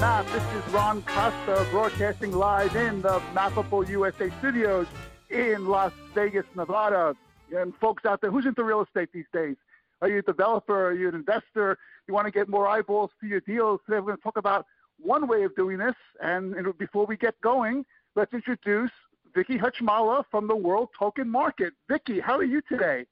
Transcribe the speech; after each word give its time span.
Map. 0.00 0.26
This 0.26 0.42
is 0.42 0.72
Ron 0.72 1.02
Costa 1.02 1.66
broadcasting 1.70 2.32
live 2.32 2.74
in 2.76 3.02
the 3.02 3.20
Mappable 3.34 3.88
USA 3.88 4.30
studios 4.38 4.86
in 5.30 5.66
Las 5.66 5.92
Vegas, 6.14 6.44
Nevada. 6.54 7.16
And 7.54 7.74
folks 7.76 8.04
out 8.04 8.20
there, 8.20 8.30
who's 8.30 8.46
into 8.46 8.64
real 8.64 8.82
estate 8.82 9.10
these 9.12 9.26
days? 9.32 9.56
Are 10.00 10.08
you 10.08 10.18
a 10.18 10.22
developer? 10.22 10.88
Are 10.88 10.94
you 10.94 11.08
an 11.08 11.14
investor? 11.14 11.78
You 12.08 12.14
want 12.14 12.26
to 12.26 12.30
get 12.30 12.48
more 12.48 12.66
eyeballs 12.66 13.10
to 13.20 13.26
your 13.26 13.40
deals? 13.40 13.80
Today 13.86 13.98
we're 13.98 14.06
going 14.06 14.16
to 14.16 14.22
talk 14.22 14.36
about 14.36 14.66
one 14.98 15.26
way 15.26 15.44
of 15.44 15.54
doing 15.56 15.78
this. 15.78 15.94
And 16.20 16.54
before 16.78 17.06
we 17.06 17.16
get 17.16 17.40
going, 17.40 17.84
let's 18.14 18.32
introduce 18.32 18.90
Vicky 19.34 19.58
Hutchmala 19.58 20.24
from 20.30 20.46
the 20.48 20.56
World 20.56 20.90
Token 20.98 21.28
Market. 21.28 21.72
Vicky, 21.88 22.20
how 22.20 22.36
are 22.36 22.44
you 22.44 22.62
today? 22.68 23.06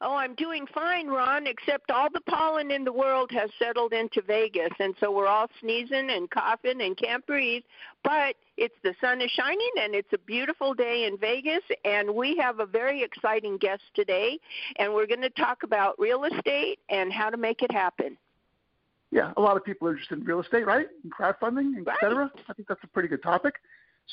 Oh, 0.00 0.14
I'm 0.14 0.34
doing 0.34 0.66
fine, 0.74 1.08
Ron, 1.08 1.46
except 1.46 1.90
all 1.90 2.08
the 2.12 2.20
pollen 2.20 2.70
in 2.70 2.84
the 2.84 2.92
world 2.92 3.30
has 3.32 3.48
settled 3.58 3.94
into 3.94 4.20
Vegas, 4.20 4.72
and 4.78 4.94
so 5.00 5.10
we're 5.10 5.26
all 5.26 5.48
sneezing 5.60 6.10
and 6.10 6.30
coughing 6.30 6.82
and 6.82 6.96
can't 6.96 7.26
breathe. 7.26 7.62
But 8.04 8.36
it's 8.58 8.74
the 8.82 8.94
sun 9.00 9.22
is 9.22 9.30
shining, 9.30 9.70
and 9.80 9.94
it's 9.94 10.12
a 10.12 10.18
beautiful 10.18 10.74
day 10.74 11.04
in 11.04 11.16
Vegas, 11.16 11.62
and 11.84 12.14
we 12.14 12.36
have 12.36 12.60
a 12.60 12.66
very 12.66 13.02
exciting 13.02 13.56
guest 13.56 13.82
today, 13.94 14.38
and 14.76 14.92
we're 14.92 15.06
going 15.06 15.22
to 15.22 15.30
talk 15.30 15.62
about 15.62 15.98
real 15.98 16.24
estate 16.24 16.78
and 16.90 17.10
how 17.10 17.30
to 17.30 17.38
make 17.38 17.62
it 17.62 17.72
happen. 17.72 18.18
Yeah, 19.10 19.32
a 19.36 19.40
lot 19.40 19.56
of 19.56 19.64
people 19.64 19.88
are 19.88 19.92
interested 19.92 20.18
in 20.18 20.24
real 20.24 20.40
estate, 20.40 20.66
right? 20.66 20.88
And 21.04 21.12
crowdfunding, 21.12 21.86
et 21.86 21.94
cetera. 22.00 22.30
I 22.48 22.52
think 22.52 22.68
that's 22.68 22.84
a 22.84 22.88
pretty 22.88 23.08
good 23.08 23.22
topic. 23.22 23.54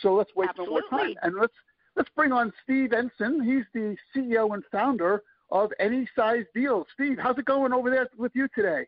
So 0.01 0.13
let's 0.13 0.31
wait 0.35 0.49
Absolutely. 0.49 0.81
no 0.91 0.97
more 0.97 1.05
time, 1.05 1.15
and 1.23 1.35
let's 1.35 1.53
let's 1.97 2.09
bring 2.15 2.31
on 2.31 2.53
Steve 2.63 2.93
Ensign. 2.93 3.41
He's 3.41 3.65
the 3.73 3.97
CEO 4.15 4.53
and 4.53 4.63
founder 4.71 5.23
of 5.53 5.71
any 5.79 6.09
size 6.15 6.43
deals. 6.53 6.87
Steve, 6.95 7.17
how's 7.21 7.37
it 7.37 7.45
going 7.45 7.71
over 7.71 7.89
there 7.89 8.09
with 8.17 8.33
you 8.35 8.49
today? 8.53 8.87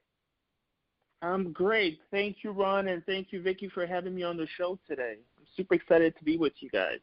I'm 1.22 1.53
great. 1.53 2.00
Thank 2.12 2.38
you, 2.44 2.52
Ron, 2.52 2.90
and 2.90 3.06
thank 3.06 3.31
you, 3.31 3.42
Vicki, 3.42 3.70
for 3.70 3.86
having 3.86 4.16
me 4.16 4.24
on 4.24 4.36
the 4.36 4.48
show 4.58 4.78
today. 4.90 5.16
I'm 5.38 5.46
super 5.56 5.76
excited 5.76 6.18
to 6.18 6.24
be 6.26 6.38
with 6.38 6.53
you 6.59 6.70
guys. 6.70 6.98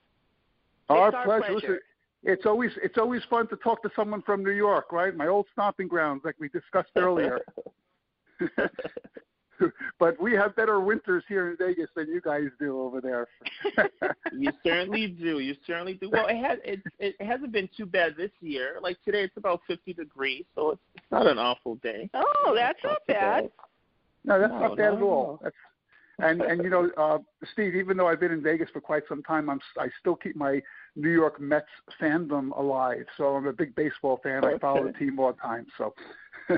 Our, 0.88 1.08
it's 1.08 1.14
our 1.14 1.24
pleasure. 1.24 1.42
pleasure. 1.44 1.54
Listen, 1.54 1.78
it's 2.24 2.46
always 2.46 2.70
it's 2.82 2.98
always 2.98 3.22
fun 3.30 3.48
to 3.48 3.56
talk 3.56 3.82
to 3.82 3.90
someone 3.96 4.22
from 4.22 4.44
New 4.44 4.52
York, 4.52 4.92
right? 4.92 5.16
My 5.16 5.28
old 5.28 5.46
stomping 5.52 5.88
grounds, 5.88 6.22
like 6.24 6.36
we 6.38 6.48
discussed 6.48 6.90
earlier. 6.96 7.40
but 9.98 10.20
we 10.20 10.32
have 10.32 10.54
better 10.56 10.80
winters 10.80 11.24
here 11.28 11.50
in 11.50 11.56
Vegas 11.56 11.88
than 11.94 12.08
you 12.08 12.20
guys 12.20 12.48
do 12.58 12.80
over 12.80 13.00
there. 13.00 13.28
you 14.36 14.50
certainly 14.64 15.08
do. 15.08 15.38
You 15.38 15.54
certainly 15.66 15.94
do. 15.94 16.10
Well, 16.10 16.26
it 16.28 16.36
has 16.36 16.58
it, 16.64 16.80
it 16.98 17.24
hasn't 17.24 17.52
been 17.52 17.68
too 17.76 17.86
bad 17.86 18.16
this 18.16 18.30
year. 18.40 18.78
Like 18.82 19.02
today, 19.04 19.22
it's 19.22 19.36
about 19.36 19.60
50 19.66 19.92
degrees, 19.94 20.44
so 20.54 20.72
it's, 20.72 20.82
it's 20.94 21.06
not 21.10 21.26
an 21.26 21.38
awful 21.38 21.76
day. 21.76 22.10
Oh, 22.14 22.52
that's 22.54 22.78
not 22.84 22.98
bad. 23.06 23.50
No, 24.24 24.40
that's 24.40 24.52
No, 24.52 24.60
not 24.60 24.76
bad 24.76 24.92
no, 24.92 24.96
at 24.96 25.02
all. 25.02 25.40
That's 25.42 25.56
and 26.18 26.42
and 26.42 26.62
you 26.62 26.70
know, 26.70 26.90
uh, 26.96 27.18
Steve. 27.52 27.74
Even 27.74 27.96
though 27.96 28.06
I've 28.06 28.20
been 28.20 28.32
in 28.32 28.42
Vegas 28.42 28.68
for 28.72 28.80
quite 28.80 29.02
some 29.08 29.22
time, 29.22 29.50
I'm 29.50 29.60
I 29.78 29.88
still 30.00 30.14
keep 30.14 30.36
my 30.36 30.62
New 30.94 31.10
York 31.10 31.40
Mets 31.40 31.66
fandom 32.00 32.56
alive. 32.56 33.06
So 33.16 33.34
I'm 33.34 33.46
a 33.46 33.52
big 33.52 33.74
baseball 33.74 34.20
fan. 34.22 34.44
I 34.44 34.58
follow 34.58 34.86
the 34.86 34.92
team 34.92 35.18
all 35.18 35.32
the 35.32 35.40
time. 35.40 35.66
So, 35.78 35.94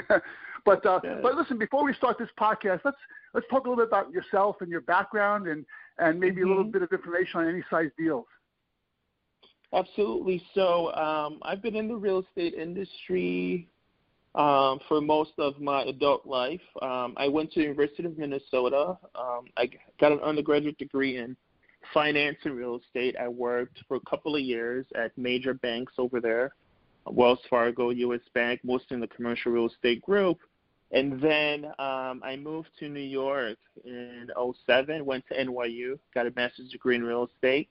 but 0.64 0.84
uh, 0.86 0.98
Good. 1.00 1.22
but 1.22 1.34
listen, 1.34 1.58
before 1.58 1.84
we 1.84 1.92
start 1.94 2.18
this 2.18 2.28
podcast, 2.38 2.80
let's 2.84 2.96
let's 3.34 3.46
talk 3.48 3.66
a 3.66 3.68
little 3.68 3.84
bit 3.84 3.88
about 3.88 4.10
yourself 4.12 4.56
and 4.60 4.70
your 4.70 4.80
background, 4.82 5.46
and 5.48 5.64
and 5.98 6.18
maybe 6.18 6.42
a 6.42 6.46
little 6.46 6.64
Mhm. 6.64 6.72
bit 6.72 6.82
of 6.82 6.92
information 6.92 7.40
on 7.40 7.48
any 7.48 7.62
size 7.70 7.90
deals. 7.98 8.26
Absolutely. 9.72 10.42
So 10.54 10.94
um, 10.94 11.38
I've 11.42 11.60
been 11.62 11.74
in 11.74 11.88
the 11.88 11.96
real 11.96 12.20
estate 12.20 12.54
industry 12.54 13.68
um, 14.36 14.78
for 14.88 15.00
most 15.00 15.32
of 15.38 15.60
my 15.60 15.82
adult 15.84 16.26
life. 16.26 16.60
Um, 16.80 17.14
I 17.16 17.28
went 17.28 17.52
to 17.52 17.60
the 17.60 17.64
University 17.64 18.04
of 18.04 18.16
Minnesota. 18.16 18.96
Um, 19.14 19.46
I 19.56 19.68
got 20.00 20.12
an 20.12 20.20
undergraduate 20.20 20.78
degree 20.78 21.16
in 21.18 21.36
finance 21.92 22.36
and 22.44 22.56
real 22.56 22.78
estate. 22.84 23.16
I 23.20 23.28
worked 23.28 23.78
for 23.88 23.96
a 23.96 24.00
couple 24.08 24.34
of 24.36 24.42
years 24.42 24.86
at 24.94 25.16
major 25.18 25.54
banks 25.54 25.92
over 25.98 26.20
there, 26.20 26.54
Wells 27.06 27.40
Fargo, 27.50 27.90
U.S. 27.90 28.20
Bank, 28.32 28.60
mostly 28.64 28.94
in 28.94 29.00
the 29.00 29.08
commercial 29.08 29.52
real 29.52 29.66
estate 29.66 30.00
group. 30.02 30.38
And 30.94 31.20
then 31.20 31.66
um, 31.78 32.22
I 32.24 32.38
moved 32.40 32.68
to 32.78 32.88
New 32.88 33.00
York 33.00 33.58
in 33.84 34.28
'07. 34.66 35.04
went 35.04 35.24
to 35.28 35.34
NYU, 35.34 35.98
got 36.14 36.26
a 36.26 36.32
master's 36.34 36.70
degree 36.70 36.96
in 36.96 37.04
real 37.04 37.28
estate 37.34 37.68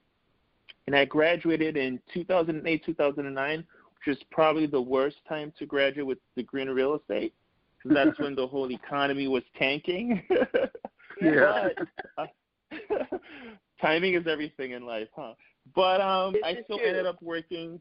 and 0.88 0.96
I 0.96 1.06
graduated 1.06 1.78
in 1.78 2.00
2008, 2.14 2.86
2009, 2.86 3.58
which 3.58 4.18
is 4.18 4.24
probably 4.32 4.66
the 4.66 4.82
worst 4.82 5.18
time 5.28 5.54
to 5.60 5.66
graduate 5.66 6.06
with 6.06 6.18
a 6.36 6.42
degree 6.42 6.62
in 6.62 6.70
real 6.70 6.96
estate. 6.96 7.34
Cause 7.82 7.94
That's 7.94 8.20
when 8.20 8.36
the 8.36 8.48
whole 8.48 8.72
economy 8.72 9.28
was 9.28 9.44
tanking. 9.58 10.24
Yeah. 11.22 11.70
But, 12.18 12.28
uh, 12.82 13.18
timing 13.82 14.16
is 14.16 14.26
everything 14.28 14.72
in 14.72 14.84
life, 14.84 15.08
huh? 15.16 15.36
But 15.74 16.02
um, 16.02 16.36
I 16.44 16.58
still 16.64 16.80
true. 16.80 16.88
ended 16.88 17.06
up 17.06 17.22
working 17.22 17.80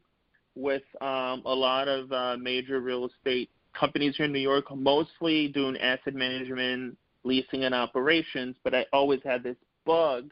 with 0.55 0.83
um, 1.01 1.41
a 1.45 1.53
lot 1.53 1.87
of 1.87 2.11
uh, 2.11 2.37
major 2.39 2.79
real 2.79 3.07
estate 3.07 3.49
companies 3.77 4.15
here 4.17 4.25
in 4.25 4.33
New 4.33 4.39
York, 4.39 4.65
mostly 4.75 5.47
doing 5.49 5.77
asset 5.77 6.15
management, 6.15 6.97
leasing, 7.23 7.63
and 7.63 7.75
operations. 7.75 8.55
But 8.63 8.75
I 8.75 8.85
always 8.93 9.21
had 9.23 9.43
this 9.43 9.57
bug 9.85 10.31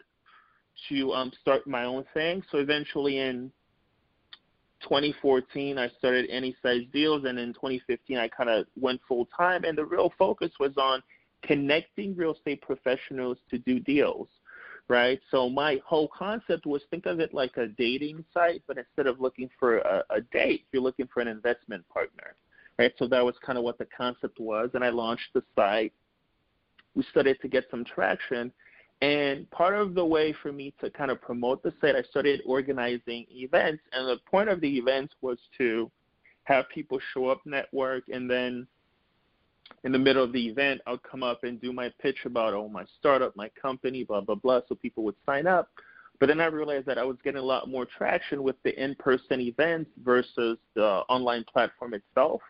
to 0.89 1.13
um, 1.13 1.31
start 1.41 1.67
my 1.67 1.85
own 1.85 2.05
thing. 2.13 2.43
So 2.51 2.57
eventually 2.57 3.19
in 3.19 3.51
2014, 4.83 5.77
I 5.77 5.89
started 5.99 6.29
Any 6.29 6.55
Size 6.61 6.83
Deals, 6.91 7.25
and 7.25 7.37
in 7.37 7.53
2015, 7.53 8.17
I 8.17 8.27
kind 8.27 8.49
of 8.49 8.65
went 8.79 9.01
full 9.07 9.27
time. 9.37 9.63
And 9.63 9.77
the 9.77 9.85
real 9.85 10.11
focus 10.17 10.51
was 10.59 10.75
on 10.77 11.03
connecting 11.43 12.15
real 12.15 12.33
estate 12.33 12.61
professionals 12.61 13.37
to 13.49 13.57
do 13.59 13.79
deals, 13.79 14.27
right? 14.87 15.19
So 15.29 15.49
my 15.49 15.79
whole 15.85 16.07
concept 16.07 16.65
was 16.65 16.81
think 16.89 17.05
of 17.05 17.19
it 17.19 17.33
like 17.33 17.57
a 17.57 17.67
dating 17.67 18.23
site, 18.33 18.63
but 18.67 18.77
instead 18.77 19.07
of 19.07 19.19
looking 19.19 19.49
for 19.59 19.79
a, 19.79 20.03
a 20.09 20.21
date, 20.21 20.65
you're 20.71 20.83
looking 20.83 21.07
for 21.13 21.21
an 21.21 21.27
investment 21.27 21.87
partner, 21.89 22.35
right? 22.81 22.93
So 22.97 23.07
that 23.07 23.23
was 23.23 23.35
kind 23.45 23.59
of 23.59 23.63
what 23.63 23.77
the 23.77 23.87
concept 23.95 24.39
was, 24.39 24.71
and 24.73 24.83
I 24.83 24.89
launched 24.89 25.29
the 25.35 25.43
site. 25.55 25.93
We 26.95 27.03
started 27.11 27.39
to 27.41 27.47
get 27.47 27.65
some 27.69 27.85
traction. 27.85 28.51
And 29.03 29.49
part 29.51 29.75
of 29.75 29.93
the 29.93 30.05
way 30.05 30.33
for 30.41 30.51
me 30.51 30.73
to 30.81 30.89
kind 30.89 31.11
of 31.11 31.21
promote 31.21 31.61
the 31.61 31.73
site, 31.79 31.95
I 31.95 32.01
started 32.03 32.41
organizing 32.45 33.25
events. 33.29 33.83
And 33.93 34.07
the 34.07 34.17
point 34.29 34.49
of 34.49 34.61
the 34.61 34.77
events 34.77 35.13
was 35.21 35.37
to 35.59 35.91
have 36.45 36.69
people 36.69 36.99
show 37.13 37.27
up, 37.27 37.41
network, 37.45 38.03
and 38.11 38.29
then 38.29 38.67
in 39.83 39.91
the 39.91 39.99
middle 39.99 40.23
of 40.23 40.33
the 40.33 40.47
event, 40.47 40.81
I'll 40.87 40.97
come 40.97 41.23
up 41.23 41.43
and 41.43 41.61
do 41.61 41.71
my 41.71 41.91
pitch 42.01 42.25
about, 42.25 42.53
oh, 42.53 42.67
my 42.67 42.85
startup, 42.99 43.35
my 43.35 43.49
company, 43.49 44.03
blah, 44.03 44.21
blah, 44.21 44.35
blah. 44.35 44.61
So 44.67 44.75
people 44.75 45.03
would 45.03 45.15
sign 45.25 45.45
up. 45.45 45.69
But 46.19 46.27
then 46.27 46.41
I 46.41 46.45
realized 46.47 46.87
that 46.87 46.97
I 46.97 47.03
was 47.03 47.17
getting 47.23 47.41
a 47.41 47.45
lot 47.45 47.69
more 47.69 47.85
traction 47.85 48.43
with 48.43 48.55
the 48.63 48.83
in-person 48.83 49.39
events 49.39 49.89
versus 50.03 50.57
the 50.75 51.03
online 51.09 51.45
platform 51.51 51.93
itself. 51.93 52.41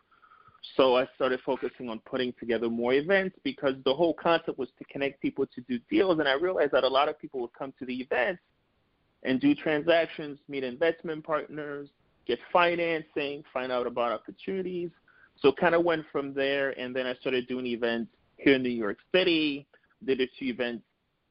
So 0.76 0.96
I 0.96 1.08
started 1.16 1.40
focusing 1.46 1.90
on 1.90 2.00
putting 2.00 2.34
together 2.40 2.70
more 2.70 2.94
events 2.94 3.36
because 3.44 3.76
the 3.84 3.94
whole 3.94 4.14
concept 4.14 4.58
was 4.60 4.70
to 4.78 4.86
connect 4.86 5.22
people 5.22 5.46
to 5.48 5.62
do 5.62 5.80
deals. 5.90 6.20
And 6.20 6.28
I 6.28 6.34
realized 6.34 6.72
that 6.74 6.84
a 6.84 6.88
lot 6.88 7.10
of 7.10 7.20
people 7.20 7.42
would 7.42 7.54
come 7.54 7.74
to 7.80 7.86
the 7.86 8.00
events 8.00 8.42
and 9.24 9.40
do 9.40 9.56
transactions, 9.56 10.40
meet 10.48 10.64
investment 10.64 11.24
partners, 11.24 11.90
get 12.28 12.40
financing, 12.54 13.44
find 13.54 13.72
out 13.72 13.88
about 13.88 14.12
opportunities. 14.12 14.92
So 15.38 15.52
kind 15.52 15.74
of 15.74 15.84
went 15.84 16.06
from 16.12 16.34
there, 16.34 16.72
and 16.80 16.96
then 16.96 17.08
I 17.08 17.16
started 17.16 17.48
doing 17.48 17.66
events 17.66 18.12
here 18.38 18.56
in 18.56 18.64
New 18.64 18.70
York 18.70 18.98
City, 19.12 19.66
did 20.06 20.22
a 20.22 20.28
few 20.38 20.54
events 20.54 20.84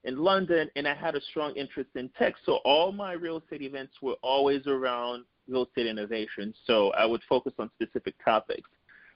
in 0.05 0.19
London, 0.19 0.69
and 0.75 0.89
I 0.89 0.95
had 0.95 1.15
a 1.15 1.21
strong 1.21 1.55
interest 1.55 1.91
in 1.95 2.09
tech. 2.19 2.35
So 2.45 2.57
all 2.65 2.91
my 2.91 3.13
real 3.13 3.39
estate 3.39 3.63
events 3.63 3.95
were 4.03 4.17
always 4.23 4.67
around 4.67 5.25
real 5.49 5.65
estate 5.65 5.87
innovation. 5.87 6.55
So 6.67 6.91
I 6.93 7.05
would 7.05 7.21
focus 7.29 7.53
on 7.59 7.71
specific 7.81 8.15
topics. 8.25 8.69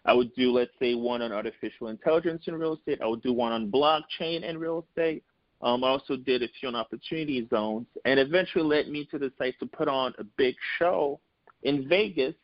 I 0.07 0.13
would 0.13 0.35
do, 0.35 0.53
let's 0.53 0.73
say, 0.79 0.95
one 0.95 1.23
on 1.23 1.33
artificial 1.33 1.89
intelligence 1.89 2.45
in 2.47 2.55
real 2.55 2.75
estate. 2.75 3.01
I 3.03 3.07
would 3.07 3.23
do 3.23 3.33
one 3.33 3.53
on 3.53 3.71
blockchain 3.71 4.43
in 4.43 4.59
real 4.59 4.85
estate. 4.89 5.25
Um, 5.63 5.83
I 5.83 5.89
also 5.89 6.17
did 6.17 6.43
a 6.43 6.49
few 6.61 6.69
on 6.69 6.75
opportunity 6.75 7.47
zones, 7.49 7.87
and 8.05 8.21
eventually 8.21 8.65
led 8.65 8.89
me 8.89 9.07
to 9.07 9.19
decide 9.19 9.55
to 9.61 9.67
put 9.67 9.89
on 9.89 10.13
a 10.19 10.25
big 10.25 10.55
show 10.79 11.21
in 11.63 11.89
Vegas. 11.89 12.35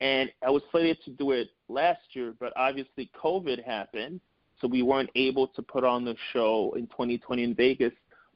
And 0.00 0.30
I 0.46 0.50
was 0.50 0.62
slated 0.70 0.98
to 1.04 1.10
do 1.10 1.32
it 1.32 1.48
last 1.68 2.00
year, 2.12 2.34
but 2.40 2.54
obviously 2.56 3.10
COVID 3.22 3.64
happened, 3.64 4.20
so 4.60 4.68
we 4.68 4.82
weren't 4.82 5.10
able 5.14 5.48
to 5.48 5.62
put 5.62 5.84
on 5.84 6.04
the 6.04 6.16
show 6.32 6.72
in 6.76 6.86
2020 6.86 7.44
in 7.44 7.54
Vegas. 7.54 7.92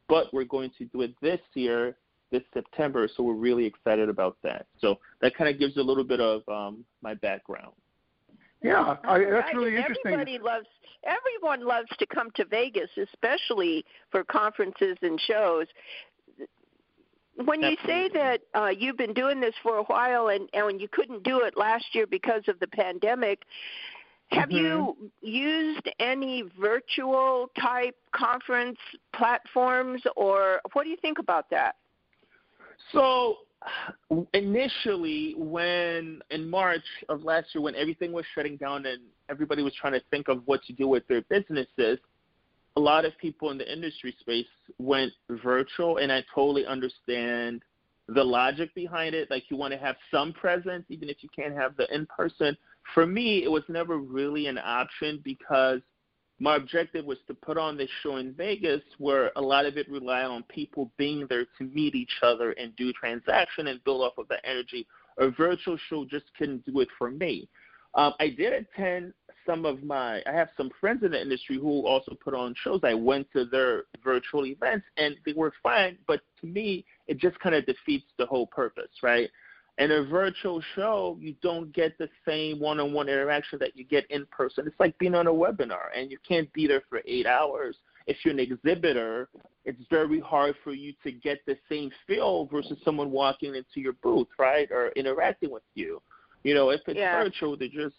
But 0.09 0.33
we're 0.35 0.45
going 0.45 0.73
to 0.77 0.85
do 0.87 1.03
it 1.03 1.15
this 1.23 1.41
year, 1.55 1.97
this 2.31 2.43
September, 2.53 3.09
so 3.17 3.23
we're 3.23 3.35
really 3.35 3.65
excited 3.65 4.11
about 4.11 4.37
that. 4.43 4.67
So 4.79 4.99
that 5.23 5.35
kind 5.35 5.49
of 5.49 5.59
gives 5.59 5.79
a 5.79 5.83
little 5.83 6.05
bit 6.05 6.21
of 6.21 6.47
um, 6.49 6.85
my 7.01 7.15
background. 7.15 7.73
Yeah, 8.63 8.97
I, 9.05 9.19
that's 9.19 9.55
really 9.55 9.77
interesting. 9.77 10.13
Everybody 10.13 10.39
loves 10.39 10.67
everyone 11.05 11.67
loves 11.67 11.89
to 11.99 12.07
come 12.07 12.31
to 12.37 12.45
Vegas, 12.45 12.91
especially 12.97 13.85
for 14.11 14.25
conferences 14.25 14.97
and 15.03 15.21
shows. 15.21 15.67
When 17.45 17.63
you 17.63 17.77
say 17.87 18.11
that 18.13 18.43
uh, 18.55 18.69
you've 18.69 18.99
been 18.99 19.15
doing 19.15 19.41
this 19.41 19.55
for 19.63 19.79
a 19.79 19.85
while 19.85 20.29
and, 20.29 20.49
and 20.53 20.81
you 20.81 20.89
couldn't 20.89 21.23
do 21.23 21.41
it 21.41 21.57
last 21.57 21.87
year 21.95 22.07
because 22.07 22.43
of 22.49 22.61
the 22.61 22.67
pandemic, 22.67 23.45
have 24.31 24.51
mm-hmm. 24.51 24.59
you 24.59 25.11
used 25.23 25.89
any 25.99 26.45
virtual 26.61 27.51
type 27.59 27.97
conference 28.15 28.79
platforms, 29.15 30.03
or 30.17 30.61
what 30.75 30.85
do 30.85 30.91
you 30.91 30.99
think 31.01 31.19
about 31.19 31.49
that? 31.51 31.77
So 32.93 33.37
initially 34.33 35.35
when 35.37 36.21
in 36.31 36.49
March 36.49 36.85
of 37.09 37.23
last 37.23 37.49
year 37.55 37.63
when 37.63 37.75
everything 37.75 38.13
was 38.13 38.25
shutting 38.35 38.57
down 38.57 38.87
and 38.87 39.03
everybody 39.29 39.63
was 39.63 39.75
trying 39.75 39.93
to 39.93 40.03
think 40.11 40.29
of 40.29 40.43
what 40.47 40.63
to 40.65 40.73
do 40.73 40.89
with 40.89 41.07
their 41.09 41.23
businesses, 41.23 41.99
a 42.77 42.81
lot 42.81 43.05
of 43.05 43.17
people 43.19 43.51
in 43.51 43.59
the 43.59 43.71
industry 43.71 44.15
space 44.21 44.47
went 44.79 45.13
virtual 45.29 45.99
and 45.99 46.11
I 46.11 46.25
totally 46.35 46.65
understand 46.67 47.63
the 48.09 48.25
logic 48.25 48.75
behind 48.75 49.15
it. 49.15 49.31
Like 49.31 49.45
you 49.51 49.57
want 49.57 49.73
to 49.73 49.79
have 49.79 49.97
some 50.11 50.33
presence 50.33 50.85
even 50.89 51.09
if 51.09 51.19
you 51.21 51.29
can't 51.35 51.55
have 51.55 51.77
the 51.77 51.93
in 51.95 52.07
person. 52.07 52.57
For 52.95 53.07
me, 53.07 53.45
it 53.45 53.51
was 53.51 53.63
never 53.69 53.99
really 53.99 54.47
an 54.47 54.59
option 54.59 55.21
because 55.23 55.81
my 56.41 56.57
objective 56.57 57.05
was 57.05 57.19
to 57.27 57.35
put 57.35 57.59
on 57.59 57.77
this 57.77 57.91
show 58.03 58.17
in 58.17 58.33
Vegas 58.33 58.81
where 58.99 59.31
a 59.37 59.41
lot 59.41 59.67
of 59.67 59.77
it 59.77 59.89
relied 59.91 60.25
on 60.25 60.43
people 60.45 60.91
being 60.97 61.27
there 61.29 61.45
to 61.59 61.65
meet 61.65 61.95
each 61.95 62.19
other 62.23 62.53
and 62.53 62.75
do 62.77 62.93
transaction 62.95 63.67
and 63.67 63.85
build 63.85 64.01
off 64.01 64.17
of 64.17 64.27
that 64.29 64.41
energy. 64.45 64.87
A 65.19 65.31
virtual 65.31 65.77
show 65.89 66.07
just 66.07 66.25
couldn't 66.39 66.65
do 66.65 66.81
it 66.81 66.89
for 66.99 67.11
me. 67.11 67.47
Um, 67.95 68.15
I 68.19 68.31
did 68.31 68.55
attend 68.55 69.13
some 69.45 69.67
of 69.67 69.83
my, 69.83 70.23
I 70.27 70.33
have 70.33 70.49
some 70.57 70.71
friends 70.81 71.03
in 71.03 71.11
the 71.11 71.21
industry 71.21 71.59
who 71.59 71.87
also 71.87 72.17
put 72.23 72.35
on 72.35 72.55
shows. 72.63 72.81
I 72.85 72.95
went 72.95 73.31
to 73.33 73.45
their 73.45 73.85
virtual 74.03 74.47
events 74.47 74.87
and 74.97 75.17
they 75.27 75.35
were 75.35 75.53
fine, 75.63 75.99
but 76.07 76.21
to 76.41 76.47
me, 76.47 76.87
it 77.07 77.19
just 77.19 77.39
kind 77.41 77.55
of 77.55 77.67
defeats 77.67 78.07
the 78.17 78.25
whole 78.25 78.47
purpose, 78.47 78.91
right? 79.03 79.29
In 79.79 79.91
a 79.93 80.05
virtual 80.05 80.63
show, 80.75 81.17
you 81.21 81.35
don't 81.43 81.73
get 81.73 81.97
the 81.99 82.09
same 82.27 82.61
one-on-one 82.61 83.09
interaction 83.09 83.59
that 83.61 83.77
you 83.77 83.85
get 83.85 84.11
in 84.11 84.27
person. 84.27 84.67
It's 84.67 84.79
like 84.79 84.99
being 84.99 85.15
on 85.15 85.27
a 85.27 85.33
webinar, 85.33 85.89
and 85.97 86.11
you 86.11 86.19
can't 86.27 86.53
be 86.53 86.67
there 86.67 86.83
for 86.89 87.01
eight 87.07 87.27
hours. 87.27 87.77
If 88.07 88.19
you're 88.25 88.35
an 88.35 88.41
exhibitor, 88.41 89.29
it's 89.65 89.81
very 89.89 90.21
hard 90.21 90.55
for 90.63 90.73
you 90.73 90.93
to 91.03 91.13
get 91.13 91.39
the 91.47 91.57
same 91.69 91.91
feel 92.07 92.47
versus 92.47 92.77
someone 92.85 93.11
walking 93.11 93.55
into 93.55 93.81
your 93.81 93.95
booth, 93.95 94.29
right, 94.39 94.71
or 94.71 94.89
interacting 94.97 95.51
with 95.51 95.63
you. 95.75 96.03
You 96.43 96.55
know, 96.55 96.71
if 96.71 96.81
it's 96.87 96.99
yeah. 96.99 97.23
virtual, 97.23 97.57
they're 97.57 97.69
just 97.69 97.97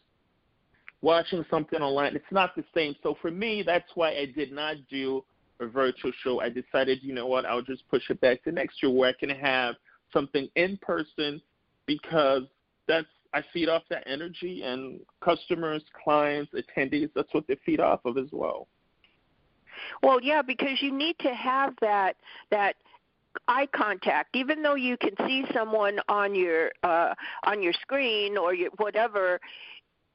watching 1.01 1.45
something 1.50 1.81
online. 1.81 2.15
It's 2.15 2.25
not 2.31 2.56
the 2.56 2.63
same. 2.75 2.95
So 3.01 3.17
for 3.21 3.31
me, 3.31 3.63
that's 3.65 3.89
why 3.95 4.09
I 4.12 4.31
did 4.35 4.51
not 4.51 4.75
do 4.89 5.24
a 5.59 5.67
virtual 5.67 6.12
show. 6.24 6.41
I 6.41 6.50
decided, 6.50 7.00
you 7.01 7.13
know 7.13 7.27
what, 7.27 7.45
I'll 7.45 7.62
just 7.62 7.88
push 7.89 8.09
it 8.09 8.19
back 8.21 8.44
to 8.44 8.51
next 8.51 8.81
year 8.81 8.91
where 8.91 9.09
I 9.09 9.13
can 9.13 9.29
have 9.29 9.75
something 10.12 10.50
in 10.56 10.77
person 10.81 11.41
because 11.99 12.43
that's 12.88 13.07
I 13.33 13.43
feed 13.53 13.69
off 13.69 13.83
that 13.89 14.03
energy 14.07 14.63
and 14.63 14.99
customers, 15.23 15.83
clients, 16.03 16.51
attendees, 16.53 17.09
that's 17.15 17.33
what 17.33 17.47
they 17.47 17.57
feed 17.65 17.79
off 17.79 18.01
of 18.03 18.17
as 18.17 18.27
well. 18.31 18.67
Well, 20.03 20.19
yeah, 20.21 20.41
because 20.41 20.81
you 20.81 20.91
need 20.91 21.17
to 21.19 21.33
have 21.33 21.73
that 21.81 22.17
that 22.49 22.75
eye 23.47 23.67
contact 23.73 24.35
even 24.35 24.61
though 24.61 24.75
you 24.75 24.97
can 24.97 25.11
see 25.25 25.45
someone 25.53 26.01
on 26.09 26.35
your 26.35 26.69
uh 26.83 27.13
on 27.45 27.63
your 27.63 27.71
screen 27.71 28.38
or 28.38 28.53
your 28.53 28.69
whatever 28.75 29.39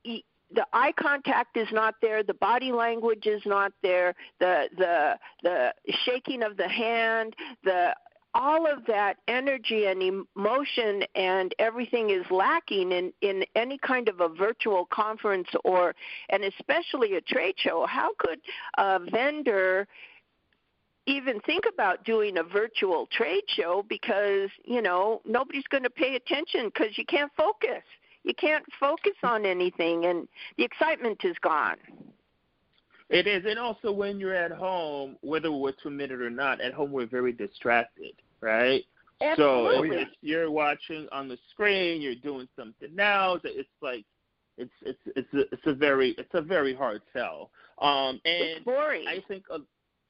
the 0.05 0.67
eye 0.75 0.93
contact 1.01 1.57
is 1.57 1.67
not 1.73 1.95
there 2.03 2.23
the 2.23 2.35
body 2.35 2.73
language 2.73 3.25
is 3.25 3.41
not 3.47 3.73
there 3.83 4.15
the 4.39 4.69
the 4.77 5.19
the 5.43 5.73
shaking 6.05 6.43
of 6.43 6.59
the 6.59 6.69
hand 6.69 7.35
the 7.65 7.95
all 8.37 8.71
of 8.71 8.85
that 8.85 9.17
energy 9.29 9.87
and 9.87 10.03
emotion 10.03 11.03
and 11.15 11.55
everything 11.59 12.11
is 12.11 12.25
lacking 12.31 12.93
in, 12.93 13.11
in 13.23 13.43
any 13.55 13.79
kind 13.79 14.11
of 14.11 14.21
a 14.21 14.29
virtual 14.29 14.85
conference 14.93 15.49
or 15.65 15.95
and 16.29 16.45
especially 16.45 17.15
a 17.15 17.21
trade 17.23 17.55
show 17.57 17.87
how 17.89 18.11
could 18.19 18.39
a 18.77 18.99
vendor 19.11 19.89
even 21.07 21.41
think 21.41 21.65
about 21.73 22.05
doing 22.05 22.37
a 22.37 22.43
virtual 22.43 23.09
trade 23.11 23.45
show? 23.47 23.85
Because 23.89 24.51
you 24.65 24.83
know 24.83 25.23
nobody's 25.25 25.67
going 25.71 25.85
to 25.85 25.91
pay 25.91 26.17
attention 26.17 26.67
because 26.67 26.99
you 26.99 27.07
can't 27.07 27.33
focus. 27.37 27.85
You 28.23 28.35
can't 28.35 28.65
focus 28.79 29.15
on 29.23 29.47
anything 29.47 30.05
and 30.05 30.29
the 30.59 30.65
excitement 30.65 31.25
is 31.25 31.37
gone. 31.41 31.77
It 33.09 33.29
is, 33.29 33.45
and 33.49 33.57
also 33.59 33.93
when 33.93 34.19
you're 34.19 34.35
at 34.35 34.51
home, 34.51 35.17
whether 35.21 35.51
we're 35.53 35.73
minute 35.89 36.21
or 36.21 36.29
not, 36.29 36.61
at 36.61 36.75
home 36.75 36.91
we're 36.91 37.07
very 37.07 37.33
distracted 37.33 38.13
right? 38.41 38.85
Absolutely. 39.21 39.89
So 39.89 39.95
if, 39.95 40.01
if 40.03 40.09
you're 40.21 40.51
watching 40.51 41.09
on 41.13 41.29
the 41.29 41.39
screen, 41.51 42.03
you're 42.03 42.15
doing 42.17 42.49
something 42.57 42.99
else. 42.99 43.41
It's 43.45 43.69
like 43.81 44.05
it's 44.59 44.73
it's 44.83 44.99
it's 45.15 45.35
a, 45.35 45.41
it's 45.53 45.67
a 45.67 45.75
very 45.75 46.15
it's 46.19 46.35
a 46.35 46.43
very 46.43 46.75
hard 46.75 47.03
sell. 47.13 47.51
Um, 47.81 48.21
and 48.25 48.43
it's 48.43 48.65
boring. 48.65 49.07
I 49.07 49.23
think 49.29 49.45
uh, 49.53 49.59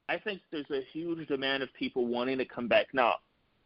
I 0.09 0.19
think 0.19 0.41
there's 0.51 0.71
a 0.71 0.83
huge 0.93 1.27
demand 1.29 1.63
of 1.63 1.73
people 1.75 2.07
wanting 2.07 2.39
to 2.39 2.45
come 2.45 2.69
back 2.69 2.87
now. 2.93 3.15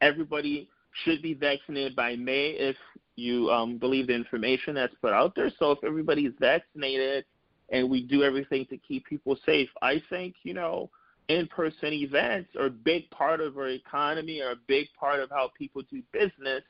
Everybody 0.00 0.68
should 1.04 1.22
be 1.22 1.34
vaccinated 1.34 1.94
by 1.94 2.16
May 2.16 2.50
if 2.50 2.76
you 3.16 3.50
um, 3.50 3.78
believe 3.78 4.06
the 4.06 4.14
information 4.14 4.74
that's 4.74 4.94
put 5.00 5.12
out 5.12 5.34
there. 5.34 5.50
So 5.58 5.72
if 5.72 5.84
everybody 5.84 6.22
is 6.22 6.34
vaccinated 6.40 7.24
and 7.68 7.88
we 7.90 8.02
do 8.02 8.22
everything 8.22 8.66
to 8.66 8.78
keep 8.78 9.06
people 9.06 9.36
safe, 9.44 9.68
I 9.82 10.02
think 10.10 10.34
you 10.42 10.54
know 10.54 10.90
in-person 11.30 11.92
events 11.92 12.50
are 12.58 12.66
a 12.66 12.70
big 12.70 13.08
part 13.10 13.40
of 13.40 13.56
our 13.56 13.68
economy, 13.68 14.40
are 14.40 14.52
a 14.52 14.60
big 14.66 14.88
part 14.98 15.20
of 15.20 15.30
how 15.30 15.50
people 15.56 15.82
do 15.90 16.02
business. 16.12 16.62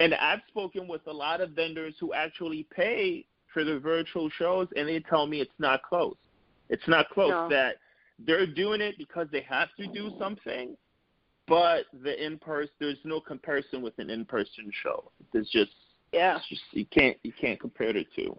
And 0.00 0.14
I've 0.14 0.40
spoken 0.48 0.88
with 0.88 1.06
a 1.06 1.12
lot 1.12 1.40
of 1.40 1.50
vendors 1.50 1.94
who 2.00 2.12
actually 2.12 2.66
pay 2.74 3.24
for 3.52 3.64
the 3.64 3.78
virtual 3.78 4.28
shows, 4.30 4.68
and 4.76 4.88
they 4.88 5.00
tell 5.00 5.26
me 5.26 5.40
it's 5.40 5.50
not 5.58 5.82
close. 5.82 6.16
It's 6.68 6.86
not 6.88 7.08
close. 7.10 7.30
No. 7.30 7.48
That 7.48 7.76
they're 8.18 8.46
doing 8.46 8.80
it 8.80 8.96
because 8.98 9.28
they 9.30 9.42
have 9.48 9.68
to 9.78 9.86
do 9.86 10.12
something, 10.18 10.76
but 11.46 11.84
the 12.02 12.24
in-person 12.24 12.72
there's 12.80 12.98
no 13.04 13.20
comparison 13.20 13.82
with 13.82 13.98
an 13.98 14.10
in-person 14.10 14.70
show. 14.82 15.10
There's 15.32 15.48
just 15.48 15.72
yeah, 16.12 16.38
just, 16.48 16.62
you 16.72 16.86
can't 16.86 17.16
you 17.22 17.32
can't 17.40 17.60
compare 17.60 17.92
the 17.92 18.06
two. 18.16 18.36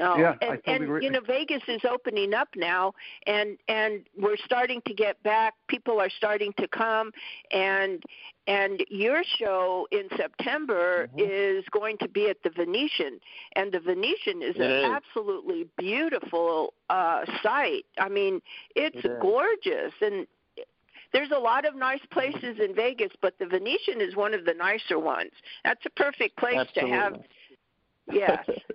No, 0.00 0.16
yeah, 0.16 0.34
and, 0.40 0.52
I 0.52 0.56
totally 0.56 0.74
and 0.74 0.84
agree. 0.84 1.04
you 1.04 1.10
know 1.10 1.20
Vegas 1.20 1.62
is 1.68 1.82
opening 1.84 2.32
up 2.32 2.48
now, 2.56 2.94
and 3.26 3.58
and 3.68 4.00
we're 4.18 4.38
starting 4.46 4.80
to 4.86 4.94
get 4.94 5.22
back. 5.22 5.52
People 5.68 6.00
are 6.00 6.08
starting 6.16 6.54
to 6.58 6.66
come, 6.68 7.12
and 7.50 8.02
and 8.46 8.82
your 8.88 9.22
show 9.38 9.86
in 9.92 10.08
September 10.16 11.06
mm-hmm. 11.08 11.18
is 11.18 11.66
going 11.70 11.98
to 11.98 12.08
be 12.08 12.30
at 12.30 12.38
the 12.42 12.48
Venetian, 12.48 13.20
and 13.56 13.72
the 13.72 13.80
Venetian 13.80 14.40
is 14.40 14.56
it 14.56 14.62
an 14.62 14.70
is. 14.70 14.84
absolutely 14.86 15.66
beautiful 15.76 16.72
uh, 16.88 17.26
site. 17.42 17.84
I 17.98 18.08
mean, 18.08 18.40
it's 18.74 19.04
it 19.04 19.20
gorgeous, 19.20 19.92
and 20.00 20.26
there's 21.12 21.30
a 21.30 21.38
lot 21.38 21.66
of 21.66 21.76
nice 21.76 22.04
places 22.10 22.56
in 22.58 22.74
Vegas, 22.74 23.12
but 23.20 23.38
the 23.38 23.44
Venetian 23.44 24.00
is 24.00 24.16
one 24.16 24.32
of 24.32 24.46
the 24.46 24.54
nicer 24.54 24.98
ones. 24.98 25.32
That's 25.62 25.84
a 25.84 25.90
perfect 25.90 26.38
place 26.38 26.56
Absolutely. 26.56 26.90
to 26.90 26.96
have. 26.96 27.20
Yes. 28.10 28.48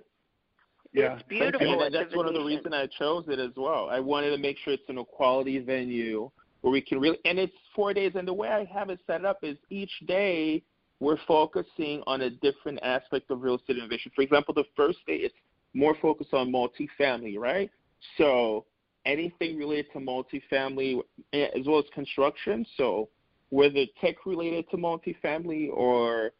Yeah. 0.96 1.14
It's 1.14 1.22
beautiful. 1.28 1.82
And 1.82 1.94
that's 1.94 2.16
one 2.16 2.26
of 2.26 2.32
the 2.32 2.42
reasons 2.42 2.72
I 2.72 2.88
chose 2.98 3.24
it 3.28 3.38
as 3.38 3.50
well. 3.56 3.88
I 3.90 4.00
wanted 4.00 4.30
to 4.30 4.38
make 4.38 4.56
sure 4.64 4.72
it's 4.72 4.82
in 4.88 4.96
a 4.96 5.04
quality 5.04 5.58
venue 5.58 6.30
where 6.62 6.72
we 6.72 6.80
can 6.80 6.98
really, 6.98 7.18
and 7.26 7.38
it's 7.38 7.52
four 7.74 7.92
days. 7.92 8.12
And 8.14 8.26
the 8.26 8.32
way 8.32 8.48
I 8.48 8.64
have 8.64 8.88
it 8.88 8.98
set 9.06 9.24
up 9.24 9.40
is 9.42 9.58
each 9.68 9.92
day 10.06 10.62
we're 11.00 11.18
focusing 11.28 12.02
on 12.06 12.22
a 12.22 12.30
different 12.30 12.78
aspect 12.82 13.30
of 13.30 13.42
real 13.42 13.56
estate 13.56 13.76
innovation. 13.76 14.10
For 14.16 14.22
example, 14.22 14.54
the 14.54 14.64
first 14.74 14.98
day 15.06 15.16
it's 15.16 15.34
more 15.74 15.94
focused 16.00 16.32
on 16.32 16.50
multifamily, 16.50 17.36
right? 17.38 17.70
So 18.16 18.64
anything 19.04 19.58
related 19.58 19.92
to 19.92 19.98
multifamily 19.98 21.02
eh, 21.34 21.48
as 21.54 21.66
well 21.66 21.78
as 21.78 21.84
construction. 21.92 22.64
So 22.78 23.10
whether 23.50 23.84
tech 24.00 24.24
related 24.24 24.70
to 24.70 24.78
multifamily 24.78 25.68
or 25.70 26.30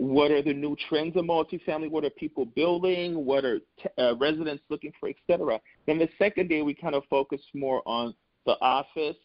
what 0.00 0.30
are 0.30 0.42
the 0.42 0.54
new 0.54 0.76
trends 0.88 1.16
in 1.16 1.26
multifamily? 1.26 1.90
What 1.90 2.04
are 2.04 2.10
people 2.10 2.44
building? 2.44 3.24
What 3.24 3.44
are 3.44 3.58
t- 3.58 3.88
uh, 3.98 4.16
residents 4.16 4.62
looking 4.68 4.92
for, 5.00 5.08
etc. 5.08 5.60
Then 5.86 5.98
the 5.98 6.08
second 6.18 6.48
day 6.48 6.62
we 6.62 6.72
kind 6.72 6.94
of 6.94 7.02
focus 7.10 7.40
more 7.52 7.82
on 7.84 8.14
the 8.46 8.56
office 8.60 9.16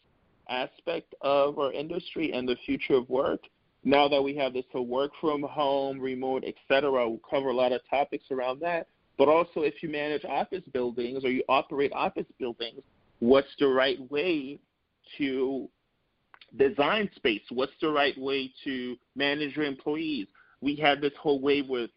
aspect 0.49 1.13
of 1.21 1.59
our 1.59 1.71
industry 1.71 2.33
and 2.33 2.49
the 2.49 2.55
future 2.65 2.95
of 2.95 3.07
work. 3.07 3.41
Now 3.83 4.07
that 4.07 4.21
we 4.21 4.35
have 4.37 4.53
this 4.53 4.65
to 4.71 4.81
work 4.81 5.11
from 5.21 5.43
home, 5.43 5.99
remote, 5.99 6.43
etc., 6.43 6.89
we'll 7.07 7.19
cover 7.29 7.49
a 7.49 7.55
lot 7.55 7.71
of 7.71 7.81
topics 7.87 8.25
around 8.31 8.59
that. 8.61 8.87
But 9.17 9.27
also, 9.27 9.61
if 9.61 9.83
you 9.83 9.89
manage 9.89 10.25
office 10.25 10.63
buildings 10.73 11.23
or 11.23 11.29
you 11.29 11.43
operate 11.49 11.91
office 11.93 12.25
buildings, 12.39 12.81
what's 13.19 13.53
the 13.59 13.67
right 13.67 13.99
way 14.09 14.59
to 15.19 15.69
design 16.57 17.11
space? 17.15 17.43
What's 17.51 17.73
the 17.79 17.89
right 17.89 18.17
way 18.17 18.51
to 18.63 18.95
manage 19.15 19.55
your 19.55 19.65
employees? 19.65 20.27
We 20.63 20.75
had 20.75 21.01
this 21.01 21.13
whole 21.19 21.41
wave 21.41 21.67
with 21.67 21.89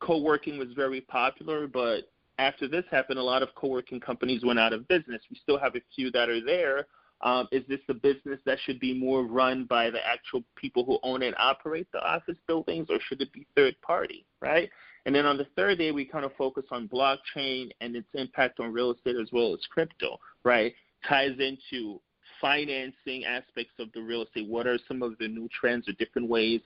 co-working 0.00 0.58
was 0.58 0.68
very 0.74 1.00
popular, 1.00 1.66
but 1.66 2.10
after 2.38 2.66
this 2.66 2.84
happened, 2.90 3.18
a 3.18 3.22
lot 3.22 3.42
of 3.42 3.54
co-working 3.54 4.00
companies 4.00 4.44
went 4.44 4.58
out 4.58 4.72
of 4.72 4.88
business. 4.88 5.22
We 5.30 5.38
still 5.40 5.58
have 5.58 5.76
a 5.76 5.80
few 5.94 6.10
that 6.10 6.28
are 6.28 6.44
there. 6.44 6.86
Um, 7.20 7.46
is 7.52 7.62
this 7.68 7.78
a 7.88 7.94
business 7.94 8.40
that 8.46 8.58
should 8.64 8.80
be 8.80 8.92
more 8.98 9.24
run 9.24 9.64
by 9.64 9.90
the 9.90 10.04
actual 10.04 10.42
people 10.56 10.84
who 10.84 10.98
own 11.04 11.22
and 11.22 11.36
operate 11.38 11.86
the 11.92 12.00
office 12.00 12.36
buildings, 12.48 12.88
or 12.90 12.98
should 13.06 13.20
it 13.20 13.32
be 13.32 13.46
third 13.54 13.80
party, 13.80 14.26
right? 14.40 14.68
And 15.06 15.14
then 15.14 15.24
on 15.24 15.36
the 15.36 15.46
third 15.56 15.78
day, 15.78 15.92
we 15.92 16.04
kind 16.04 16.24
of 16.24 16.32
focus 16.36 16.64
on 16.72 16.88
blockchain 16.88 17.70
and 17.80 17.94
its 17.94 18.08
impact 18.14 18.58
on 18.58 18.72
real 18.72 18.92
estate 18.92 19.16
as 19.16 19.28
well 19.30 19.54
as 19.54 19.60
crypto, 19.70 20.18
right? 20.42 20.74
Ties 21.08 21.38
into 21.38 22.00
financing 22.40 23.24
aspects 23.24 23.74
of 23.78 23.88
the 23.94 24.02
real 24.02 24.22
estate. 24.22 24.48
What 24.48 24.66
are 24.66 24.78
some 24.88 25.02
of 25.02 25.16
the 25.18 25.28
new 25.28 25.48
trends 25.48 25.88
or 25.88 25.92
different 25.92 26.28
ways 26.28 26.60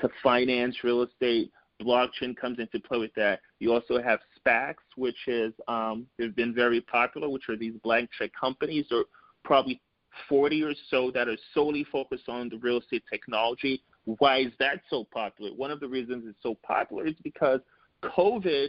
to 0.00 0.08
finance 0.22 0.76
real 0.82 1.02
estate? 1.02 1.50
Blockchain 1.82 2.36
comes 2.36 2.58
into 2.58 2.78
play 2.80 2.98
with 2.98 3.14
that. 3.14 3.40
You 3.58 3.72
also 3.72 4.00
have 4.00 4.20
SPACs, 4.38 4.74
which 4.96 5.16
is 5.26 5.52
um, 5.66 6.06
they've 6.18 6.34
been 6.34 6.54
very 6.54 6.80
popular, 6.80 7.28
which 7.28 7.48
are 7.48 7.56
these 7.56 7.74
blank 7.82 8.10
check 8.16 8.30
companies, 8.38 8.86
or 8.90 9.04
probably 9.44 9.80
40 10.28 10.62
or 10.62 10.74
so 10.90 11.10
that 11.12 11.28
are 11.28 11.36
solely 11.54 11.84
focused 11.90 12.28
on 12.28 12.48
the 12.48 12.58
real 12.58 12.78
estate 12.78 13.02
technology. 13.10 13.82
Why 14.04 14.40
is 14.40 14.52
that 14.58 14.82
so 14.90 15.04
popular? 15.12 15.52
One 15.54 15.70
of 15.70 15.80
the 15.80 15.88
reasons 15.88 16.24
it's 16.28 16.38
so 16.42 16.56
popular 16.62 17.06
is 17.06 17.14
because 17.22 17.60
COVID 18.04 18.68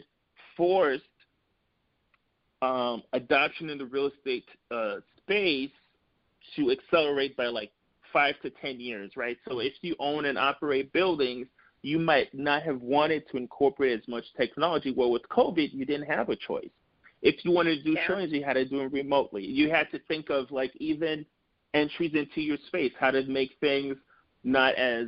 forced 0.55 1.03
um, 2.61 3.03
adoption 3.13 3.69
in 3.69 3.77
the 3.77 3.85
real 3.85 4.07
estate 4.07 4.45
uh, 4.71 4.97
space 5.17 5.71
to 6.55 6.71
accelerate 6.71 7.35
by 7.35 7.47
like 7.47 7.71
five 8.13 8.35
to 8.43 8.51
ten 8.61 8.79
years, 8.79 9.11
right? 9.17 9.37
So 9.49 9.59
if 9.59 9.73
you 9.81 9.95
own 9.99 10.25
and 10.25 10.37
operate 10.37 10.93
buildings, 10.93 11.47
you 11.81 11.99
might 11.99 12.33
not 12.33 12.63
have 12.63 12.81
wanted 12.81 13.27
to 13.31 13.37
incorporate 13.37 13.99
as 13.99 14.07
much 14.07 14.23
technology. 14.37 14.93
Well, 14.95 15.11
with 15.11 15.27
COVID, 15.29 15.73
you 15.73 15.85
didn't 15.85 16.07
have 16.07 16.29
a 16.29 16.35
choice. 16.35 16.69
If 17.21 17.43
you 17.43 17.51
wanted 17.51 17.77
to 17.77 17.83
do 17.83 17.91
Yeah. 17.93 18.07
showings, 18.07 18.31
you 18.31 18.43
had 18.43 18.53
to 18.53 18.65
do 18.65 18.77
them 18.77 18.89
remotely. 18.89 19.45
You 19.45 19.69
had 19.69 19.89
to 19.91 19.99
think 19.99 20.29
of 20.29 20.51
like 20.51 20.71
even 20.77 21.25
entries 21.73 22.13
into 22.13 22.41
your 22.41 22.57
space, 22.67 22.93
how 22.99 23.11
to 23.11 23.23
make 23.23 23.57
things 23.59 23.97
not 24.43 24.75
as 24.75 25.07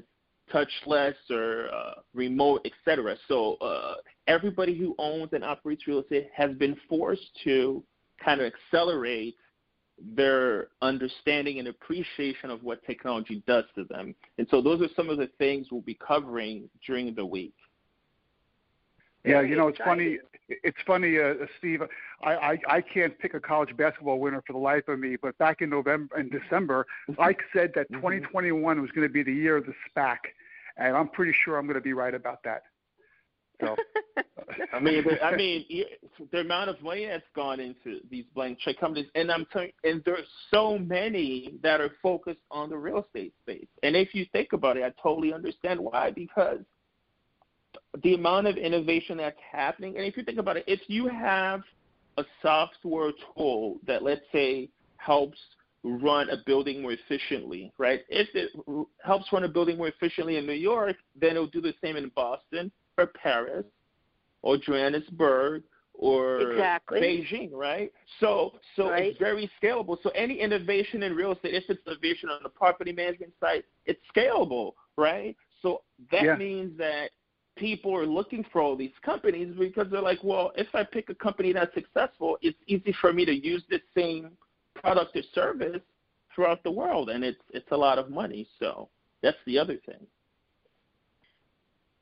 touchless 0.51 1.15
or 1.29 1.69
uh, 1.73 1.95
remote, 2.13 2.65
etc. 2.65 3.17
So 3.27 3.55
uh, 3.55 3.95
everybody 4.27 4.77
who 4.77 4.95
owns 4.97 5.33
and 5.33 5.43
operates 5.43 5.87
real 5.87 5.99
estate 5.99 6.29
has 6.33 6.55
been 6.55 6.75
forced 6.87 7.29
to 7.43 7.83
kind 8.23 8.41
of 8.41 8.51
accelerate 8.53 9.35
their 10.15 10.67
understanding 10.81 11.59
and 11.59 11.67
appreciation 11.67 12.49
of 12.49 12.63
what 12.63 12.83
technology 12.85 13.41
does 13.47 13.63
to 13.75 13.85
them. 13.85 14.13
And 14.37 14.47
so 14.49 14.61
those 14.61 14.81
are 14.81 14.89
some 14.95 15.09
of 15.09 15.17
the 15.17 15.29
things 15.37 15.67
we'll 15.71 15.81
be 15.81 15.97
covering 16.05 16.69
during 16.85 17.15
the 17.15 17.25
week. 17.25 17.53
Yeah, 19.23 19.41
you 19.41 19.55
know, 19.55 19.69
it's 19.69 19.79
funny. 19.79 20.19
It's 20.47 20.77
funny, 20.85 21.17
uh, 21.19 21.33
Steve. 21.57 21.81
I, 22.23 22.35
I 22.35 22.57
I 22.67 22.81
can't 22.81 23.17
pick 23.17 23.33
a 23.33 23.39
college 23.39 23.75
basketball 23.75 24.19
winner 24.19 24.43
for 24.45 24.53
the 24.53 24.59
life 24.59 24.87
of 24.87 24.99
me. 24.99 25.15
But 25.19 25.35
back 25.39 25.61
in 25.61 25.69
November 25.71 26.15
and 26.15 26.29
December, 26.29 26.85
Ike 27.17 27.41
said 27.51 27.71
that 27.73 27.89
Mhm. 27.91 27.95
2021 27.95 28.79
was 28.81 28.91
going 28.91 29.07
to 29.07 29.11
be 29.11 29.23
the 29.23 29.33
year 29.33 29.57
of 29.57 29.65
the 29.65 29.73
SPAC, 29.89 30.17
and 30.77 30.95
I'm 30.95 31.07
pretty 31.07 31.33
sure 31.43 31.57
I'm 31.57 31.65
going 31.65 31.73
to 31.73 31.81
be 31.81 31.93
right 31.93 32.13
about 32.13 32.43
that. 32.43 32.63
So, 33.61 33.75
I 34.73 34.79
mean, 34.79 35.03
the, 35.03 35.23
I 35.23 35.35
mean, 35.35 35.65
the 36.31 36.39
amount 36.39 36.69
of 36.69 36.81
money 36.81 37.05
that's 37.05 37.23
gone 37.35 37.59
into 37.59 37.99
these 38.09 38.25
blank 38.33 38.59
check 38.59 38.79
companies, 38.79 39.07
and 39.15 39.31
I'm 39.31 39.45
telling, 39.51 39.71
and 39.83 40.01
there's 40.05 40.27
so 40.51 40.77
many 40.77 41.55
that 41.63 41.81
are 41.81 41.91
focused 42.01 42.41
on 42.51 42.69
the 42.69 42.77
real 42.77 43.05
estate 43.05 43.33
space. 43.43 43.67
And 43.83 43.95
if 43.95 44.13
you 44.13 44.25
think 44.31 44.53
about 44.53 44.77
it, 44.77 44.83
I 44.83 44.93
totally 45.01 45.33
understand 45.33 45.79
why 45.79 46.11
because 46.11 46.59
the 48.03 48.13
amount 48.13 48.47
of 48.47 48.57
innovation 48.57 49.17
that's 49.17 49.37
happening. 49.51 49.97
And 49.97 50.05
if 50.05 50.17
you 50.17 50.23
think 50.23 50.39
about 50.39 50.57
it, 50.57 50.63
if 50.67 50.81
you 50.87 51.07
have 51.07 51.61
a 52.17 52.23
software 52.41 53.11
tool 53.35 53.77
that, 53.85 54.03
let's 54.03 54.21
say, 54.31 54.69
helps 54.97 55.37
run 55.83 56.29
a 56.29 56.37
building 56.45 56.81
more 56.81 56.93
efficiently, 56.93 57.71
right? 57.77 58.01
If 58.09 58.27
it 58.33 58.49
helps 59.03 59.31
run 59.31 59.43
a 59.43 59.47
building 59.47 59.77
more 59.77 59.87
efficiently 59.87 60.37
in 60.37 60.45
New 60.45 60.53
York, 60.53 60.95
then 61.19 61.31
it'll 61.31 61.47
do 61.47 61.61
the 61.61 61.73
same 61.83 61.95
in 61.95 62.09
Boston 62.15 62.71
or 62.97 63.07
Paris 63.07 63.65
or 64.41 64.57
Johannesburg 64.57 65.63
or 65.93 66.41
Exactly. 66.51 66.99
Beijing, 67.01 67.51
right? 67.51 67.91
So 68.19 68.59
so 68.75 68.89
Right. 68.89 69.07
it's 69.07 69.19
very 69.19 69.49
scalable. 69.61 70.01
So 70.03 70.09
any 70.09 70.39
innovation 70.39 71.03
in 71.03 71.15
real 71.15 71.31
estate, 71.31 71.53
if 71.53 71.69
it's 71.69 71.85
innovation 71.87 72.29
on 72.29 72.43
the 72.43 72.49
property 72.49 72.91
management 72.91 73.33
side, 73.39 73.63
it's 73.85 74.01
scalable, 74.15 74.73
right? 74.97 75.35
So 75.61 75.83
that 76.11 76.23
Yeah. 76.23 76.35
means 76.35 76.77
that 76.77 77.11
people 77.55 77.95
are 77.95 78.05
looking 78.05 78.43
for 78.43 78.61
all 78.61 78.75
these 78.75 78.97
companies 79.01 79.55
because 79.57 79.89
they're 79.89 80.01
like, 80.01 80.21
well, 80.23 80.51
if 80.57 80.67
I 80.75 80.83
pick 80.83 81.09
a 81.09 81.15
company 81.15 81.53
that's 81.53 81.73
successful, 81.73 82.37
it's 82.41 82.59
easy 82.67 82.91
for 82.99 83.13
me 83.13 83.23
to 83.23 83.33
use 83.33 83.63
the 83.69 83.81
same 83.95 84.37
product 84.73 85.15
or 85.15 85.23
service 85.33 85.81
throughout 86.33 86.61
the 86.63 86.71
world, 86.71 87.09
and 87.09 87.23
it's 87.23 87.41
it's 87.51 87.71
a 87.71 87.77
lot 87.77 87.97
of 87.97 88.09
money. 88.09 88.45
So 88.59 88.89
that's 89.21 89.37
the 89.45 89.57
other 89.57 89.77
thing. 89.85 90.05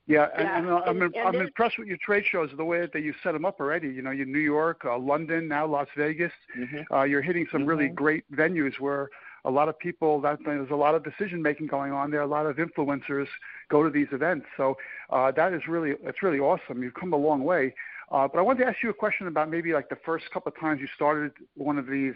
Yeah, 0.07 0.27
and, 0.37 0.43
Yeah, 0.47 0.57
and 0.57 0.69
uh, 0.69 0.81
I'm 0.85 1.01
and- 1.01 1.15
and 1.15 1.27
I'm 1.27 1.31
there's- 1.33 1.47
impressed 1.47 1.77
with 1.79 1.87
your 1.87 1.97
trade 1.97 2.25
shows, 2.25 2.49
the 2.57 2.65
way 2.65 2.85
that 2.91 3.01
you 3.01 3.13
set 3.23 3.31
them 3.33 3.45
up 3.45 3.59
already. 3.59 3.87
You 3.89 4.01
know, 4.01 4.11
you 4.11 4.25
New 4.25 4.39
York, 4.39 4.81
uh, 4.85 4.97
London, 4.97 5.47
now 5.47 5.65
Las 5.65 5.87
Vegas. 5.95 6.31
Mm-hmm. 6.57 6.93
Uh, 6.93 7.03
you're 7.03 7.21
hitting 7.21 7.47
some 7.51 7.65
really 7.65 7.89
Mhm. 7.89 7.95
great 7.95 8.23
venues 8.31 8.79
where 8.79 9.09
a 9.45 9.51
lot 9.51 9.67
of 9.67 9.77
people 9.77 10.21
that 10.21 10.39
there's 10.45 10.69
a 10.69 10.75
lot 10.75 10.95
of 10.95 11.03
decision 11.03 11.41
making 11.41 11.67
going 11.67 11.91
on 11.91 12.11
there. 12.11 12.21
A 12.21 12.25
lot 12.25 12.45
of 12.45 12.55
influencers 12.57 13.27
go 13.69 13.83
to 13.83 13.89
these 13.89 14.07
events, 14.13 14.45
so 14.55 14.77
uh, 15.09 15.31
that 15.31 15.53
is 15.53 15.67
really 15.67 15.91
it's 16.03 16.23
really 16.23 16.39
awesome. 16.39 16.81
You've 16.83 16.93
come 16.93 17.11
a 17.13 17.17
long 17.17 17.43
way. 17.43 17.73
Uh, 18.11 18.27
but 18.27 18.37
I 18.39 18.41
wanted 18.41 18.63
to 18.63 18.69
ask 18.69 18.83
you 18.83 18.89
a 18.89 18.93
question 18.93 19.27
about 19.27 19.49
maybe 19.49 19.73
like 19.73 19.89
the 19.89 19.95
first 20.05 20.29
couple 20.31 20.51
of 20.51 20.57
times 20.59 20.79
you 20.79 20.87
started 20.95 21.31
one 21.55 21.77
of 21.79 21.87
these, 21.87 22.13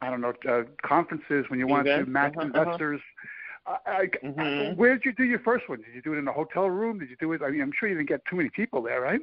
I 0.00 0.08
don't 0.10 0.20
know, 0.22 0.32
uh, 0.48 0.62
conferences 0.82 1.44
when 1.50 1.58
you 1.58 1.66
wanted 1.66 1.98
to 1.98 2.06
match 2.06 2.34
Uh-huh, 2.36 2.48
uh-huh. 2.48 2.60
investors. 2.62 3.00
I, 3.66 3.78
I, 3.86 4.06
Mhm. 4.24 4.76
where 4.76 4.94
did 4.94 5.04
you 5.04 5.12
do 5.12 5.24
your 5.24 5.40
first 5.40 5.68
one? 5.68 5.82
Did 5.82 5.94
you 5.94 6.02
do 6.02 6.14
it 6.14 6.18
in 6.18 6.28
a 6.28 6.32
hotel 6.32 6.70
room? 6.70 6.98
Did 6.98 7.10
you 7.10 7.16
do 7.16 7.32
it? 7.32 7.42
I 7.42 7.50
mean, 7.50 7.62
I'm 7.62 7.72
sure 7.72 7.88
you 7.88 7.96
didn't 7.96 8.08
get 8.08 8.24
too 8.26 8.36
many 8.36 8.48
people 8.50 8.82
there, 8.82 9.00
right? 9.00 9.20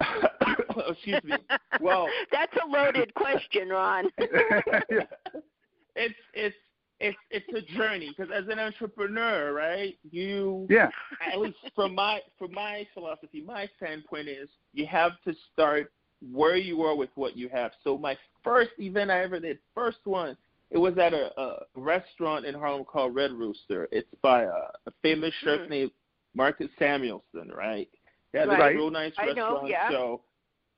Excuse 0.88 1.22
me. 1.24 1.36
Well, 1.80 2.08
that's 2.32 2.52
a 2.62 2.66
loaded 2.66 3.12
question, 3.14 3.68
Ron. 3.68 4.08
yeah. 4.18 5.02
it's 5.96 6.14
it's 6.32 6.56
it's 7.00 7.18
it's 7.30 7.46
a 7.52 7.76
journey 7.76 8.14
because 8.16 8.32
as 8.32 8.48
an 8.48 8.58
entrepreneur, 8.58 9.52
right? 9.52 9.98
You 10.10 10.66
yeah. 10.70 10.88
at 11.32 11.38
least 11.38 11.58
from 11.74 11.94
my 11.94 12.20
from 12.38 12.52
my 12.52 12.86
philosophy, 12.94 13.42
my 13.42 13.68
standpoint 13.76 14.28
is 14.28 14.48
you 14.72 14.86
have 14.86 15.12
to 15.26 15.34
start 15.52 15.92
where 16.32 16.56
you 16.56 16.82
are 16.82 16.94
with 16.94 17.10
what 17.14 17.36
you 17.36 17.48
have. 17.48 17.72
So 17.82 17.96
my 17.98 18.16
first 18.44 18.70
event 18.78 19.10
I 19.10 19.22
ever 19.22 19.40
did, 19.40 19.58
first 19.74 19.98
one, 20.04 20.36
it 20.70 20.78
was 20.78 20.96
at 20.98 21.12
a, 21.12 21.30
a 21.40 21.58
restaurant 21.74 22.44
in 22.46 22.54
Harlem 22.54 22.84
called 22.84 23.14
Red 23.14 23.32
Rooster. 23.32 23.88
It's 23.90 24.08
by 24.22 24.42
a, 24.44 24.48
a 24.86 24.92
famous 25.02 25.32
chef 25.42 25.60
Hmm. 25.62 25.70
named 25.70 25.90
Marcus 26.34 26.68
Samuelsson, 26.78 27.50
right? 27.54 27.88
Yeah, 28.32 28.44
Right. 28.44 28.74
a 28.74 28.78
real 28.78 28.90
nice 28.90 29.12
I 29.18 29.26
know, 29.26 29.30
restaurant. 29.54 29.68
yeah. 29.68 29.90
So 29.90 30.22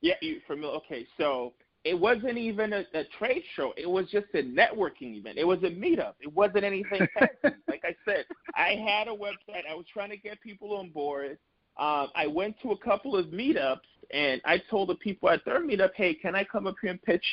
yeah, 0.01 0.15
you 0.21 0.41
familiar? 0.47 0.77
Okay, 0.77 1.05
so 1.17 1.53
it 1.85 1.93
wasn't 1.99 2.37
even 2.37 2.73
a, 2.73 2.83
a 2.93 3.03
trade 3.19 3.43
show. 3.55 3.73
It 3.77 3.89
was 3.89 4.09
just 4.09 4.25
a 4.33 4.41
networking 4.43 5.15
event. 5.17 5.37
It 5.37 5.45
was 5.45 5.59
a 5.63 5.67
meetup. 5.69 6.13
It 6.21 6.33
wasn't 6.33 6.63
anything 6.63 7.05
fancy. 7.13 7.57
like 7.67 7.83
I 7.85 7.95
said, 8.05 8.25
I 8.55 8.75
had 8.85 9.07
a 9.07 9.11
website. 9.15 9.63
I 9.69 9.75
was 9.75 9.85
trying 9.93 10.09
to 10.09 10.17
get 10.17 10.41
people 10.41 10.75
on 10.75 10.89
board. 10.89 11.37
Um, 11.77 12.07
I 12.15 12.27
went 12.27 12.55
to 12.61 12.71
a 12.71 12.77
couple 12.77 13.15
of 13.15 13.27
meetups 13.27 13.79
and 14.11 14.41
I 14.45 14.61
told 14.69 14.89
the 14.89 14.95
people 14.95 15.29
at 15.29 15.43
their 15.45 15.59
meetup, 15.61 15.91
"Hey, 15.95 16.13
can 16.13 16.35
I 16.35 16.43
come 16.43 16.67
up 16.67 16.75
here 16.81 16.91
and 16.91 17.01
pitch 17.01 17.25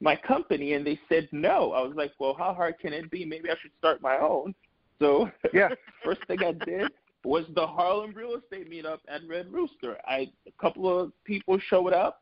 my 0.00 0.16
company?" 0.16 0.74
And 0.74 0.86
they 0.86 0.98
said 1.08 1.28
no. 1.32 1.72
I 1.72 1.80
was 1.80 1.94
like, 1.96 2.12
"Well, 2.18 2.34
how 2.34 2.54
hard 2.54 2.78
can 2.78 2.92
it 2.92 3.10
be? 3.10 3.24
Maybe 3.24 3.50
I 3.50 3.54
should 3.60 3.72
start 3.78 4.02
my 4.02 4.18
own." 4.18 4.54
So, 4.98 5.30
yeah, 5.52 5.70
first 6.04 6.26
thing 6.26 6.38
I 6.42 6.52
did 6.52 6.90
was 7.24 7.44
the 7.54 7.66
Harlem 7.66 8.12
Real 8.12 8.36
Estate 8.36 8.70
Meetup 8.70 8.98
at 9.08 9.22
Red 9.28 9.52
Rooster. 9.52 9.96
I 10.06 10.30
a 10.46 10.52
couple 10.60 10.88
of 10.88 11.12
people 11.24 11.58
showed 11.58 11.92
up 11.92 12.20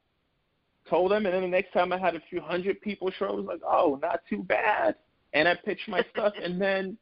told 0.88 1.12
them, 1.12 1.26
and 1.26 1.35
then 1.35 1.43
the 1.43 1.49
next 1.49 1.73
time 1.73 1.93
I 1.93 1.99
had 1.99 2.14
a 2.14 2.23
few 2.29 2.41
hundred 2.41 2.81
people 2.81 3.11
show, 3.11 3.26
up, 3.26 3.33
I 3.33 3.35
was 3.37 3.47
like, 3.47 3.61
oh, 3.67 3.99
not 4.02 4.21
too 4.29 4.43
bad. 4.43 4.97
And 5.33 5.49
I 5.49 5.55
pitched 5.55 5.88
my 5.88 6.05
stuff, 6.11 6.35
and 6.43 6.61
then 6.61 6.97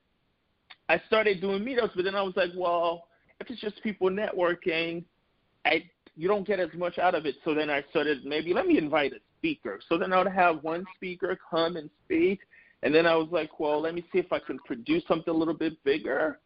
I 0.88 1.00
started 1.06 1.40
doing 1.40 1.64
meetups. 1.64 1.92
But 1.96 2.04
then 2.04 2.14
I 2.14 2.22
was 2.22 2.34
like, 2.36 2.50
well, 2.56 3.08
if 3.40 3.50
it's 3.50 3.60
just 3.60 3.82
people 3.82 4.10
networking, 4.10 5.04
I 5.64 5.84
you 6.16 6.28
don't 6.28 6.46
get 6.46 6.60
as 6.60 6.70
much 6.76 6.98
out 6.98 7.14
of 7.14 7.26
it. 7.26 7.36
So 7.44 7.54
then 7.54 7.70
I 7.70 7.82
started 7.90 8.24
maybe 8.24 8.52
let 8.52 8.66
me 8.66 8.78
invite 8.78 9.12
a 9.12 9.20
speaker. 9.40 9.80
So 9.88 9.96
then 9.96 10.12
I 10.12 10.18
would 10.18 10.32
have 10.32 10.62
one 10.62 10.84
speaker 10.96 11.38
come 11.50 11.76
and 11.76 11.88
speak, 12.04 12.40
and 12.82 12.94
then 12.94 13.06
I 13.06 13.16
was 13.16 13.28
like, 13.32 13.58
well, 13.58 13.80
let 13.80 13.94
me 13.94 14.04
see 14.12 14.18
if 14.18 14.32
I 14.32 14.38
can 14.38 14.58
produce 14.60 15.02
something 15.08 15.32
a 15.34 15.36
little 15.36 15.54
bit 15.54 15.82
bigger. 15.82 16.38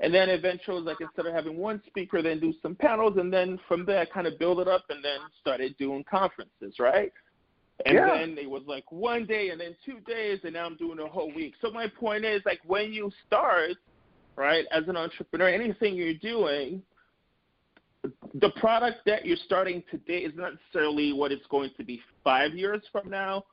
And 0.00 0.12
then 0.12 0.28
eventually, 0.28 0.82
like 0.82 0.98
instead 1.00 1.26
of 1.26 1.32
having 1.32 1.56
one 1.56 1.82
speaker, 1.86 2.20
then 2.22 2.40
do 2.40 2.52
some 2.62 2.74
panels, 2.74 3.16
and 3.16 3.32
then 3.32 3.58
from 3.66 3.86
there, 3.86 4.00
I 4.00 4.04
kind 4.04 4.26
of 4.26 4.38
build 4.38 4.60
it 4.60 4.68
up, 4.68 4.84
and 4.90 5.02
then 5.02 5.18
started 5.40 5.76
doing 5.78 6.04
conferences, 6.10 6.74
right? 6.78 7.12
And 7.86 7.94
yeah. 7.96 8.08
then 8.08 8.36
it 8.38 8.48
was 8.48 8.62
like 8.66 8.90
one 8.92 9.26
day, 9.26 9.48
and 9.48 9.60
then 9.60 9.74
two 9.84 10.00
days, 10.00 10.40
and 10.44 10.52
now 10.54 10.66
I'm 10.66 10.76
doing 10.76 10.98
a 10.98 11.06
whole 11.06 11.32
week. 11.34 11.54
So 11.62 11.70
my 11.70 11.86
point 11.88 12.24
is, 12.24 12.42
like 12.44 12.60
when 12.66 12.92
you 12.92 13.10
start, 13.26 13.72
right, 14.36 14.66
as 14.72 14.84
an 14.88 14.96
entrepreneur, 14.96 15.48
anything 15.48 15.94
you're 15.94 16.14
doing, 16.14 16.82
the 18.34 18.50
product 18.56 18.98
that 19.06 19.24
you're 19.24 19.36
starting 19.44 19.82
today 19.90 20.18
is 20.18 20.32
not 20.34 20.54
necessarily 20.54 21.12
what 21.12 21.30
it's 21.32 21.46
going 21.48 21.70
to 21.76 21.84
be 21.84 22.00
five 22.24 22.54
years 22.54 22.82
from 22.90 23.08
now 23.08 23.44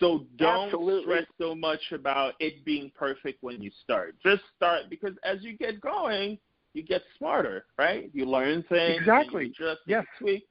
so 0.00 0.26
don't 0.36 0.66
Absolutely. 0.66 1.02
stress 1.02 1.26
so 1.40 1.54
much 1.54 1.80
about 1.92 2.34
it 2.40 2.64
being 2.64 2.90
perfect 2.96 3.42
when 3.42 3.60
you 3.62 3.70
start. 3.82 4.16
Just 4.22 4.42
start 4.56 4.84
because 4.90 5.14
as 5.24 5.38
you 5.42 5.56
get 5.56 5.80
going, 5.80 6.38
you 6.74 6.82
get 6.82 7.02
smarter, 7.16 7.66
right? 7.78 8.10
You 8.12 8.26
learn 8.26 8.64
things. 8.68 9.00
Exactly. 9.00 9.46
You 9.46 9.48
just 9.50 9.80
yes. 9.86 10.04
tweak. 10.18 10.46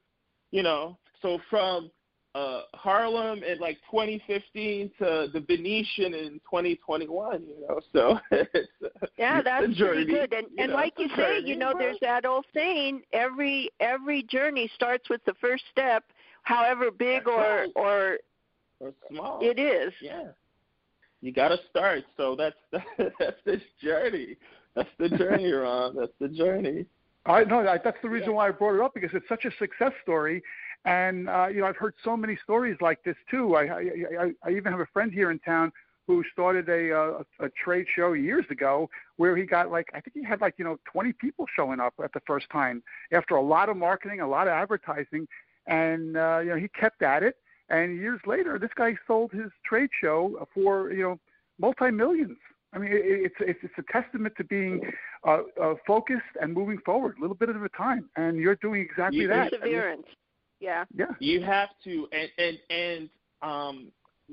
You 0.50 0.62
know, 0.62 0.98
so 1.22 1.38
from 1.50 1.90
uh, 2.34 2.62
Harlem 2.74 3.42
in 3.42 3.58
like 3.58 3.78
2015 3.90 4.90
to 4.98 5.28
the 5.32 5.40
Venetian 5.40 6.14
in 6.14 6.40
2021. 6.44 7.42
You 7.42 7.66
know, 7.68 7.80
so 7.92 8.18
it's, 8.30 8.68
yeah, 9.18 9.42
that's 9.42 9.66
it's 9.68 9.78
pretty 9.78 10.04
good. 10.04 10.32
And 10.32 10.46
and 10.58 10.70
know, 10.70 10.74
like 10.76 10.94
you 10.98 11.08
say, 11.16 11.40
you 11.44 11.56
know, 11.56 11.72
there's 11.78 11.98
that 12.02 12.24
old 12.26 12.44
saying: 12.54 13.02
every 13.12 13.70
every 13.80 14.22
journey 14.24 14.70
starts 14.74 15.08
with 15.08 15.24
the 15.24 15.34
first 15.40 15.64
step, 15.72 16.04
however 16.42 16.90
big 16.90 17.24
That's 17.24 17.28
or 17.28 17.40
right. 17.40 17.70
or 17.74 18.18
or 18.80 18.92
small. 19.10 19.38
it 19.42 19.58
is. 19.58 19.92
Yeah. 20.00 20.28
You 21.20 21.32
got 21.32 21.48
to 21.48 21.58
start. 21.70 22.04
So 22.16 22.36
that's 22.36 22.56
that's 23.18 23.36
this 23.44 23.62
journey. 23.82 24.36
That's 24.76 24.88
the 24.98 25.08
journey, 25.08 25.50
Ron. 25.50 25.96
That's 25.96 26.12
the 26.20 26.28
journey. 26.28 26.86
I 27.26 27.42
know. 27.44 27.64
That's 27.64 27.98
the 28.02 28.08
reason 28.08 28.30
Yeah. 28.30 28.36
why 28.36 28.48
I 28.48 28.50
brought 28.52 28.76
it 28.76 28.80
up 28.80 28.94
because 28.94 29.10
it's 29.12 29.28
such 29.28 29.44
a 29.44 29.50
success 29.58 29.92
story, 30.02 30.42
and 30.84 31.28
uh, 31.28 31.46
you 31.48 31.60
know 31.60 31.66
I've 31.66 31.76
heard 31.76 31.94
so 32.04 32.16
many 32.16 32.36
stories 32.42 32.76
like 32.80 33.02
this 33.04 33.16
too. 33.30 33.54
I, 33.54 33.62
I 33.64 33.80
I 34.20 34.32
I 34.44 34.50
even 34.50 34.72
have 34.72 34.80
a 34.80 34.86
friend 34.92 35.12
here 35.12 35.30
in 35.30 35.38
town 35.40 35.72
who 36.06 36.24
started 36.32 36.68
a, 36.68 36.92
uh, 36.96 37.22
a 37.40 37.46
a 37.46 37.48
trade 37.62 37.86
show 37.94 38.14
years 38.14 38.46
ago 38.50 38.88
where 39.16 39.36
he 39.36 39.44
got 39.44 39.70
like 39.70 39.88
I 39.94 40.00
think 40.00 40.14
he 40.14 40.24
had 40.24 40.40
like 40.40 40.54
you 40.58 40.64
know 40.64 40.78
20 40.90 41.12
people 41.14 41.46
showing 41.54 41.80
up 41.80 41.94
at 42.02 42.12
the 42.12 42.20
first 42.26 42.48
time 42.50 42.82
after 43.12 43.36
a 43.36 43.42
lot 43.42 43.68
of 43.68 43.76
marketing, 43.76 44.20
a 44.20 44.28
lot 44.28 44.46
of 44.46 44.52
advertising, 44.52 45.26
and 45.66 46.16
uh, 46.16 46.40
you 46.42 46.50
know 46.50 46.56
he 46.56 46.68
kept 46.68 47.02
at 47.02 47.22
it. 47.22 47.36
And 47.70 47.98
years 47.98 48.20
later, 48.26 48.58
this 48.58 48.70
guy 48.74 48.96
sold 49.06 49.30
his 49.32 49.50
trade 49.64 49.90
show 50.00 50.48
for 50.54 50.90
you 50.92 51.02
know 51.02 51.20
multi 51.58 51.90
millions. 51.90 52.38
I 52.72 52.78
mean, 52.78 52.92
it, 52.92 53.02
it's 53.04 53.34
it's 53.40 53.58
it's 53.62 53.74
a 53.78 53.92
testament 53.92 54.34
to 54.38 54.44
being 54.44 54.80
uh, 55.26 55.40
uh, 55.60 55.74
focused 55.86 56.22
and 56.40 56.54
moving 56.54 56.78
forward, 56.78 57.16
a 57.18 57.20
little 57.20 57.36
bit 57.36 57.50
at 57.50 57.56
a 57.56 57.68
time. 57.76 58.08
And 58.16 58.38
you're 58.38 58.56
doing 58.56 58.80
exactly 58.80 59.20
You- 59.20 59.28
that. 59.28 59.34
I 59.34 59.40
mean, 59.42 59.50
Perseverance. 59.60 60.06
Yeah. 60.60 60.84
yeah. 60.94 61.06
You 61.20 61.42
have 61.42 61.70
to, 61.84 62.08
and 62.12 62.28
and 62.38 62.58
and 62.70 63.08
um, 63.42 63.92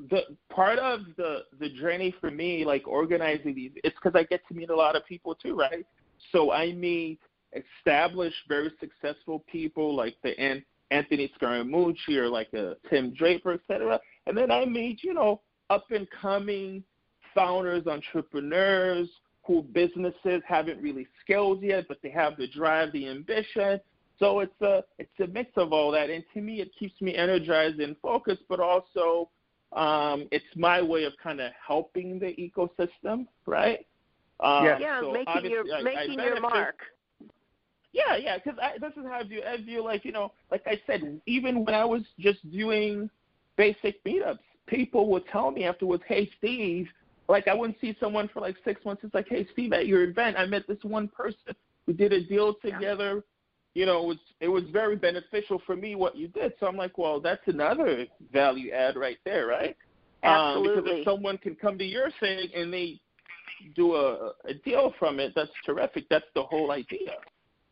the 0.09 0.21
part 0.49 0.79
of 0.79 1.01
the 1.17 1.43
the 1.59 1.69
journey 1.69 2.13
for 2.19 2.31
me, 2.31 2.65
like 2.65 2.87
organizing 2.87 3.55
these, 3.55 3.71
it's 3.83 3.95
because 4.01 4.19
I 4.19 4.23
get 4.23 4.41
to 4.47 4.53
meet 4.53 4.69
a 4.69 4.75
lot 4.75 4.95
of 4.95 5.05
people 5.05 5.35
too, 5.35 5.55
right? 5.55 5.85
So 6.31 6.51
I 6.51 6.73
meet 6.73 7.19
established, 7.55 8.35
very 8.47 8.71
successful 8.79 9.43
people 9.51 9.95
like 9.95 10.15
the 10.23 10.37
An- 10.39 10.65
Anthony 10.91 11.31
Scaramucci 11.39 12.17
or 12.17 12.27
like 12.27 12.51
a 12.53 12.75
Tim 12.89 13.13
Draper, 13.13 13.53
etc. 13.53 13.99
And 14.27 14.37
then 14.37 14.51
I 14.51 14.65
meet, 14.65 15.03
you 15.03 15.13
know, 15.13 15.41
up 15.69 15.85
and 15.91 16.07
coming 16.21 16.83
founders, 17.33 17.87
entrepreneurs 17.87 19.07
who 19.45 19.61
businesses 19.61 20.41
haven't 20.47 20.81
really 20.81 21.07
scaled 21.21 21.61
yet, 21.61 21.85
but 21.87 21.97
they 22.01 22.09
have 22.09 22.35
the 22.37 22.47
drive, 22.47 22.91
the 22.91 23.07
ambition. 23.07 23.79
So 24.19 24.39
it's 24.39 24.61
a 24.61 24.83
it's 24.97 25.19
a 25.19 25.27
mix 25.27 25.51
of 25.57 25.73
all 25.73 25.91
that, 25.91 26.09
and 26.09 26.23
to 26.33 26.41
me, 26.41 26.61
it 26.61 26.71
keeps 26.77 26.99
me 27.01 27.15
energized 27.15 27.79
and 27.79 27.95
focused. 28.01 28.43
But 28.47 28.59
also, 28.59 29.29
um, 29.73 30.27
it's 30.31 30.45
my 30.55 30.81
way 30.81 31.03
of 31.03 31.13
kind 31.21 31.41
of 31.41 31.51
helping 31.65 32.19
the 32.19 32.33
ecosystem, 32.35 33.27
right? 33.45 33.85
Um, 34.39 34.65
Yeah. 34.65 34.79
Yeah, 34.79 34.99
so 35.01 35.11
making 35.11 35.51
your 35.51 35.61
obviously 35.61 35.71
I- 35.73 35.79
I 35.79 35.83
making 35.83 36.19
your 36.19 36.39
mark. 36.39 36.81
yeah, 37.91 38.15
yeah, 38.15 38.37
because 38.37 38.59
this 38.79 38.93
is 38.95 39.05
how 39.05 39.19
I 39.19 39.23
view. 39.23 39.43
I 39.43 39.57
view 39.57 39.83
like 39.83 40.05
you 40.05 40.11
know, 40.11 40.31
like 40.49 40.63
I 40.65 40.81
said, 40.87 41.21
even 41.25 41.65
when 41.65 41.75
I 41.75 41.85
was 41.85 42.03
just 42.19 42.49
doing 42.51 43.09
basic 43.57 44.03
meetups, 44.03 44.39
people 44.67 45.09
would 45.09 45.25
tell 45.27 45.51
me 45.51 45.65
afterwards, 45.65 46.03
"Hey, 46.07 46.29
Steve." 46.37 46.89
Like 47.27 47.47
I 47.47 47.53
wouldn't 47.53 47.79
see 47.79 47.95
someone 47.99 48.27
for 48.27 48.39
like 48.39 48.55
six 48.63 48.85
months. 48.85 49.03
It's 49.03 49.13
like, 49.13 49.27
"Hey, 49.27 49.45
Steve, 49.51 49.73
at 49.73 49.87
your 49.87 50.03
event, 50.03 50.37
I 50.37 50.45
met 50.45 50.67
this 50.67 50.83
one 50.83 51.07
person. 51.07 51.55
We 51.87 51.93
did 51.93 52.13
a 52.13 52.21
deal 52.21 52.55
Yeah. 52.63 52.79
Together. 53.75 53.79
You 53.79 53.85
know, 53.85 54.03
it 54.03 54.07
was 54.07 54.17
it 54.41 54.47
was 54.47 54.63
very 54.71 54.95
beneficial 54.95 55.61
for 55.65 55.75
me 55.75 55.95
what 55.95 56.15
you 56.15 56.27
did." 56.27 56.53
So 56.59 56.67
I'm 56.67 56.77
like, 56.77 56.97
"Well, 56.97 57.19
that's 57.19 57.47
another 57.47 58.05
value 58.31 58.71
add 58.71 58.95
right 58.95 59.17
there, 59.25 59.47
right?" 59.47 59.75
Um, 60.23 60.63
because 60.63 60.83
if 60.87 61.05
someone 61.05 61.37
can 61.37 61.55
come 61.55 61.77
to 61.77 61.85
your 61.85 62.09
thing 62.19 62.49
and 62.55 62.73
they 62.73 62.99
do 63.75 63.95
a, 63.95 64.31
a 64.45 64.53
deal 64.65 64.93
from 64.97 65.19
it, 65.19 65.33
that's 65.35 65.51
terrific. 65.65 66.09
That's 66.09 66.25
the 66.33 66.43
whole 66.43 66.71
idea, 66.71 67.13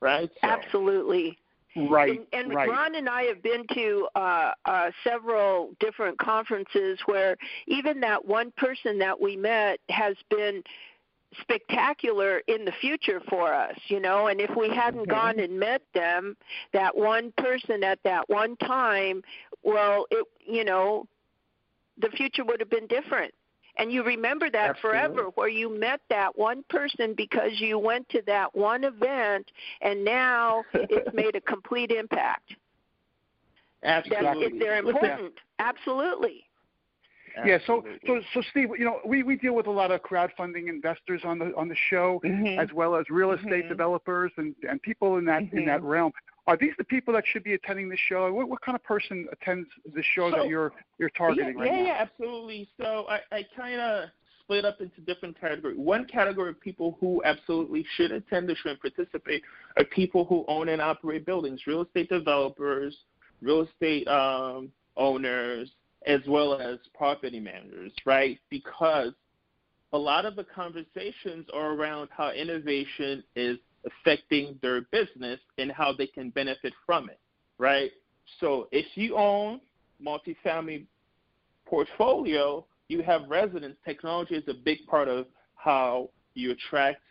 right? 0.01 0.29
So- 0.41 0.47
Absolutely. 0.47 1.37
Right. 1.75 2.19
And, 2.31 2.45
and 2.45 2.53
right. 2.53 2.69
Ron 2.69 2.93
and 2.93 3.09
I 3.09 3.23
have 3.23 3.41
been 3.41 3.65
to 3.73 4.07
uh, 4.15 4.51
uh, 4.65 4.91
several 5.03 5.71
different 5.79 6.19
conferences 6.19 6.99
where 7.07 7.35
even 7.65 7.99
that 8.01 8.23
one 8.23 8.53
person 8.57 8.99
that 8.99 9.19
we 9.19 9.35
met 9.35 9.79
has 9.89 10.15
been 10.29 10.61
spectacular 11.41 12.39
in 12.47 12.65
the 12.65 12.71
future 12.73 13.21
for 13.29 13.53
us, 13.53 13.77
you 13.87 13.99
know. 13.99 14.27
And 14.27 14.39
if 14.41 14.55
we 14.55 14.69
hadn't 14.69 15.05
Mhm. 15.05 15.09
gone 15.09 15.39
and 15.39 15.59
met 15.59 15.81
them, 15.93 16.37
that 16.71 16.95
one 16.95 17.31
person 17.33 17.83
at 17.83 18.01
that 18.03 18.27
one 18.29 18.55
time, 18.57 19.23
well, 19.63 20.05
it, 20.11 20.25
you 20.39 20.63
know, 20.63 21.07
the 21.97 22.09
future 22.09 22.43
would 22.43 22.59
have 22.59 22.69
been 22.69 22.87
different. 22.87 23.33
And 23.77 23.91
you 23.91 24.03
remember 24.03 24.49
that 24.51 24.71
Absolutely. 24.71 24.99
forever, 24.99 25.29
where 25.35 25.47
you 25.47 25.67
met 25.69 26.01
that 26.09 26.37
one 26.37 26.63
person 26.69 27.15
because 27.15 27.59
you 27.59 27.79
went 27.79 28.07
to 28.09 28.21
that 28.27 28.53
one 28.55 28.83
event, 28.83 29.51
and 29.81 30.03
now 30.03 30.63
it's 30.73 31.11
made 31.13 31.35
a 31.35 31.41
complete 31.41 31.91
impact. 31.91 32.55
That 33.81 34.23
Absolutely. 34.23 34.59
they're 34.59 34.77
important. 34.77 35.33
Absolutely. 35.59 36.45
Yeah. 37.45 37.57
So, 37.65 37.83
so, 38.05 38.21
so, 38.33 38.41
Steve, 38.51 38.69
you 38.77 38.85
know, 38.85 38.99
we, 39.05 39.23
we 39.23 39.35
deal 39.35 39.55
with 39.55 39.67
a 39.67 39.71
lot 39.71 39.91
of 39.91 40.01
crowdfunding 40.01 40.67
investors 40.69 41.21
on 41.23 41.39
the 41.39 41.51
on 41.55 41.67
the 41.67 41.75
show, 41.89 42.21
Mhm. 42.23 42.57
as 42.59 42.71
well 42.73 42.95
as 42.95 43.09
real 43.09 43.31
estate 43.31 43.65
Mhm. 43.65 43.69
developers 43.69 44.31
and, 44.37 44.55
and 44.69 44.81
people 44.81 45.17
in 45.17 45.25
that 45.25 45.41
in 45.51 45.65
that 45.65 45.81
Mhm. 45.81 45.89
realm. 45.89 46.13
Are 46.45 46.57
these 46.57 46.73
the 46.77 46.83
people 46.83 47.13
that 47.13 47.25
should 47.25 47.43
be 47.43 47.53
attending 47.53 47.89
the 47.89 47.97
show? 47.97 48.31
What, 48.31 48.49
what 48.49 48.61
kind 48.61 48.75
of 48.75 48.83
person 48.83 49.27
attends 49.31 49.67
the 49.93 50.03
show 50.03 50.29
So- 50.29 50.37
that 50.37 50.47
you're 50.47 50.73
you're 50.99 51.09
targeting 51.09 51.55
yeah, 51.57 51.63
right 51.63 51.71
yeah, 51.71 51.79
now? 51.79 51.85
yeah, 51.87 51.93
absolutely. 52.01 52.69
So 52.77 53.05
I, 53.09 53.21
I 53.31 53.43
kind 53.55 53.79
of 53.81 54.09
split 54.41 54.65
up 54.65 54.81
into 54.81 54.99
different 55.01 55.39
categories. 55.39 55.77
One 55.77 56.05
category 56.05 56.49
of 56.49 56.59
people 56.59 56.97
who 56.99 57.21
absolutely 57.23 57.83
should 57.95 58.11
attend 58.11 58.49
the 58.49 58.55
show 58.55 58.69
and 58.71 58.79
participate 58.81 59.41
are 59.77 59.85
people 59.85 60.25
who 60.25 60.43
own 60.49 60.67
and 60.69 60.81
operate 60.81 61.25
buildings, 61.25 61.65
real 61.65 61.81
estate 61.81 62.09
developers, 62.09 62.95
real 63.41 63.61
estate 63.61 64.05
um, 64.09 64.69
owners, 64.97 65.71
as 66.05 66.21
well 66.27 66.59
as 66.59 66.79
property 66.95 67.39
managers, 67.39 67.91
right? 68.05 68.39
Because 68.49 69.13
a 69.93 69.97
lot 69.97 70.25
of 70.25 70.35
the 70.35 70.43
conversations 70.43 71.45
are 71.53 71.73
around 71.73 72.09
how 72.15 72.31
innovation 72.31 73.23
is 73.35 73.57
affecting 73.85 74.57
their 74.61 74.81
business 74.91 75.39
and 75.57 75.71
how 75.71 75.93
they 75.93 76.07
can 76.07 76.29
benefit 76.29 76.73
from 76.85 77.09
it, 77.09 77.19
right? 77.57 77.91
So 78.39 78.67
if 78.71 78.85
you 78.95 79.15
own 79.15 79.59
multifamily 80.03 80.85
portfolio, 81.65 82.65
you 82.87 83.01
have 83.03 83.21
residents. 83.29 83.77
Technology 83.85 84.35
is 84.35 84.43
a 84.47 84.53
big 84.53 84.85
part 84.87 85.07
of 85.07 85.27
how 85.55 86.09
you 86.33 86.51
attract 86.51 87.01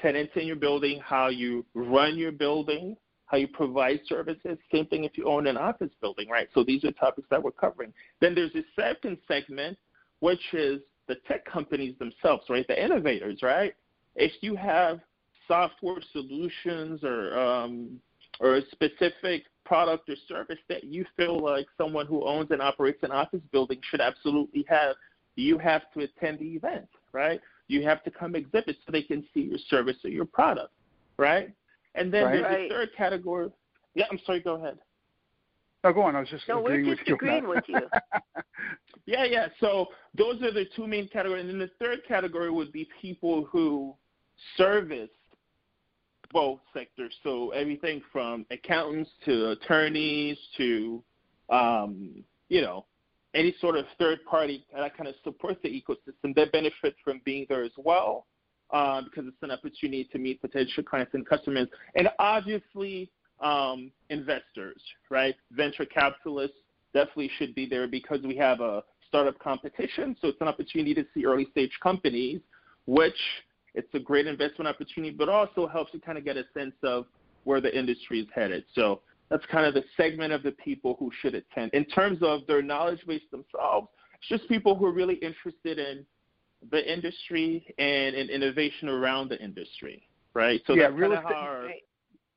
tenants 0.00 0.32
in 0.36 0.46
your 0.46 0.56
building, 0.56 1.00
how 1.04 1.28
you 1.28 1.64
run 1.74 2.16
your 2.16 2.32
building, 2.32 2.96
how 3.28 3.36
you 3.36 3.46
provide 3.46 4.00
services. 4.06 4.58
Same 4.72 4.86
thing 4.86 5.04
if 5.04 5.16
you 5.16 5.26
own 5.26 5.46
an 5.46 5.56
office 5.56 5.90
building, 6.00 6.28
right? 6.28 6.48
So 6.54 6.64
these 6.64 6.84
are 6.84 6.92
topics 6.92 7.28
that 7.30 7.42
we're 7.42 7.50
covering. 7.52 7.92
Then 8.20 8.34
there's 8.34 8.54
a 8.54 8.64
second 8.74 9.18
segment, 9.28 9.78
which 10.20 10.40
is 10.52 10.80
the 11.06 11.16
tech 11.26 11.44
companies 11.44 11.94
themselves, 11.98 12.44
right? 12.48 12.66
The 12.66 12.82
innovators, 12.82 13.40
right? 13.42 13.74
If 14.16 14.32
you 14.40 14.56
have 14.56 15.00
software 15.46 16.00
solutions 16.12 17.04
or 17.04 17.38
um, 17.38 18.00
or 18.40 18.56
a 18.56 18.62
specific 18.70 19.44
product 19.64 20.08
or 20.08 20.16
service 20.28 20.58
that 20.68 20.84
you 20.84 21.04
feel 21.16 21.40
like 21.42 21.66
someone 21.76 22.06
who 22.06 22.24
owns 22.24 22.50
and 22.50 22.62
operates 22.62 23.02
an 23.02 23.10
office 23.10 23.40
building 23.52 23.78
should 23.90 24.00
absolutely 24.00 24.64
have, 24.68 24.94
you 25.36 25.58
have 25.58 25.82
to 25.92 26.00
attend 26.00 26.38
the 26.38 26.46
event, 26.46 26.88
right? 27.12 27.40
You 27.66 27.82
have 27.84 28.02
to 28.04 28.10
come 28.10 28.34
exhibit 28.34 28.76
so 28.86 28.92
they 28.92 29.02
can 29.02 29.24
see 29.34 29.40
your 29.40 29.58
service 29.68 29.96
or 30.04 30.10
your 30.10 30.24
product, 30.24 30.72
right? 31.18 31.50
And 31.94 32.12
then 32.12 32.24
right. 32.24 32.32
there's 32.32 32.44
right. 32.44 32.66
a 32.66 32.68
third 32.68 32.88
category. 32.96 33.50
Yeah, 33.94 34.06
I'm 34.10 34.18
sorry. 34.24 34.40
Go 34.40 34.54
ahead. 34.54 34.78
No, 35.84 35.92
go 35.92 36.02
on. 36.02 36.16
I 36.16 36.20
was 36.20 36.28
just 36.28 36.48
no, 36.48 36.60
agreeing 36.60 36.86
we're 36.86 36.96
just 36.96 37.00
with 37.02 37.08
you. 37.08 37.14
agreeing 37.14 37.48
with 37.48 37.64
you. 37.68 37.80
yeah, 39.06 39.24
yeah. 39.24 39.48
So 39.60 39.86
those 40.16 40.42
are 40.42 40.52
the 40.52 40.66
two 40.74 40.86
main 40.86 41.08
categories. 41.08 41.42
And 41.42 41.50
then 41.50 41.58
the 41.58 41.70
third 41.84 42.00
category 42.06 42.50
would 42.50 42.72
be 42.72 42.88
people 43.00 43.44
who 43.50 43.94
service 44.56 45.10
both 46.32 46.60
sectors. 46.74 47.14
So 47.22 47.50
everything 47.50 48.02
from 48.12 48.44
accountants 48.50 49.10
to 49.24 49.50
attorneys 49.50 50.36
to, 50.56 51.02
um, 51.48 52.24
you 52.48 52.60
know, 52.60 52.84
any 53.34 53.54
sort 53.60 53.76
of 53.76 53.84
third 53.98 54.24
party 54.24 54.64
that 54.74 54.96
kind 54.96 55.08
of 55.08 55.14
supports 55.22 55.60
the 55.62 55.68
ecosystem 55.68 56.34
that 56.34 56.50
benefit 56.50 56.96
from 57.04 57.20
being 57.24 57.46
there 57.48 57.62
as 57.62 57.72
well, 57.76 58.26
uh, 58.70 59.02
because 59.02 59.26
it's 59.26 59.42
an 59.42 59.50
opportunity 59.50 60.08
to 60.12 60.18
meet 60.18 60.40
potential 60.40 60.82
clients 60.82 61.14
and 61.14 61.26
customers. 61.26 61.68
And 61.94 62.08
obviously, 62.18 63.10
um, 63.40 63.90
investors, 64.10 64.80
right? 65.10 65.34
Venture 65.52 65.84
capitalists 65.84 66.56
definitely 66.92 67.30
should 67.38 67.54
be 67.54 67.66
there 67.66 67.86
because 67.86 68.20
we 68.24 68.36
have 68.36 68.60
a 68.60 68.82
startup 69.06 69.38
competition. 69.38 70.16
So 70.20 70.28
it's 70.28 70.40
an 70.40 70.48
opportunity 70.48 70.94
to 70.94 71.04
see 71.14 71.24
early 71.24 71.48
stage 71.50 71.72
companies, 71.82 72.40
which 72.86 73.18
it's 73.74 73.88
a 73.94 73.98
great 73.98 74.26
investment 74.26 74.68
opportunity, 74.68 75.14
but 75.16 75.28
also 75.28 75.66
helps 75.66 75.94
you 75.94 76.00
kind 76.00 76.18
of 76.18 76.24
get 76.24 76.36
a 76.36 76.44
sense 76.54 76.74
of 76.82 77.06
where 77.44 77.60
the 77.60 77.76
industry 77.76 78.20
is 78.20 78.26
headed. 78.34 78.64
So 78.74 79.00
that's 79.30 79.44
kind 79.46 79.66
of 79.66 79.74
the 79.74 79.84
segment 79.96 80.32
of 80.32 80.42
the 80.42 80.52
people 80.52 80.96
who 80.98 81.10
should 81.20 81.34
attend. 81.34 81.72
In 81.74 81.84
terms 81.84 82.18
of 82.22 82.46
their 82.46 82.62
knowledge 82.62 83.00
base 83.06 83.22
themselves, 83.30 83.88
it's 84.18 84.28
just 84.28 84.48
people 84.48 84.74
who 84.74 84.86
are 84.86 84.92
really 84.92 85.14
interested 85.16 85.78
in 85.78 86.04
the 86.70 86.92
industry 86.92 87.74
and 87.78 88.14
in 88.14 88.28
innovation 88.28 88.88
around 88.88 89.28
the 89.28 89.42
industry, 89.42 90.02
right? 90.34 90.60
So 90.66 90.74
yeah, 90.74 90.88
that's 90.88 90.94
real 90.94 91.10
kind 91.10 91.24
of 91.24 91.30
estate, 91.30 91.36
our, 91.36 91.62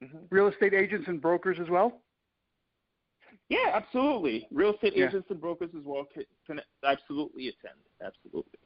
mm-hmm. 0.03 0.17
real 0.29 0.47
estate 0.47 0.73
agents 0.73 1.07
and 1.07 1.21
brokers 1.21 1.57
as 1.61 1.69
well. 1.69 2.01
Yeah, 3.49 3.71
absolutely. 3.73 4.47
Real 4.51 4.73
estate 4.73 4.93
yeah. 4.95 5.07
agents 5.07 5.27
and 5.29 5.41
brokers 5.41 5.71
as 5.77 5.83
well 5.83 6.05
can, 6.13 6.23
can 6.47 6.61
absolutely 6.85 7.49
attend. 7.49 7.79
Absolutely. 8.03 8.59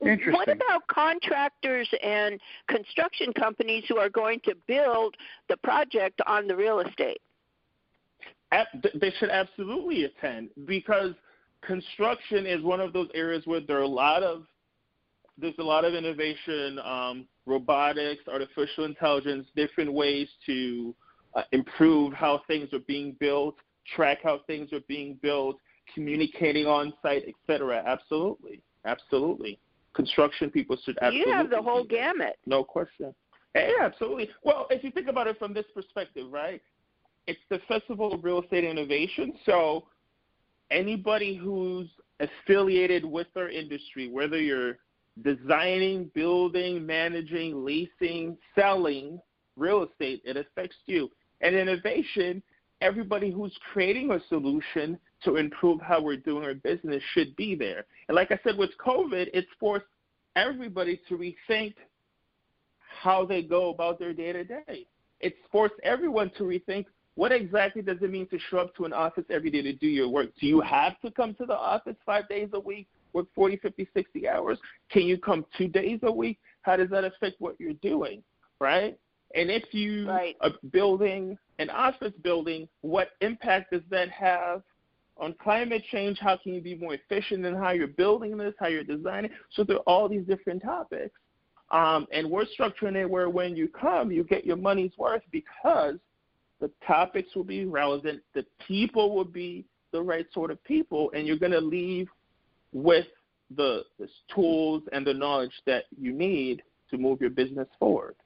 Interesting. 0.00 0.32
What 0.32 0.48
about 0.48 0.86
contractors 0.86 1.88
and 2.02 2.40
construction 2.68 3.32
companies 3.32 3.84
who 3.88 3.98
are 3.98 4.08
going 4.08 4.40
to 4.44 4.54
build 4.66 5.16
the 5.48 5.56
project 5.58 6.20
on 6.26 6.46
the 6.46 6.56
real 6.56 6.80
estate? 6.80 7.20
They 8.94 9.12
should 9.18 9.30
absolutely 9.30 10.04
attend 10.04 10.50
because 10.64 11.12
construction 11.62 12.46
is 12.46 12.62
one 12.62 12.80
of 12.80 12.92
those 12.92 13.08
areas 13.14 13.42
where 13.46 13.60
there 13.60 13.78
are 13.78 13.82
a 13.82 13.88
lot 13.88 14.22
of 14.22 14.44
there's 15.40 15.58
a 15.58 15.62
lot 15.62 15.84
of 15.84 15.94
innovation, 15.94 16.78
um, 16.84 17.26
robotics, 17.46 18.22
artificial 18.28 18.84
intelligence, 18.84 19.46
different 19.56 19.92
ways 19.92 20.28
to 20.46 20.94
uh, 21.34 21.42
improve 21.52 22.12
how 22.12 22.42
things 22.46 22.72
are 22.72 22.80
being 22.80 23.16
built, 23.20 23.56
track 23.94 24.18
how 24.22 24.40
things 24.46 24.72
are 24.72 24.80
being 24.88 25.18
built, 25.22 25.56
communicating 25.94 26.66
on 26.66 26.92
site, 27.02 27.24
etc. 27.28 27.82
Absolutely. 27.86 28.62
Absolutely. 28.84 29.58
Construction 29.94 30.50
people 30.50 30.76
should 30.84 30.96
absolutely. 31.02 31.30
You 31.30 31.36
have 31.36 31.50
the 31.50 31.60
whole 31.60 31.84
gamut. 31.84 32.38
No 32.46 32.62
question. 32.62 33.14
Yeah, 33.54 33.70
absolutely. 33.80 34.30
Well, 34.44 34.66
if 34.70 34.84
you 34.84 34.90
think 34.92 35.08
about 35.08 35.26
it 35.26 35.38
from 35.38 35.52
this 35.52 35.66
perspective, 35.74 36.26
right? 36.30 36.62
It's 37.26 37.40
the 37.50 37.60
Festival 37.68 38.12
of 38.12 38.24
Real 38.24 38.42
Estate 38.42 38.64
Innovation. 38.64 39.32
So 39.44 39.86
anybody 40.70 41.36
who's 41.36 41.88
affiliated 42.20 43.04
with 43.04 43.26
our 43.36 43.48
industry, 43.48 44.08
whether 44.08 44.40
you're 44.40 44.78
designing, 45.22 46.10
building, 46.14 46.84
managing, 46.84 47.64
leasing, 47.64 48.36
selling 48.54 49.20
real 49.56 49.84
estate, 49.84 50.22
it 50.24 50.36
affects 50.36 50.76
you. 50.86 51.10
And 51.40 51.54
innovation, 51.54 52.42
everybody 52.80 53.30
who's 53.30 53.56
creating 53.72 54.10
a 54.10 54.20
solution 54.28 54.98
to 55.24 55.36
improve 55.36 55.80
how 55.80 56.00
we're 56.00 56.16
doing 56.16 56.44
our 56.44 56.54
business 56.54 57.02
should 57.12 57.36
be 57.36 57.54
there. 57.54 57.84
And 58.08 58.16
like 58.16 58.30
I 58.30 58.38
said, 58.42 58.56
with 58.56 58.70
COVID, 58.84 59.28
it's 59.34 59.48
forced 59.58 59.86
everybody 60.36 61.00
to 61.08 61.16
rethink 61.18 61.74
how 63.02 63.24
they 63.24 63.42
go 63.42 63.70
about 63.70 63.98
their 63.98 64.12
day 64.12 64.32
to 64.32 64.44
day. 64.44 64.86
It's 65.20 65.36
forced 65.52 65.74
everyone 65.82 66.30
to 66.38 66.44
rethink 66.44 66.86
what 67.20 67.32
exactly 67.32 67.82
does 67.82 67.98
it 68.00 68.10
mean 68.10 68.26
to 68.28 68.38
show 68.48 68.58
up 68.58 68.74
to 68.76 68.86
an 68.86 68.94
office 68.94 69.24
every 69.28 69.50
day 69.50 69.62
to 69.62 69.74
do 69.74 69.86
your 69.86 70.08
work? 70.08 70.30
Do 70.40 70.46
you 70.46 70.60
have 70.60 70.98
to 71.00 71.10
come 71.10 71.34
to 71.34 71.44
the 71.44 71.56
office 71.56 71.96
five 72.06 72.28
days 72.28 72.48
a 72.54 72.60
week, 72.60 72.88
work 73.12 73.26
40, 73.34 73.56
50, 73.58 73.88
60 73.94 74.28
hours? 74.28 74.58
Can 74.90 75.02
you 75.02 75.18
come 75.18 75.44
two 75.56 75.68
days 75.68 76.00
a 76.02 76.12
week? 76.12 76.38
How 76.62 76.76
does 76.76 76.90
that 76.90 77.04
affect 77.04 77.40
what 77.40 77.58
you're 77.58 77.72
doing, 77.74 78.22
right? 78.60 78.98
And 79.34 79.50
if 79.50 79.72
you 79.72 80.08
right. 80.08 80.36
are 80.40 80.50
building 80.72 81.38
an 81.58 81.70
office 81.70 82.12
building, 82.22 82.68
what 82.80 83.10
impact 83.20 83.72
does 83.72 83.82
that 83.90 84.10
have 84.10 84.62
on 85.16 85.34
climate 85.40 85.82
change? 85.90 86.18
How 86.18 86.36
can 86.36 86.54
you 86.54 86.60
be 86.60 86.74
more 86.74 86.94
efficient 86.94 87.44
in 87.44 87.54
how 87.54 87.70
you're 87.70 87.86
building 87.86 88.36
this, 88.36 88.54
how 88.58 88.66
you're 88.66 88.84
designing? 88.84 89.30
So 89.50 89.62
there 89.62 89.76
are 89.76 89.82
all 89.86 90.08
these 90.08 90.26
different 90.26 90.62
topics. 90.62 91.14
Um, 91.70 92.06
and 92.12 92.28
we're 92.28 92.46
structuring 92.58 92.96
it 92.96 93.08
where 93.08 93.30
when 93.30 93.56
you 93.56 93.68
come, 93.68 94.10
you 94.10 94.24
get 94.24 94.44
your 94.44 94.56
money's 94.56 94.90
worth 94.98 95.22
because 95.30 95.96
the 96.60 96.70
topics 96.86 97.34
will 97.36 97.44
be 97.44 97.64
relevant, 97.64 98.22
the 98.34 98.44
people 98.66 99.14
will 99.14 99.24
be 99.24 99.64
the 99.92 100.02
right 100.02 100.26
sort 100.32 100.50
of 100.50 100.62
people, 100.64 101.10
and 101.14 101.26
you're 101.26 101.38
going 101.38 101.52
to 101.52 101.60
leave 101.60 102.08
with 102.72 103.06
the, 103.56 103.82
the 103.98 104.08
tools 104.34 104.82
and 104.92 105.06
the 105.06 105.14
knowledge 105.14 105.52
that 105.66 105.84
you 106.00 106.12
need 106.12 106.62
to 106.90 106.98
move 106.98 107.20
your 107.20 107.30
business 107.30 107.68
forward 107.78 108.16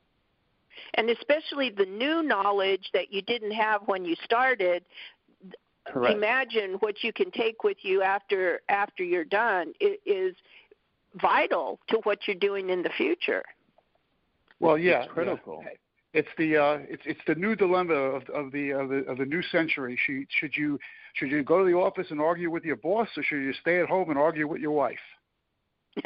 and 0.95 1.11
especially 1.11 1.71
the 1.71 1.87
new 1.87 2.23
knowledge 2.23 2.89
that 2.93 3.13
you 3.13 3.23
didn't 3.23 3.53
have 3.53 3.83
when 3.87 4.05
you 4.05 4.15
started 4.25 4.85
Correct. 5.87 6.17
imagine 6.17 6.75
what 6.81 7.03
you 7.03 7.13
can 7.13 7.31
take 7.31 7.63
with 7.63 7.77
you 7.83 8.03
after 8.03 8.61
after 8.69 9.05
you're 9.05 9.25
done 9.25 9.73
it 9.81 10.01
is 10.07 10.35
vital 11.21 11.79
to 11.89 11.99
what 12.05 12.21
you're 12.27 12.37
doing 12.37 12.71
in 12.71 12.83
the 12.83 12.91
future 12.97 13.43
well 14.61 14.79
yeah 14.79 15.03
it's 15.03 15.13
critical 15.13 15.63
yeah. 15.63 15.73
It's 16.15 16.29
the 16.39 16.57
uh, 16.57 16.79
it's 16.89 17.03
it's 17.05 17.21
the 17.27 17.35
new 17.35 17.55
dilemma 17.57 17.95
of, 17.95 18.23
of 18.31 18.53
the 18.53 18.71
of 18.71 18.89
the 18.89 19.05
of 19.09 19.19
the 19.19 19.25
new 19.25 19.43
century. 19.43 19.99
Should 20.07 20.27
should 20.31 20.57
you 20.57 20.79
should 21.15 21.31
you 21.31 21.43
go 21.43 21.59
to 21.59 21.65
the 21.65 21.77
office 21.77 22.07
and 22.11 22.21
argue 22.21 22.51
with 22.51 22.65
your 22.65 22.77
boss, 22.77 23.09
or 23.17 23.23
should 23.25 23.43
you 23.43 23.53
stay 23.61 23.81
at 23.81 23.89
home 23.89 24.11
and 24.11 24.19
argue 24.19 24.47
with 24.49 24.61
your 24.61 24.73
wife? 24.73 24.97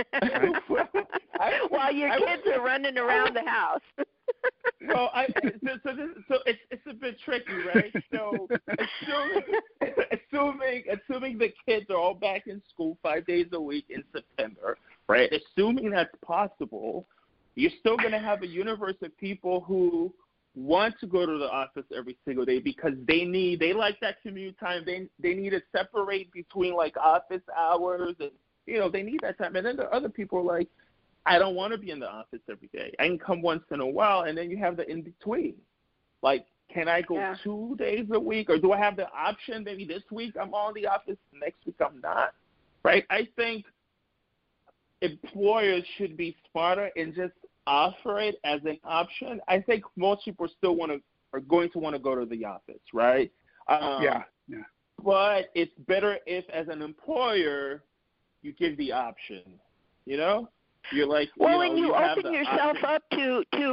While 1.68 1.92
your 1.92 2.10
kids 2.18 2.42
are 2.54 2.62
running 2.62 2.98
around 2.98 3.36
the 3.36 3.48
house. 3.48 3.80
well, 4.88 5.10
I 5.14 5.26
so 5.26 5.50
so, 5.84 5.94
this, 5.94 6.08
so 6.28 6.38
it's 6.46 6.58
it's 6.70 6.86
a 6.88 6.94
bit 6.94 7.16
tricky, 7.24 7.52
right? 7.74 7.92
So 8.12 8.48
assuming 8.66 9.42
assuming 10.12 10.84
assuming 10.90 11.38
the 11.38 11.52
kids 11.66 11.86
are 11.90 11.96
all 11.96 12.14
back 12.14 12.46
in 12.46 12.62
school 12.72 12.96
five 13.02 13.26
days 13.26 13.46
a 13.52 13.60
week 13.60 13.86
in 13.90 14.04
September, 14.12 14.78
right? 15.08 15.30
Assuming 15.32 15.90
that's 15.90 16.14
possible, 16.24 17.06
you're 17.58 17.72
still 17.80 17.96
going 17.96 18.12
to 18.12 18.20
have 18.20 18.42
a 18.42 18.46
universe 18.46 18.94
of 19.02 19.16
people 19.18 19.62
who 19.66 20.14
want 20.54 20.94
to 21.00 21.08
go 21.08 21.26
to 21.26 21.38
the 21.38 21.50
office 21.50 21.84
every 21.96 22.16
single 22.24 22.44
day 22.44 22.60
because 22.60 22.92
they 23.06 23.24
need 23.24 23.58
they 23.58 23.72
like 23.72 23.98
that 24.00 24.22
commute 24.22 24.58
time. 24.60 24.84
They 24.86 25.08
they 25.20 25.34
need 25.34 25.50
to 25.50 25.60
separate 25.72 26.32
between 26.32 26.74
like 26.74 26.96
office 26.96 27.42
hours 27.56 28.14
and 28.20 28.30
you 28.66 28.78
know 28.78 28.88
they 28.88 29.02
need 29.02 29.20
that 29.22 29.38
time. 29.38 29.56
And 29.56 29.66
then 29.66 29.76
there 29.76 29.86
are 29.88 29.94
other 29.94 30.08
people 30.08 30.38
are 30.38 30.58
like 30.58 30.68
I 31.26 31.38
don't 31.40 31.56
want 31.56 31.72
to 31.72 31.78
be 31.78 31.90
in 31.90 31.98
the 31.98 32.08
office 32.08 32.40
every 32.48 32.68
day. 32.72 32.94
I 33.00 33.08
can 33.08 33.18
come 33.18 33.42
once 33.42 33.64
in 33.72 33.80
a 33.80 33.86
while, 33.86 34.22
and 34.22 34.38
then 34.38 34.50
you 34.50 34.56
have 34.58 34.76
the 34.76 34.88
in 34.88 35.02
between. 35.02 35.54
Like, 36.22 36.46
can 36.72 36.88
I 36.88 37.02
go 37.02 37.16
yeah. 37.16 37.34
two 37.42 37.74
days 37.76 38.06
a 38.12 38.20
week, 38.20 38.50
or 38.50 38.58
do 38.58 38.70
I 38.70 38.78
have 38.78 38.96
the 38.96 39.10
option? 39.12 39.64
Maybe 39.64 39.84
this 39.84 40.04
week 40.12 40.34
I'm 40.40 40.54
on 40.54 40.74
the 40.74 40.86
office, 40.86 41.18
next 41.34 41.66
week 41.66 41.76
I'm 41.84 42.00
not. 42.00 42.34
Right? 42.84 43.04
I 43.10 43.26
think 43.34 43.66
employers 45.02 45.84
should 45.96 46.16
be 46.16 46.36
smarter 46.50 46.90
and 46.96 47.14
just 47.14 47.32
offer 47.68 48.18
it 48.18 48.36
as 48.44 48.60
an 48.64 48.78
option. 48.82 49.40
I 49.46 49.60
think 49.60 49.84
most 49.96 50.24
people 50.24 50.48
still 50.56 50.74
want 50.74 50.90
to 50.90 51.00
are 51.34 51.40
going 51.40 51.70
to 51.72 51.78
want 51.78 51.94
to 51.94 52.00
go 52.00 52.14
to 52.14 52.24
the 52.24 52.44
office, 52.44 52.80
right? 52.94 53.30
Um, 53.68 54.02
yeah, 54.02 54.22
yeah. 54.48 54.62
But 55.04 55.50
it's 55.54 55.72
better 55.86 56.18
if, 56.26 56.48
as 56.48 56.68
an 56.68 56.80
employer, 56.80 57.84
you 58.42 58.52
give 58.54 58.76
the 58.78 58.92
option. 58.92 59.42
You 60.06 60.16
know, 60.16 60.48
you're 60.90 61.06
like 61.06 61.28
well, 61.36 61.50
you 61.50 61.56
know, 61.56 61.62
and 61.70 61.78
you, 61.78 61.86
you 61.86 61.94
open 61.94 62.32
yourself 62.32 62.76
option. 62.76 62.84
up 62.86 63.02
to 63.10 63.44
to 63.52 63.64
a 63.64 63.67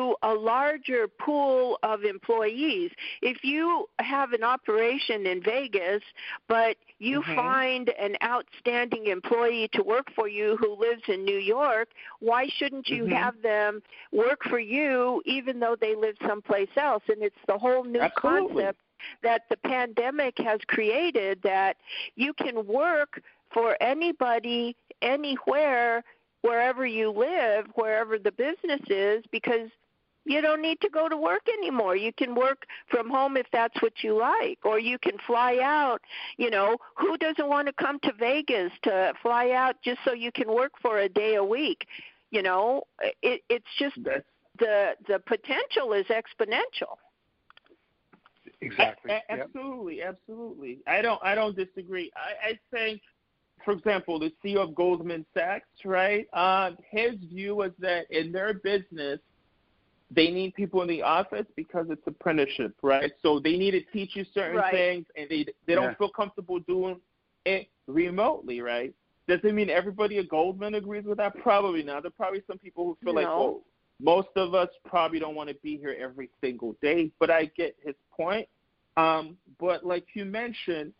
larger 0.45 1.07
pool 1.07 1.79
of 1.83 2.03
employees. 2.03 2.91
If 3.21 3.43
you 3.43 3.89
have 3.99 4.33
an 4.33 4.43
operation 4.43 5.25
in 5.25 5.41
Vegas, 5.41 6.03
but 6.47 6.77
you 6.99 7.21
Mhm. 7.21 7.35
find 7.35 7.89
an 7.89 8.15
outstanding 8.23 9.07
employee 9.07 9.67
to 9.69 9.83
work 9.83 10.11
for 10.11 10.27
you 10.27 10.55
who 10.57 10.73
lives 10.75 11.03
in 11.07 11.25
New 11.25 11.39
York, 11.39 11.89
why 12.19 12.47
shouldn't 12.47 12.87
you 12.89 13.05
Mhm. 13.05 13.17
have 13.17 13.41
them 13.41 13.81
work 14.11 14.43
for 14.43 14.59
you 14.59 15.21
even 15.25 15.59
though 15.59 15.75
they 15.75 15.95
live 15.95 16.15
someplace 16.25 16.75
else? 16.77 17.03
And 17.09 17.21
it's 17.23 17.43
the 17.47 17.57
whole 17.57 17.83
new 17.83 17.99
Absolutely. 17.99 18.63
concept 18.63 18.79
that 19.21 19.49
the 19.49 19.57
pandemic 19.57 20.37
has 20.37 20.59
created 20.67 21.41
that 21.41 21.77
you 22.15 22.33
can 22.33 22.65
work 22.67 23.21
for 23.49 23.77
anybody 23.81 24.75
anywhere 25.01 26.03
wherever 26.41 26.85
you 26.85 27.09
live, 27.09 27.65
wherever 27.73 28.19
the 28.19 28.31
business 28.31 28.81
is, 28.89 29.23
because 29.31 29.69
you 30.25 30.41
don't 30.41 30.61
need 30.61 30.81
to 30.81 30.89
go 30.89 31.07
to 31.07 31.15
work 31.15 31.43
anymore. 31.47 31.95
You 31.95 32.11
can 32.13 32.35
work 32.35 32.65
from 32.89 33.09
home 33.09 33.37
if 33.37 33.45
that's 33.51 33.79
what 33.81 33.93
you 34.03 34.17
like, 34.17 34.59
or 34.63 34.79
you 34.79 34.97
can 34.97 35.17
fly 35.25 35.59
out. 35.61 36.01
You 36.37 36.49
know, 36.49 36.77
who 36.95 37.17
doesn't 37.17 37.47
want 37.47 37.67
to 37.67 37.73
come 37.73 37.99
to 37.99 38.11
Vegas 38.19 38.71
to 38.83 39.13
fly 39.21 39.51
out 39.51 39.75
just 39.83 39.99
so 40.03 40.13
you 40.13 40.31
can 40.31 40.53
work 40.53 40.71
for 40.81 40.99
a 40.99 41.09
day 41.09 41.35
a 41.35 41.43
week? 41.43 41.87
You 42.31 42.41
know, 42.41 42.83
it, 43.21 43.41
it's 43.49 43.65
just 43.77 43.95
That's 44.03 44.25
the 44.59 44.95
the 45.07 45.19
potential 45.19 45.93
is 45.93 46.05
exponential. 46.07 46.97
Exactly. 48.61 49.11
A- 49.11 49.21
a- 49.29 49.41
absolutely, 49.43 50.01
absolutely. 50.01 50.79
I 50.87 51.01
don't 51.01 51.21
I 51.23 51.35
don't 51.35 51.55
disagree. 51.55 52.11
I, 52.15 52.49
I 52.49 52.59
think, 52.71 53.01
for 53.63 53.73
example, 53.73 54.19
the 54.19 54.31
CEO 54.43 54.57
of 54.57 54.75
Goldman 54.75 55.25
Sachs, 55.33 55.67
right? 55.83 56.27
Um, 56.33 56.77
his 56.89 57.15
view 57.31 57.55
was 57.55 57.71
that 57.79 58.05
in 58.09 58.31
their 58.31 58.53
business, 58.53 59.19
they 60.11 60.29
need 60.29 60.53
people 60.53 60.81
in 60.81 60.87
the 60.87 61.01
office 61.01 61.45
because 61.55 61.87
it's 61.89 62.05
apprenticeship, 62.05 62.73
right? 62.81 63.11
So 63.21 63.39
they 63.39 63.57
need 63.57 63.71
to 63.71 63.81
teach 63.91 64.15
you 64.15 64.23
certain 64.33 64.57
Right. 64.57 64.71
things, 64.71 65.07
and 65.15 65.29
they 65.29 65.45
they 65.65 65.75
don't 65.75 65.85
Yeah. 65.91 65.95
feel 65.95 66.09
comfortable 66.09 66.59
doing 66.59 67.01
it 67.45 67.69
remotely, 67.87 68.61
right? 68.61 68.93
Does 69.27 69.43
it 69.43 69.53
mean 69.53 69.69
everybody 69.69 70.19
at 70.19 70.27
Goldman 70.29 70.75
agrees 70.75 71.05
with 71.05 71.17
that? 71.17 71.35
Probably 71.37 71.81
not. 71.81 72.03
There 72.03 72.09
are 72.09 72.11
probably 72.11 72.43
some 72.45 72.59
people 72.59 72.85
who 72.85 72.95
feel 73.03 73.15
like, 73.15 73.27
No. 73.27 73.37
well, 73.39 73.63
most 73.99 74.29
of 74.35 74.53
us 74.53 74.69
probably 74.85 75.19
don't 75.19 75.35
want 75.35 75.49
to 75.49 75.55
be 75.55 75.77
here 75.77 75.95
every 75.99 76.29
single 76.41 76.73
day, 76.81 77.11
but 77.19 77.31
I 77.31 77.45
get 77.45 77.75
his 77.83 77.95
point. 78.11 78.47
Um, 78.97 79.37
but 79.59 79.83
like 79.83 80.05
you 80.15 80.25
mentioned, 80.25 80.93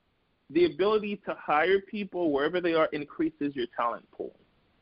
the 0.49 0.65
ability 0.65 1.17
to 1.25 1.35
hire 1.35 1.79
people 1.81 2.31
wherever 2.31 2.59
they 2.61 2.73
are 2.73 2.87
increases 2.87 3.55
your 3.55 3.67
talent 3.75 4.09
pool 4.11 4.35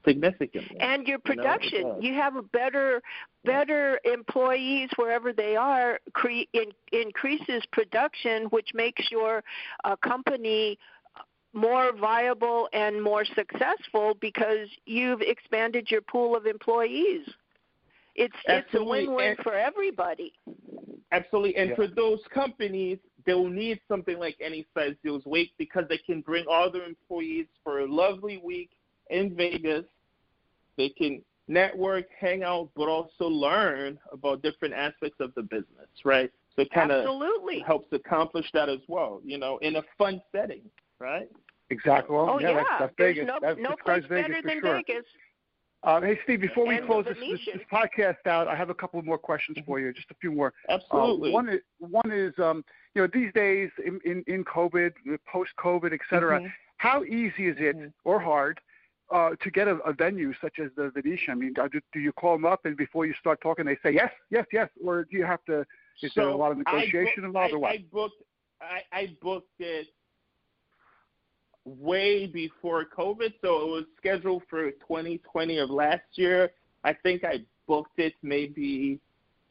significantly. 0.06 0.78
and 0.80 1.08
your 1.08 1.20
You 1.28 1.36
know, 1.36 1.42
production. 1.44 2.02
you 2.02 2.14
have 2.14 2.36
a 2.36 2.42
better 2.44 3.02
better 3.46 4.00
employees 4.06 4.90
wherever 4.96 5.34
they 5.34 5.56
are. 5.56 6.00
Cre- 6.14 6.48
in, 6.54 6.72
increases 6.92 7.64
production, 7.72 8.46
which 8.46 8.70
makes 8.74 9.12
your 9.12 9.44
uh, 9.84 9.96
company 9.98 10.78
more 11.54 11.92
viable 11.96 12.68
and 12.74 13.02
more 13.02 13.26
successful 13.26 14.18
because 14.20 14.68
you've 14.86 15.22
expanded 15.22 15.92
your 15.92 16.02
pool 16.02 16.36
of 16.36 16.46
employees. 16.48 17.28
It's 18.16 18.36
it's 18.48 18.74
a 18.74 18.84
win-win 18.84 19.30
and- 19.32 19.38
for 19.40 19.54
everybody. 19.54 20.34
Absolutely. 21.12 21.56
And 21.58 21.70
Yeah. 21.72 21.76
for 21.76 21.88
those 21.88 22.22
companies, 22.34 22.98
they'll 23.26 23.48
need 23.48 23.80
something 23.88 24.18
like 24.18 24.36
any 24.42 24.66
size 24.74 24.96
deals 25.04 25.24
week 25.28 25.52
because 25.60 25.88
they 25.88 26.00
can 26.00 26.22
bring 26.22 26.46
all 26.48 26.72
their 26.72 26.86
employees 26.86 27.46
for 27.64 27.80
a 27.82 27.86
lovely 27.86 28.38
week 28.38 28.72
in 29.10 29.36
Vegas. 29.36 29.86
They 30.78 30.90
can 30.90 31.22
network, 31.48 32.06
hang 32.20 32.44
out, 32.44 32.70
but 32.76 32.88
also 32.88 33.26
learn 33.26 34.00
about 34.12 34.42
different 34.42 34.74
aspects 34.74 35.18
of 35.20 35.34
the 35.36 35.44
business, 35.44 35.88
right? 36.04 36.32
So 36.56 36.62
it 36.62 36.72
kind 36.72 36.92
of 36.92 37.00
Absolutely. 37.02 37.60
helps 37.66 37.92
accomplish 37.92 38.46
that 38.54 38.70
as 38.70 38.80
well, 38.88 39.22
you 39.24 39.38
know, 39.38 39.58
in 39.60 39.76
a 39.78 39.84
fun 39.98 40.22
setting, 40.32 40.62
right? 41.00 41.28
Exactly. 41.70 42.16
Well, 42.16 42.30
oh 42.30 42.40
yeah, 42.40 42.54
that's, 42.54 42.70
that's 42.80 42.94
There's 42.98 43.16
Vegas. 43.16 43.28
no 43.28 43.40
that 43.42 43.60
no 43.60 43.76
place 43.84 44.04
Vegas 44.08 44.28
better 44.28 44.42
than 44.44 44.62
sure. 44.62 44.76
Vegas. 44.76 45.06
Uh, 45.84 46.00
hey, 46.00 46.18
Steve, 46.24 46.40
before 46.40 46.66
we 46.66 46.78
And 46.78 46.86
close 46.86 47.04
this, 47.06 47.18
this, 47.20 47.40
this 47.46 47.62
podcast 47.72 48.26
out, 48.26 48.48
I 48.48 48.56
have 48.56 48.70
a 48.70 48.74
couple 48.74 49.02
more 49.02 49.18
questions 49.18 49.58
for 49.66 49.80
you. 49.82 49.92
Just 49.92 50.10
a 50.12 50.16
few 50.16 50.32
more. 50.32 50.54
Absolutely. 50.70 51.32
Uh, 51.32 51.34
one 51.34 51.50
is 51.50 51.60
one 51.80 52.12
is 52.12 52.34
um, 52.40 52.64
you 52.96 53.02
know 53.02 53.08
these 53.14 53.34
days 53.34 53.70
in 53.86 54.00
in, 54.06 54.24
in 54.28 54.46
COVID, 54.46 54.92
post 55.30 55.52
COVID, 55.60 55.92
et 55.94 56.00
cetera. 56.10 56.40
Mhm. 56.40 56.52
How 56.78 57.04
easy 57.04 57.48
is 57.48 57.58
it 57.60 57.76
Mhm. 57.78 57.94
or 58.04 58.20
hard 58.20 58.60
uh, 59.14 59.30
to 59.42 59.52
get 59.52 59.68
a, 59.68 59.76
a 59.86 59.94
venue 59.94 60.34
such 60.42 60.60
as 60.60 60.72
the 60.76 60.90
Venetian? 60.90 61.32
I 61.32 61.36
mean, 61.36 61.54
do, 61.54 61.80
do 61.94 62.00
you 62.00 62.12
call 62.12 62.34
them 62.34 62.46
up 62.46 62.66
and 62.66 62.76
before 62.76 63.06
you 63.06 63.14
start 63.20 63.40
talking, 63.42 63.66
they 63.66 63.78
say 63.84 63.94
yes, 63.94 64.12
yes, 64.30 64.46
yes, 64.52 64.70
or 64.84 65.06
do 65.06 65.18
you 65.18 65.26
have 65.26 65.46
to? 65.46 65.66
Is 66.02 66.12
there 66.16 66.28
a 66.28 66.36
lot 66.36 66.52
of 66.52 66.58
negotiation 66.58 67.24
involved, 67.24 67.54
or 67.54 67.60
what? 67.60 67.72
I 67.72 67.86
booked 67.92 68.24
I, 68.60 68.98
I 68.98 69.18
booked 69.22 69.60
it 69.60 69.88
way 71.66 72.28
before 72.28 72.86
COVID, 72.86 73.34
so 73.42 73.62
it 73.62 73.70
was 73.70 73.84
scheduled 73.98 74.44
for 74.50 74.72
2020 74.72 75.58
of 75.60 75.70
last 75.70 76.02
year. 76.16 76.52
I 76.84 76.94
think 76.94 77.24
I 77.24 77.40
booked 77.68 78.00
it 78.00 78.14
maybe 78.22 79.00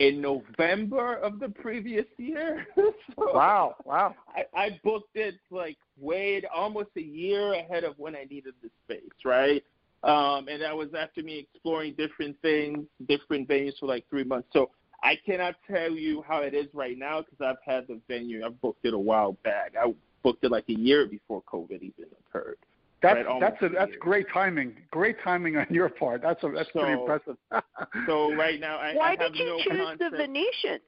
in 0.02 0.20
November 0.20 1.14
of 1.14 1.38
the 1.38 1.48
previous 1.48 2.06
year. 2.18 2.66
so 2.74 2.92
Wow, 3.16 3.76
wow. 3.84 4.16
I, 4.34 4.42
I 4.60 4.80
booked 4.82 5.14
it 5.14 5.36
like 5.52 5.78
way 5.96 6.42
almost 6.52 6.88
a 6.96 7.00
year 7.00 7.54
ahead 7.54 7.84
of 7.84 7.96
when 7.98 8.16
I 8.16 8.24
needed 8.24 8.54
the 8.64 8.70
space, 8.84 9.12
right? 9.24 9.62
Um, 10.02 10.48
and 10.48 10.60
that 10.60 10.76
was 10.76 10.88
after 10.98 11.22
me 11.22 11.38
exploring 11.38 11.94
different 11.96 12.36
things, 12.42 12.84
different 13.06 13.48
venues 13.48 13.78
for 13.78 13.86
like 13.86 14.04
three 14.10 14.24
months. 14.24 14.48
So 14.52 14.70
I 15.04 15.16
cannot 15.24 15.54
tell 15.70 15.92
you 15.92 16.24
how 16.26 16.38
it 16.38 16.52
is 16.52 16.66
right 16.74 16.98
now 16.98 17.20
because 17.20 17.38
I've 17.40 17.62
had 17.64 17.86
the 17.86 18.00
venue. 18.08 18.44
I 18.44 18.48
booked 18.48 18.84
it 18.84 18.94
a 18.94 18.98
while 18.98 19.36
back. 19.44 19.74
I 19.80 19.94
booked 20.24 20.42
it 20.42 20.50
like 20.50 20.68
a 20.68 20.74
year 20.74 21.06
before 21.06 21.42
COVID 21.42 21.80
even 21.80 22.06
occurred. 22.26 22.58
That's 23.02 23.26
Right, 23.26 23.40
that's 23.40 23.60
a, 23.62 23.66
a 23.66 23.68
that's 23.70 23.92
great 23.98 24.26
timing. 24.32 24.74
Great 24.92 25.16
timing 25.24 25.56
on 25.56 25.66
your 25.70 25.88
part. 25.88 26.22
That's 26.22 26.42
a, 26.44 26.50
that's 26.54 26.70
pretty 26.70 26.92
impressive. 26.92 27.36
So 28.06 28.32
right 28.34 28.60
now 28.60 28.76
I, 28.78 28.94
Why 28.94 29.16
I 29.18 29.22
have 29.22 29.32
did 29.32 29.36
you 29.40 29.46
no 29.46 29.56
choose 29.58 29.86
concept. 29.86 29.98
the 30.12 30.16
Venetian? 30.16 30.80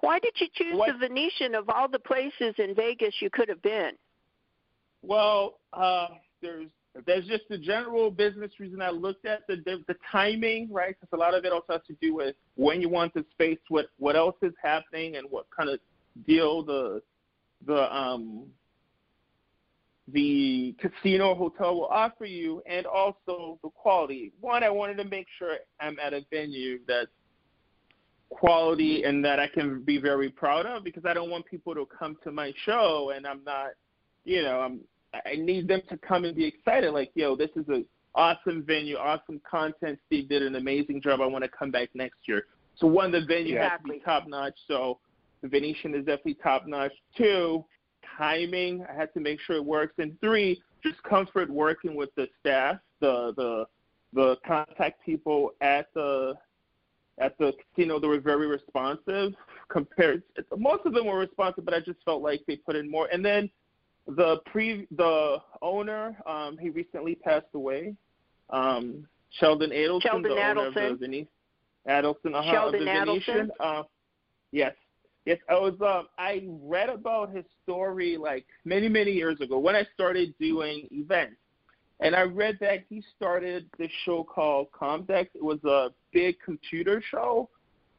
Why 0.00 0.18
did 0.18 0.32
you 0.40 0.48
choose 0.54 0.76
What- 0.76 0.92
the 0.92 0.98
Venetian 0.98 1.54
of 1.54 1.68
all 1.68 1.88
the 1.88 1.98
places 2.00 2.54
in 2.58 2.74
Vegas 2.74 3.14
you 3.20 3.30
could 3.30 3.48
have 3.48 3.62
been? 3.62 3.92
Well, 5.02 5.60
uh, 5.72 6.08
there's 6.42 6.68
there's 7.06 7.24
just 7.26 7.44
the 7.48 7.56
general 7.58 8.10
business 8.10 8.50
reason 8.58 8.82
I 8.82 8.90
looked 8.90 9.24
at 9.24 9.46
the 9.46 9.56
the, 9.64 9.84
the 9.86 9.94
timing, 10.10 10.68
right? 10.72 10.96
Because 11.00 11.08
a 11.12 11.16
lot 11.16 11.34
of 11.34 11.44
it 11.44 11.52
also 11.52 11.74
has 11.74 11.82
to 11.86 11.94
do 12.00 12.14
with 12.14 12.34
when 12.56 12.80
you 12.80 12.88
want 12.88 13.14
the 13.14 13.24
space, 13.32 13.58
what 13.68 13.86
what 13.98 14.16
else 14.16 14.36
is 14.42 14.52
happening, 14.62 15.16
and 15.16 15.26
what 15.30 15.46
kind 15.56 15.70
of 15.70 15.78
deal 16.26 16.62
the 16.64 17.00
the 17.66 17.94
um 17.94 18.46
the 20.12 20.74
casino 20.78 21.34
hotel 21.34 21.74
will 21.74 21.86
offer 21.86 22.24
you, 22.24 22.62
and 22.66 22.86
also 22.86 23.58
the 23.62 23.70
quality. 23.70 24.32
One, 24.40 24.62
I 24.62 24.70
wanted 24.70 24.96
to 24.96 25.04
make 25.04 25.26
sure 25.38 25.56
I'm 25.80 25.98
at 25.98 26.12
a 26.12 26.24
venue 26.30 26.80
that's 26.86 27.08
quality 28.30 29.02
and 29.02 29.24
that 29.24 29.40
I 29.40 29.48
can 29.48 29.82
be 29.82 29.98
very 29.98 30.30
proud 30.30 30.64
of 30.64 30.84
because 30.84 31.04
I 31.04 31.12
don't 31.12 31.30
want 31.30 31.46
people 31.46 31.74
to 31.74 31.86
come 31.86 32.16
to 32.22 32.30
my 32.30 32.52
show 32.64 33.12
and 33.14 33.26
I'm 33.26 33.42
not, 33.44 33.70
you 34.24 34.42
know, 34.42 34.60
I'm 34.60 34.80
I 35.12 35.34
need 35.34 35.66
them 35.66 35.82
to 35.88 35.96
come 35.98 36.24
and 36.24 36.36
be 36.36 36.44
excited. 36.44 36.92
Like, 36.92 37.10
yo, 37.14 37.34
this 37.34 37.50
is 37.56 37.68
a 37.68 37.82
awesome 38.14 38.62
venue, 38.64 38.96
awesome 38.96 39.40
content. 39.48 39.98
Steve 40.06 40.28
did 40.28 40.42
an 40.42 40.54
amazing 40.54 41.02
job. 41.02 41.20
I 41.20 41.26
want 41.26 41.44
to 41.44 41.50
come 41.50 41.70
back 41.70 41.88
next 41.94 42.18
year. 42.26 42.44
So 42.76 42.86
one, 42.86 43.10
the 43.10 43.24
venue 43.26 43.56
has 43.56 43.72
to 43.84 43.92
be 43.92 44.00
top 44.00 44.28
notch. 44.28 44.54
So 44.68 44.98
the 45.42 45.48
Venetian 45.48 45.94
is 45.94 46.04
definitely 46.04 46.34
top 46.42 46.66
notch. 46.66 46.92
Two, 47.16 47.64
timing. 48.16 48.84
I 48.88 48.94
had 48.94 49.12
to 49.14 49.20
make 49.20 49.40
sure 49.40 49.56
it 49.56 49.64
works. 49.64 49.94
And 49.98 50.18
three, 50.20 50.62
just 50.82 51.02
comfort 51.02 51.50
working 51.50 51.94
with 51.94 52.14
the 52.16 52.28
staff, 52.40 52.76
the 53.00 53.32
the 53.36 53.66
the 54.12 54.36
contact 54.46 55.04
people 55.04 55.52
at 55.60 55.92
the 55.94 56.34
at 57.18 57.36
the 57.38 57.52
casino. 57.74 57.98
They 57.98 58.08
were 58.08 58.20
very 58.20 58.46
responsive. 58.46 59.34
Compared, 59.68 60.22
most 60.56 60.84
of 60.84 60.94
them 60.94 61.06
were 61.06 61.18
responsive, 61.18 61.64
but 61.64 61.74
I 61.74 61.80
just 61.80 62.02
felt 62.04 62.22
like 62.22 62.40
they 62.46 62.56
put 62.56 62.74
in 62.74 62.90
more. 62.90 63.08
And 63.12 63.24
then 63.24 63.48
the 64.06 64.38
pre 64.46 64.86
the 64.96 65.38
owner, 65.62 66.16
um, 66.26 66.58
he 66.58 66.70
recently 66.70 67.14
passed 67.14 67.46
away. 67.54 67.94
Um, 68.50 69.06
Sheldon 69.38 69.70
Adelson, 69.70 70.02
Sheldon 70.02 70.22
the 70.22 70.30
owner 70.30 70.66
of 70.66 70.74
Adelson. 70.74 70.90
the 70.90 70.96
Venetian. 70.96 71.28
Adelson, 71.88 72.34
uh-huh, 72.34 72.52
Sheldon 72.52 72.80
of 72.80 72.86
the 72.86 72.92
Venetian. 72.92 73.50
Uh, 73.60 73.82
yes, 74.50 74.74
yes. 75.24 75.38
I 75.48 75.54
was. 75.54 75.74
Um, 75.80 76.08
I 76.18 76.44
read 76.46 76.88
about 76.88 77.34
his 77.34 77.44
story 77.62 78.16
like 78.16 78.46
many, 78.64 78.88
many 78.88 79.12
years 79.12 79.40
ago 79.40 79.58
when 79.58 79.76
I 79.76 79.86
started 79.94 80.34
doing 80.38 80.88
events, 80.90 81.36
and 82.00 82.14
I 82.14 82.22
read 82.22 82.58
that 82.60 82.84
he 82.88 83.02
started 83.16 83.66
this 83.78 83.90
show 84.04 84.24
called 84.24 84.68
Comdex. 84.72 85.28
It 85.34 85.42
was 85.42 85.62
a 85.64 85.88
big 86.12 86.36
computer 86.44 87.02
show, 87.10 87.48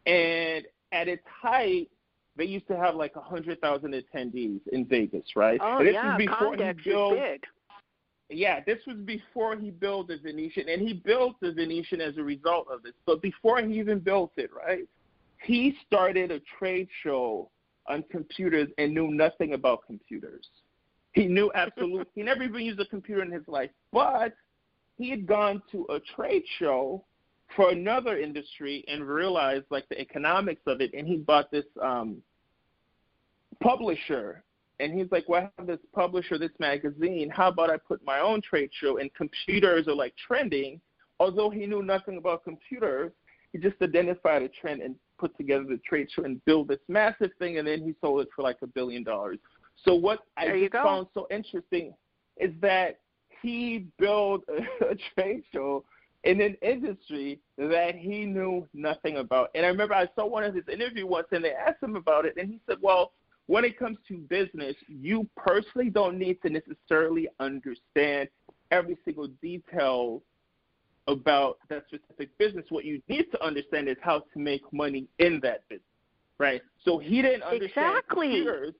and 0.05 0.65
at 0.91 1.07
its 1.07 1.23
height, 1.25 1.89
they 2.35 2.45
used 2.45 2.67
to 2.67 2.77
have 2.77 2.95
like 2.95 3.15
a 3.15 3.21
hundred 3.21 3.59
thousand 3.61 3.93
attendees 3.93 4.59
in 4.71 4.85
Vegas, 4.85 5.25
right? 5.35 5.59
Oh 5.61 5.77
and 5.77 5.87
this 5.87 5.93
yeah, 5.93 6.13
is 6.13 6.17
before 6.17 6.55
Comdex 6.55 6.77
he 6.81 6.89
built 6.89 7.13
is 7.13 7.19
big. 7.19 7.43
yeah, 8.29 8.59
this 8.65 8.79
was 8.87 8.97
before 9.05 9.55
he 9.55 9.69
built 9.69 10.07
the 10.07 10.17
Venetian, 10.17 10.69
and 10.69 10.81
he 10.81 10.93
built 10.93 11.35
the 11.41 11.51
Venetian 11.51 12.01
as 12.01 12.17
a 12.17 12.23
result 12.23 12.67
of 12.71 12.83
this. 12.83 12.93
But 13.05 13.21
before 13.21 13.61
he 13.61 13.77
even 13.79 13.99
built 13.99 14.31
it, 14.37 14.49
right, 14.53 14.87
he 15.43 15.75
started 15.85 16.31
a 16.31 16.39
trade 16.57 16.87
show 17.03 17.49
on 17.87 18.03
computers 18.11 18.69
and 18.77 18.93
knew 18.93 19.07
nothing 19.11 19.53
about 19.53 19.85
computers. 19.85 20.45
He 21.13 21.25
knew 21.25 21.51
absolutely, 21.55 22.05
he 22.15 22.23
never 22.23 22.43
even 22.43 22.61
used 22.61 22.79
a 22.79 22.85
computer 22.85 23.21
in 23.21 23.31
his 23.31 23.47
life, 23.47 23.69
but 23.91 24.33
he 24.97 25.09
had 25.09 25.25
gone 25.25 25.61
to 25.71 25.85
a 25.89 25.99
trade 26.15 26.43
show 26.59 27.03
for 27.55 27.71
another 27.71 28.17
industry 28.17 28.85
and 28.87 29.05
realized 29.05 29.65
like 29.69 29.87
the 29.89 29.99
economics 29.99 30.61
of 30.67 30.79
it, 30.79 30.91
and 30.93 31.07
he 31.07 31.17
bought 31.17 31.51
this 31.51 31.65
um, 31.81 32.21
publisher 33.61 34.43
and 34.81 34.97
he's 34.97 35.11
like, 35.11 35.29
"Well, 35.29 35.43
I 35.43 35.61
have 35.61 35.67
this 35.67 35.79
publisher, 35.93 36.37
this 36.37 36.51
magazine. 36.59 37.29
How 37.29 37.49
about 37.49 37.69
I 37.69 37.77
put 37.77 38.03
my 38.03 38.19
own 38.19 38.41
trade 38.41 38.71
show?" 38.73 38.97
And 38.97 39.13
computers 39.13 39.87
are 39.87 39.95
like 39.95 40.13
trending. 40.17 40.81
Although 41.19 41.51
he 41.51 41.67
knew 41.67 41.83
nothing 41.83 42.17
about 42.17 42.43
computers, 42.43 43.11
he 43.53 43.59
just 43.59 43.75
identified 43.81 44.41
a 44.41 44.49
trend 44.49 44.81
and 44.81 44.95
put 45.21 45.37
together 45.37 45.63
the 45.63 45.79
trade 45.87 46.07
show 46.13 46.23
and 46.23 46.43
build 46.45 46.67
this 46.67 46.79
massive 46.87 47.29
thing. 47.39 47.59
And 47.59 47.67
then 47.67 47.81
he 47.81 47.93
sold 48.01 48.21
it 48.21 48.27
for 48.35 48.41
like 48.41 48.57
a 48.63 48.67
billion 48.67 49.03
dollars. 49.03 49.37
So 49.85 49.95
what 49.95 50.19
there 50.35 50.55
I 50.55 50.61
just 50.61 50.73
found 50.73 51.07
so 51.13 51.27
interesting 51.29 51.93
is 52.37 52.51
that 52.61 52.99
he 53.41 53.85
built 53.99 54.43
a, 54.49 54.85
a 54.91 54.95
trade 55.15 55.43
show 55.53 55.85
in 56.23 56.41
an 56.41 56.57
industry 56.61 57.39
that 57.57 57.95
he 57.95 58.25
knew 58.25 58.67
nothing 58.73 59.17
about. 59.17 59.49
And 59.55 59.65
I 59.65 59.69
remember 59.69 59.95
I 59.95 60.07
saw 60.15 60.25
one 60.25 60.43
of 60.43 60.53
his 60.53 60.65
interviews 60.71 61.07
once, 61.07 61.27
and 61.31 61.43
they 61.43 61.53
asked 61.53 61.81
him 61.81 61.95
about 61.95 62.25
it, 62.25 62.33
and 62.37 62.49
he 62.49 62.59
said, 62.67 62.77
"Well." 62.81 63.13
when 63.47 63.65
it 63.65 63.77
comes 63.77 63.97
to 64.07 64.17
business, 64.17 64.75
you 64.87 65.27
personally 65.35 65.89
don't 65.89 66.17
need 66.17 66.41
to 66.41 66.49
necessarily 66.49 67.27
understand 67.41 68.29
every 68.69 68.97
single 69.03 69.27
detail 69.41 70.21
about 71.07 71.57
that 71.69 71.83
specific 71.87 72.37
business. 72.37 72.65
What 72.69 72.85
you 72.85 73.01
need 73.07 73.31
to 73.31 73.43
understand 73.43 73.87
is 73.87 73.97
how 74.01 74.19
to 74.19 74.39
make 74.39 74.61
money 74.71 75.07
in 75.19 75.39
that 75.43 75.67
business, 75.67 75.85
right? 76.37 76.61
So 76.83 76.97
he 76.97 77.21
didn't 77.21 77.43
understand 77.43 77.97
exactly. 77.97 78.27
computers, 78.27 78.73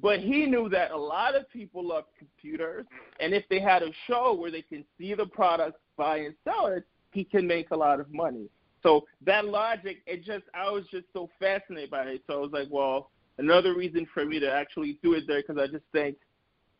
but 0.00 0.20
he 0.20 0.46
knew 0.46 0.68
that 0.70 0.90
a 0.90 0.96
lot 0.96 1.34
of 1.34 1.48
people 1.50 1.86
love 1.86 2.04
computers, 2.18 2.86
and 3.20 3.34
if 3.34 3.44
they 3.48 3.60
had 3.60 3.82
a 3.82 3.90
show 4.06 4.34
where 4.34 4.50
they 4.50 4.62
can 4.62 4.84
see 4.98 5.14
the 5.14 5.26
product, 5.26 5.78
buy 5.96 6.18
and 6.18 6.34
sell 6.44 6.66
it, 6.66 6.84
he 7.12 7.24
can 7.24 7.46
make 7.46 7.70
a 7.70 7.76
lot 7.76 8.00
of 8.00 8.12
money. 8.12 8.48
So 8.82 9.04
that 9.24 9.46
logic, 9.46 9.98
it 10.06 10.24
just 10.24 10.44
I 10.54 10.70
was 10.70 10.84
just 10.90 11.06
so 11.12 11.28
fascinated 11.40 11.90
by 11.90 12.02
it. 12.04 12.22
So 12.26 12.34
I 12.34 12.36
was 12.36 12.50
like, 12.52 12.68
well, 12.70 13.10
another 13.38 13.74
reason 13.74 14.06
for 14.14 14.24
me 14.24 14.38
to 14.38 14.50
actually 14.50 14.98
do 15.02 15.14
it 15.14 15.24
there 15.26 15.42
because 15.42 15.60
I 15.60 15.66
just 15.66 15.84
think 15.92 16.16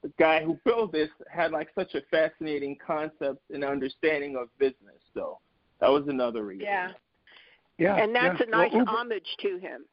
the 0.02 0.12
guy 0.18 0.44
who 0.44 0.58
built 0.64 0.92
this 0.92 1.08
had 1.30 1.52
like 1.52 1.68
such 1.74 1.94
a 1.94 2.02
fascinating 2.10 2.76
concept 2.84 3.40
and 3.52 3.64
understanding 3.64 4.36
of 4.36 4.48
business. 4.58 5.00
So 5.14 5.38
that 5.80 5.90
was 5.90 6.04
another 6.08 6.44
reason. 6.44 6.66
Yeah. 6.66 6.90
Yeah. 7.78 7.96
And 7.96 8.14
that's 8.14 8.40
yeah. 8.40 8.46
a 8.46 8.50
nice 8.50 8.72
well, 8.72 8.84
homage 8.88 9.36
to 9.40 9.58
him. 9.58 9.84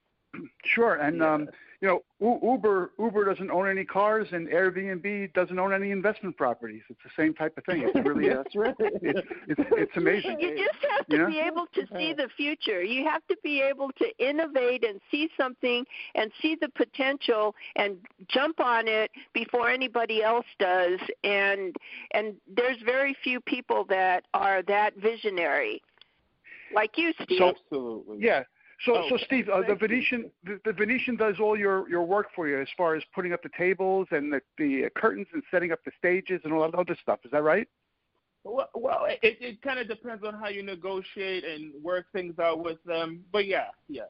Sure, 0.66 0.96
and 0.96 1.18
Yeah. 1.18 1.34
um, 1.34 1.50
you 1.84 1.90
know, 1.90 2.02
U- 2.22 2.40
Uber 2.54 2.92
Uber 2.98 3.26
doesn't 3.26 3.52
own 3.52 3.68
any 3.70 3.84
cars, 3.84 4.26
and 4.32 4.48
Airbnb 4.48 5.34
doesn't 5.34 5.60
own 5.60 5.74
any 5.74 5.92
investment 5.92 6.38
properties. 6.38 6.82
It's 6.90 7.00
the 7.04 7.10
same 7.22 7.34
type 7.34 7.58
of 7.58 7.66
thing. 7.66 7.84
It's 7.86 7.94
really 8.08 8.30
a, 8.30 8.38
That's 8.38 8.56
right. 8.56 8.74
it's, 8.80 9.28
it's 9.50 9.62
it's 9.74 9.98
amazing. 9.98 10.40
You 10.40 10.56
just 10.56 10.82
have 10.90 11.06
to 11.08 11.18
Yeah. 11.18 11.26
be 11.26 11.40
able 11.40 11.66
to 11.74 11.82
see 11.98 12.14
the 12.14 12.30
future. 12.38 12.82
You 12.82 13.04
have 13.06 13.22
to 13.28 13.36
be 13.44 13.62
able 13.62 13.92
to 13.98 14.06
innovate 14.18 14.86
and 14.86 15.02
see 15.12 15.30
something 15.38 15.84
and 16.16 16.32
see 16.42 16.56
the 16.56 16.70
potential 16.70 17.54
and 17.76 17.98
jump 18.30 18.62
on 18.62 18.88
it 18.88 19.12
before 19.34 19.70
anybody 19.70 20.24
else 20.24 20.46
does. 20.60 21.02
And 21.26 21.76
and 22.12 22.36
there's 22.48 22.78
very 22.86 23.14
few 23.26 23.42
people 23.42 23.84
that 23.90 24.24
are 24.34 24.62
that 24.70 24.96
visionary, 24.96 25.82
like 26.74 26.98
you, 26.98 27.12
Steve. 27.24 27.40
So- 27.40 27.50
Absolutely. 27.50 28.20
Yeah. 28.22 28.44
So, 28.86 28.98
Oh, 28.98 29.10
so 29.10 29.18
Steve, 29.26 29.50
uh, 29.50 29.62
the. 29.68 29.76
Venetian, 29.76 30.30
the, 30.44 30.60
the 30.66 30.74
Venetian 30.74 31.16
does 31.16 31.36
all 31.40 31.58
your 31.58 31.90
your 31.90 32.04
work 32.04 32.28
for 32.36 32.48
you 32.48 32.60
as 32.60 32.68
far 32.76 32.96
as 32.96 33.04
putting 33.16 33.32
up 33.34 33.42
the 33.42 33.50
tables 33.58 34.08
and 34.12 34.32
the 34.32 34.42
the 34.58 34.90
curtains 34.96 35.28
and 35.34 35.44
setting 35.52 35.72
up 35.72 35.80
the 35.86 35.92
stages 35.98 36.42
and 36.44 36.54
all 36.54 36.62
that 36.70 36.76
other 36.78 36.98
stuff. 37.02 37.20
Is 37.24 37.32
that 37.32 37.44
right? 37.44 37.68
Well, 38.44 38.70
well, 38.76 39.06
it 39.08 39.38
it 39.40 39.62
kind 39.62 39.80
of 39.80 39.88
depends 39.88 40.26
on 40.26 40.34
how 40.34 40.50
you 40.50 40.64
negotiate 40.64 41.46
and 41.46 41.72
work 41.82 42.08
things 42.12 42.38
out 42.40 42.64
with 42.64 42.84
them. 42.84 43.24
But 43.32 43.46
yeah, 43.48 43.68
yeah, 43.88 44.04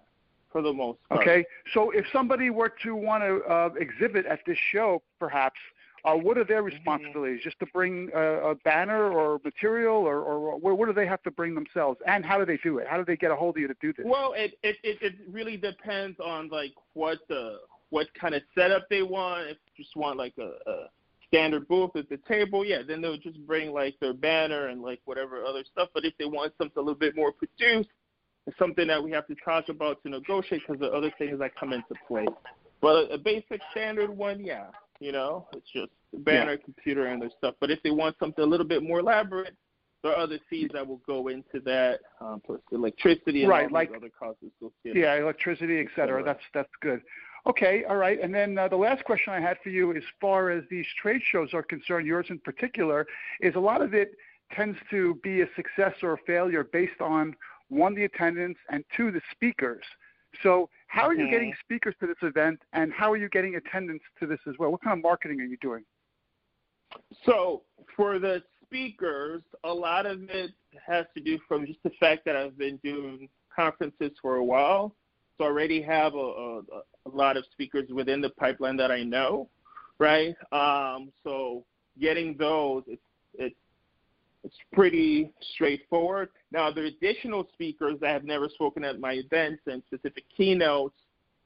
for 0.52 0.62
the 0.62 0.74
most 0.74 1.00
part. 1.10 1.22
Okay. 1.22 1.46
So, 1.74 1.92
if 1.92 2.06
somebody 2.12 2.50
were 2.50 2.74
to 2.84 2.96
want 2.96 3.24
to 3.24 3.42
uh, 3.44 3.70
exhibit 3.80 4.26
at 4.26 4.40
this 4.48 4.58
show, 4.72 5.02
perhaps, 5.20 5.60
uh, 6.06 6.14
what 6.14 6.38
are 6.38 6.44
their 6.44 6.64
responsibilities? 6.64 7.40
Just 7.44 7.60
to 7.60 7.66
bring 7.68 8.10
a, 8.14 8.52
a 8.52 8.56
banner 8.56 9.12
or 9.12 9.40
material, 9.44 9.96
or, 9.96 10.20
or 10.20 10.58
what, 10.58 10.78
what 10.78 10.88
do 10.88 10.94
they 10.94 11.08
have 11.08 11.24
to 11.24 11.32
bring 11.32 11.56
themselves? 11.56 12.00
And 12.06 12.26
how 12.26 12.38
do 12.38 12.46
they 12.46 12.58
do 12.58 12.80
it? 12.80 12.88
How 12.88 12.98
do 12.98 13.06
they 13.06 13.16
get 13.16 13.32
a 13.32 13.36
hold 13.36 13.56
of 13.56 13.62
you 13.62 13.68
to 13.68 13.76
do 13.82 13.94
this? 13.94 14.06
Well, 14.08 14.34
it, 14.36 14.58
it 14.64 14.76
it 14.84 14.98
it 15.02 15.14
really 15.32 15.56
depends 15.56 16.20
on 16.20 16.50
like 16.50 16.74
what 16.94 17.20
the 17.30 17.60
what 17.90 18.08
kind 18.20 18.36
of 18.36 18.42
setup 18.58 18.90
they 18.90 19.02
want. 19.02 19.48
If 19.48 19.58
you 19.78 19.84
just 19.84 19.96
want 19.96 20.18
like 20.18 20.34
a, 20.38 20.70
a 20.70 20.90
standard 21.30 21.68
booth 21.68 21.96
at 21.96 22.10
the 22.10 22.20
table, 22.28 22.66
yeah, 22.66 22.82
then 22.86 23.02
they'll 23.02 23.18
just 23.18 23.40
bring 23.48 23.72
like 23.72 23.96
their 24.02 24.14
banner 24.14 24.68
and 24.68 24.82
like 24.82 25.00
whatever 25.06 25.46
other 25.46 25.64
stuff. 25.72 25.90
But 25.94 26.04
if 26.04 26.14
they 26.20 26.26
want 26.26 26.54
something 26.58 26.78
a 26.78 26.82
little 26.82 27.00
bit 27.00 27.16
more 27.16 27.32
produced, 27.32 27.90
it's 28.46 28.58
something 28.60 28.88
that 28.88 29.02
we 29.02 29.12
have 29.12 29.26
to 29.28 29.36
talk 29.44 29.70
about 29.70 30.04
to 30.04 30.10
negotiate 30.10 30.64
because 30.68 30.82
the 30.82 30.88
other 30.88 31.14
things 31.18 31.40
that 31.40 31.56
come 31.56 31.72
into 31.72 31.96
play. 32.08 32.26
But 32.82 32.90
a, 32.90 33.14
a 33.14 33.18
basic 33.18 33.62
standard 33.72 34.10
one, 34.10 34.44
yeah, 34.44 34.66
you 35.04 35.12
know, 35.12 35.48
it's 35.54 35.70
just 35.74 35.92
the 36.14 36.20
banner, 36.20 36.56
computer, 36.56 37.08
and 37.08 37.22
their 37.22 37.30
stuff. 37.38 37.56
But 37.60 37.70
if 37.70 37.84
they 37.84 37.92
want 37.92 38.16
something 38.20 38.42
a 38.44 38.48
little 38.48 38.66
bit 38.66 38.82
more 38.84 39.00
elaborate, 39.00 39.54
there 40.02 40.14
are 40.14 40.18
other 40.18 40.40
fees 40.50 40.70
that 40.74 40.88
will 40.88 41.02
go 41.06 41.28
into 41.28 41.60
that, 41.66 42.00
um, 42.22 42.42
plus 42.46 42.62
electricity 42.72 43.42
and 43.42 43.50
Right, 43.50 43.70
like- 43.72 43.94
other 43.94 44.10
costs 44.10 44.42
associated. 44.44 45.02
Yeah, 45.02 45.16
electricity, 45.16 45.80
et 45.80 45.88
cetera. 45.96 46.20
cetera. 46.20 46.24
That's 46.24 46.44
that's 46.54 46.72
good. 46.82 47.02
Okay, 47.46 47.84
all 47.84 47.98
right. 47.98 48.20
And 48.22 48.34
then 48.34 48.58
uh, 48.58 48.70
the 48.70 48.78
last 48.78 49.04
question 49.04 49.34
I 49.34 49.42
had 49.42 49.58
for 49.62 49.70
you, 49.70 49.94
as 49.94 50.04
far 50.22 50.50
as 50.50 50.64
these 50.70 50.86
trade 51.02 51.22
shows 51.32 51.54
are 51.54 51.64
concerned, 51.64 52.08
yours 52.08 52.28
in 52.30 52.40
particular, 52.40 53.06
is 53.42 53.56
a 53.56 53.60
lot 53.60 53.82
of 53.82 53.94
it 53.94 54.16
tends 54.54 54.78
to 54.92 55.16
be 55.24 55.42
a 55.42 55.48
success 55.58 55.94
or 56.02 56.14
a 56.14 56.18
failure 56.26 56.64
based 56.64 57.02
on 57.02 57.36
one, 57.68 57.94
the 57.96 58.06
attendance, 58.06 58.58
and 58.70 58.86
two, 58.96 59.12
the 59.12 59.22
speakers. 59.32 59.84
So, 60.42 60.70
how 60.88 61.08
are 61.08 61.14
you 61.14 61.30
getting 61.30 61.54
speakers 61.64 61.96
to 62.00 62.08
this 62.08 62.18
event, 62.22 62.60
and 62.74 62.92
how 62.92 63.12
are 63.12 63.18
you 63.18 63.30
getting 63.30 63.56
attendance 63.56 64.02
to 64.20 64.28
this 64.28 64.40
as 64.48 64.56
well? 64.60 64.72
What 64.72 64.82
kind 64.84 64.98
of 64.98 65.04
marketing 65.04 65.40
are 65.42 65.46
you 65.46 65.58
doing? 65.62 65.84
So 67.26 67.64
for 67.96 68.20
the 68.20 68.44
speakers, 68.64 69.42
a 69.64 69.74
lot 69.74 70.06
of 70.06 70.30
it 70.30 70.52
has 70.86 71.06
to 71.16 71.22
do 71.22 71.40
from 71.48 71.66
just 71.66 71.80
the 71.84 71.92
fact 72.00 72.26
that 72.26 72.36
I've 72.36 72.58
been 72.58 72.78
doing 72.84 73.30
conferences 73.56 74.12
for 74.22 74.38
a 74.38 74.44
while. 74.44 74.96
So 75.38 75.46
I 75.46 75.48
already 75.48 75.82
have 75.82 76.14
a, 76.14 76.18
a, 76.18 76.62
a 77.06 77.10
lot 77.12 77.38
of 77.38 77.46
speakers 77.52 77.90
within 77.92 78.22
the 78.22 78.30
pipeline 78.32 78.78
that 78.78 78.92
I 78.92 79.04
know, 79.04 79.50
right? 80.00 80.36
Um, 80.52 81.12
so 81.24 81.66
getting 82.00 82.36
those, 82.38 82.84
it's 82.88 83.02
it's 83.36 83.56
it's 84.44 84.56
pretty 84.74 85.32
straightforward. 85.54 86.30
Now, 86.52 86.72
the 86.72 86.86
additional 86.86 87.48
speakers 87.54 87.96
that 88.02 88.10
have 88.10 88.26
never 88.26 88.50
spoken 88.50 88.84
at 88.84 89.00
my 89.00 89.14
events 89.14 89.62
and 89.68 89.82
specific 89.88 90.26
keynotes 90.36 90.96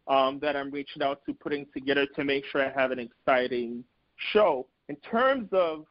um, 0.07 0.39
that 0.41 0.55
I'm 0.55 0.71
reaching 0.71 1.03
out 1.03 1.21
to, 1.25 1.33
putting 1.33 1.65
together 1.73 2.07
to 2.15 2.23
make 2.23 2.45
sure 2.45 2.65
I 2.65 2.71
have 2.71 2.91
an 2.91 2.99
exciting 2.99 3.83
show. 4.31 4.67
In 4.89 4.95
terms 4.97 5.49
of 5.51 5.85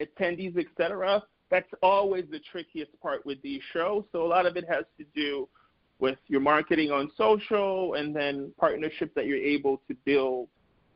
attendees, 0.00 0.56
et 0.56 0.66
cetera, 0.76 1.22
that's 1.50 1.70
always 1.82 2.24
the 2.30 2.40
trickiest 2.50 2.92
part 3.02 3.26
with 3.26 3.42
these 3.42 3.60
shows. 3.72 4.04
So 4.12 4.24
a 4.24 4.28
lot 4.28 4.46
of 4.46 4.56
it 4.56 4.64
has 4.68 4.84
to 4.98 5.04
do 5.14 5.48
with 5.98 6.18
your 6.28 6.40
marketing 6.40 6.90
on 6.90 7.10
social 7.18 7.94
and 7.94 8.14
then 8.14 8.52
partnerships 8.58 9.12
that 9.16 9.26
you're 9.26 9.36
able 9.36 9.82
to 9.88 9.94
build 10.06 10.48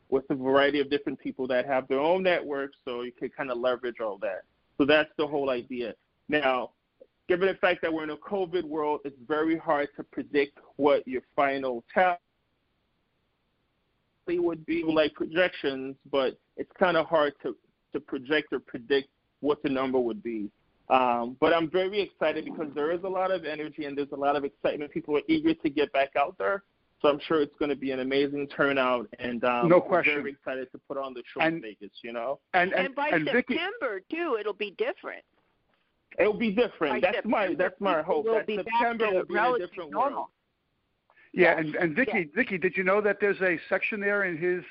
with 0.09 0.25
a 0.31 0.35
variety 0.35 0.81
of 0.81 0.89
different 0.89 1.19
people 1.19 1.47
that 1.49 1.67
have 1.67 1.89
their 1.89 1.99
own 1.99 2.23
networks 2.23 2.77
so 2.85 3.03
you 3.03 3.13
can 3.13 3.29
kind 3.31 3.51
of 3.51 3.59
leverage 3.59 3.97
all 4.01 4.19
that. 4.19 4.43
So 4.79 4.85
that's 4.85 5.11
the 5.19 5.27
whole 5.27 5.51
idea. 5.51 5.95
Now, 6.29 6.71
given 7.29 7.49
the 7.49 7.55
fact 7.55 7.83
that 7.83 7.93
we're 7.93 8.05
in 8.05 8.11
a 8.11 8.17
COVID 8.17 8.65
world, 8.65 9.01
it's 9.05 9.17
very 9.27 9.57
hard 9.57 9.89
to 9.97 10.03
predict 10.03 10.59
what 10.77 11.07
your 11.07 11.23
final 11.37 11.85
tally 11.93 12.19
would 14.29 14.65
be 14.67 14.83
like 14.83 15.15
projections, 15.15 15.97
but 16.11 16.39
it's 16.57 16.71
kind 16.79 16.97
of 16.97 17.07
hard 17.07 17.35
to, 17.43 17.57
to 17.93 18.01
project 18.01 18.53
or 18.53 18.61
predict 18.61 19.09
what 19.41 19.63
the 19.63 19.69
number 19.69 19.99
would 19.99 20.23
be. 20.23 20.51
Um, 20.91 21.37
but 21.41 21.55
I'm 21.55 21.71
very 21.71 22.01
excited 22.01 22.45
because 22.45 22.69
there 22.75 22.91
is 22.91 23.03
a 23.05 23.09
lot 23.09 23.31
of 23.31 23.45
energy 23.45 23.87
and 23.87 23.97
there's 23.97 24.13
a 24.13 24.17
lot 24.17 24.37
of 24.37 24.45
excitement. 24.45 24.91
People 24.91 25.17
are 25.17 25.23
eager 25.29 25.55
to 25.55 25.71
get 25.71 25.93
back 25.93 26.11
out 26.17 26.37
there. 26.39 26.63
So 27.05 27.11
I'm 27.11 27.21
sure 27.29 27.43
it's 27.43 27.55
going 27.59 27.69
to 27.69 27.77
be 27.77 27.91
an 27.91 28.01
amazing 28.01 28.49
turnout, 28.49 29.07
and 29.19 29.45
um, 29.45 29.69
No 29.69 29.79
question. 29.79 30.15
very 30.15 30.31
excited 30.31 30.73
to 30.73 30.79
put 30.89 30.97
on 30.97 31.13
the 31.13 31.23
show 31.35 31.41
And- 31.41 31.57
in 31.57 31.61
Vegas. 31.63 31.91
You 32.03 32.15
know, 32.15 32.41
And 32.55 32.73
and, 32.73 32.87
and, 32.87 32.95
by 32.95 33.09
and 33.11 33.27
Vicky, 33.27 33.55
September 33.59 34.01
too, 34.11 34.39
it'll 34.41 34.55
be 34.55 34.71
different. 34.79 35.23
it'll 36.19 36.33
be 36.33 36.51
different. 36.51 37.03
By 37.03 37.13
that's 37.13 37.27
my 37.27 37.55
that's 37.59 37.79
my 37.79 38.01
hope. 38.01 38.25
That 38.25 38.47
be 38.47 38.57
September 38.57 39.07
will 39.13 39.25
be 39.27 39.37
a 39.37 39.67
different 39.67 39.91
normal. 39.91 40.17
world. 40.17 40.29
Yeah, 41.35 41.59
and, 41.59 41.75
and 41.75 41.97
Vicky, 41.97 42.31
Vicky, 42.35 42.57
did 42.59 42.77
you 42.77 42.85
know 42.85 43.01
that 43.01 43.19
there's 43.21 43.41
a 43.43 43.59
section 43.69 44.01
there 44.01 44.23
in 44.25 44.39
his 44.39 44.63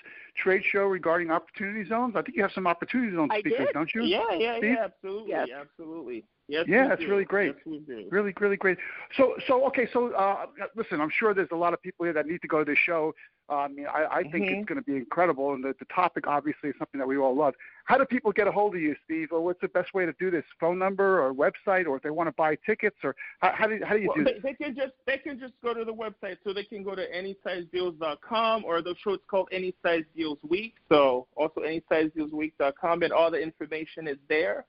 trade 0.42 0.64
show 0.72 0.86
regarding 0.86 1.30
opportunity 1.30 1.88
zones? 1.88 2.16
I 2.16 2.22
think 2.22 2.38
you 2.38 2.42
have 2.42 2.54
some 2.54 2.66
opportunity 2.68 3.14
zone 3.16 3.28
I 3.32 3.42
speakers, 3.42 3.68
don't 3.74 3.94
you? 3.94 4.04
Yeah, 4.04 4.22
yeah, 4.40 4.58
Steve? 4.60 4.72
yeah, 4.72 4.86
absolutely, 4.86 5.30
Yes. 5.30 5.50
absolutely. 5.60 6.24
Yes, 6.50 6.66
Yeah, 6.68 6.84
we 6.84 6.90
that's 6.90 7.02
do. 7.02 7.10
really 7.10 7.24
great. 7.26 7.56
Yes. 7.66 8.06
Really, 8.12 8.34
really 8.40 8.58
great. 8.58 8.78
So, 9.16 9.36
so 9.48 9.66
okay. 9.68 9.88
So, 9.94 10.12
uh, 10.14 10.46
listen, 10.76 11.00
I'm 11.00 11.10
sure 11.10 11.34
there's 11.34 11.48
a 11.52 11.56
lot 11.56 11.74
of 11.74 11.82
people 11.82 12.04
here 12.06 12.14
that 12.14 12.28
need 12.28 12.42
to 12.42 12.48
go 12.50 12.60
to 12.60 12.66
this 12.66 12.78
show. 12.86 13.16
Uh, 13.50 13.56
I 13.56 13.68
mean, 13.70 13.88
I, 13.88 14.06
I 14.18 14.24
think 14.24 14.46
Mhm. 14.46 14.60
it's 14.60 14.68
going 14.68 14.78
to 14.80 14.84
be 14.86 14.96
incredible, 14.96 15.54
and 15.54 15.64
the, 15.64 15.74
the 15.80 15.86
topic 15.86 16.28
obviously 16.28 16.70
is 16.70 16.76
something 16.78 17.00
that 17.00 17.08
we 17.08 17.18
all 17.18 17.36
love. 17.36 17.54
How 17.86 17.98
do 17.98 18.06
people 18.06 18.32
get 18.32 18.48
a 18.48 18.52
hold 18.52 18.76
of 18.76 18.82
you, 18.82 18.96
Steve? 19.06 19.30
Or 19.32 19.42
what's 19.42 19.60
the 19.62 19.68
best 19.70 19.94
way 19.94 20.06
to 20.06 20.14
do 20.20 20.32
this? 20.32 20.44
Phone 20.60 20.78
number 20.80 21.22
or 21.22 21.34
website, 21.34 21.86
or 21.88 21.96
if 21.98 22.04
they 22.04 22.10
want 22.10 22.28
to 22.28 22.34
buy 22.34 22.56
tickets, 22.66 22.98
or 23.04 23.16
how, 23.40 23.52
how 23.54 23.68
do 23.68 23.80
how 23.84 23.96
do 23.96 24.02
you 24.02 24.08
Well, 24.10 24.18
do 24.18 24.24
they, 24.26 24.34
this? 24.34 24.44
they 24.44 24.54
can 24.54 24.76
just 24.76 24.94
they 25.06 25.18
can 25.18 25.40
just 25.40 25.54
go 25.62 25.74
to 25.74 25.84
the 25.86 25.94
website, 25.94 26.38
so 26.44 26.54
they 26.54 26.64
can 26.64 26.84
go 26.84 26.94
to 26.96 27.06
anysizedeals.com 27.12 28.66
or 28.66 28.82
the 28.82 28.96
show 29.04 29.14
is 29.14 29.20
called 29.28 29.48
Any 29.52 29.74
Size 29.84 30.04
Deals 30.16 30.40
Week. 30.48 30.76
So 30.90 31.28
also 31.36 31.62
anysizedealsweek.com, 31.62 33.04
and 33.04 33.14
all 33.14 33.32
the 33.32 33.40
information 33.42 34.08
is 34.08 34.18
there. 34.30 34.66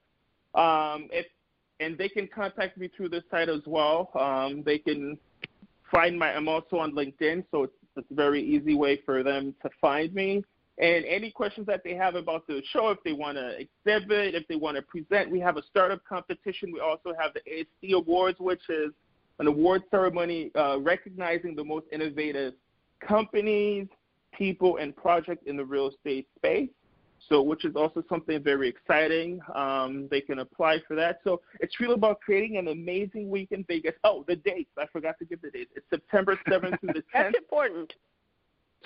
Um, 0.54 1.08
if 1.12 1.26
and 1.80 1.98
they 1.98 2.08
can 2.08 2.28
contact 2.28 2.78
me 2.78 2.88
through 2.96 3.08
the 3.08 3.22
site 3.30 3.48
as 3.48 3.62
well. 3.66 4.10
Um, 4.18 4.62
they 4.64 4.78
can 4.78 5.18
find 5.92 6.18
my. 6.18 6.34
I'm 6.34 6.48
also 6.48 6.78
on 6.78 6.92
LinkedIn, 6.92 7.44
so 7.50 7.64
it's, 7.64 7.72
it's 7.96 8.10
a 8.10 8.14
very 8.14 8.42
easy 8.42 8.74
way 8.74 9.00
for 9.04 9.22
them 9.22 9.54
to 9.62 9.70
find 9.80 10.12
me. 10.14 10.44
And 10.78 11.04
any 11.04 11.30
questions 11.30 11.66
that 11.68 11.82
they 11.84 11.94
have 11.94 12.16
about 12.16 12.46
the 12.48 12.60
show, 12.72 12.90
if 12.90 12.98
they 13.04 13.12
want 13.12 13.38
to 13.38 13.58
exhibit, 13.60 14.34
if 14.34 14.46
they 14.48 14.56
want 14.56 14.76
to 14.76 14.82
present, 14.82 15.30
we 15.30 15.38
have 15.38 15.56
a 15.56 15.62
startup 15.62 16.04
competition. 16.04 16.72
We 16.72 16.80
also 16.80 17.12
have 17.18 17.32
the 17.32 17.40
ASD 17.48 17.94
Awards, 17.94 18.40
which 18.40 18.62
is 18.68 18.90
an 19.38 19.46
award 19.46 19.82
ceremony 19.90 20.50
uh, 20.56 20.78
recognizing 20.80 21.54
the 21.54 21.62
most 21.62 21.86
innovative 21.92 22.54
companies, 23.00 23.86
people, 24.36 24.78
and 24.78 24.96
projects 24.96 25.44
in 25.46 25.56
the 25.56 25.64
real 25.64 25.90
estate 25.90 26.26
space. 26.36 26.70
So, 27.28 27.42
which 27.42 27.64
is 27.64 27.74
also 27.74 28.02
something 28.08 28.42
very 28.42 28.68
exciting. 28.68 29.40
Um, 29.54 30.08
they 30.10 30.20
can 30.20 30.40
apply 30.40 30.80
for 30.86 30.94
that. 30.96 31.20
So, 31.24 31.40
it's 31.60 31.80
really 31.80 31.94
about 31.94 32.20
creating 32.20 32.58
an 32.58 32.68
amazing 32.68 33.30
week 33.30 33.48
in 33.52 33.64
Vegas. 33.64 33.94
Oh, 34.04 34.24
the 34.28 34.36
dates! 34.36 34.70
I 34.78 34.86
forgot 34.92 35.18
to 35.20 35.24
give 35.24 35.40
the 35.40 35.50
dates. 35.50 35.70
It's 35.74 35.86
September 35.90 36.38
7th 36.48 36.80
through 36.80 36.92
the 36.94 37.00
10th. 37.00 37.04
That's 37.14 37.38
important. 37.38 37.92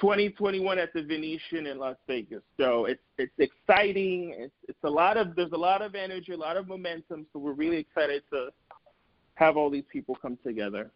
2021 0.01 0.79
at 0.79 0.93
the 0.93 1.03
Venetian 1.03 1.67
in 1.67 1.79
Las 1.79 1.97
Vegas. 2.07 2.43
So 2.57 2.85
it's 2.85 3.03
it's 3.19 3.33
exciting. 3.39 4.35
It's 4.39 4.55
it's 4.69 4.85
a 4.85 4.91
lot 4.91 5.17
of 5.17 5.35
there's 5.35 5.53
a 5.53 5.57
lot 5.57 5.83
of 5.83 5.95
energy, 5.95 6.33
a 6.33 6.37
lot 6.37 6.57
of 6.57 6.69
momentum. 6.69 7.27
So 7.33 7.39
we're 7.41 7.53
really 7.53 7.79
excited 7.79 8.23
to 8.33 8.51
have 9.35 9.57
all 9.57 9.71
these 9.71 9.85
people 9.93 10.17
come 10.21 10.39
together. 10.45 10.91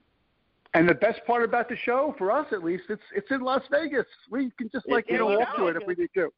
And 0.74 0.88
the 0.88 0.94
best 0.94 1.20
part 1.26 1.44
about 1.44 1.68
the 1.68 1.76
show, 1.76 2.14
for 2.16 2.30
us 2.30 2.46
at 2.52 2.64
least, 2.64 2.84
it's 2.88 3.02
it's 3.14 3.30
in 3.30 3.40
Las 3.40 3.62
Vegas. 3.70 4.06
We 4.30 4.50
can 4.56 4.70
just 4.70 4.88
like 4.88 5.04
It's 5.04 5.12
you 5.12 5.18
know 5.18 5.38
walk 5.38 5.56
to 5.56 5.66
it 5.66 5.76
if 5.76 5.86
we 5.86 5.94
need 5.94 6.10
to. 6.14 6.32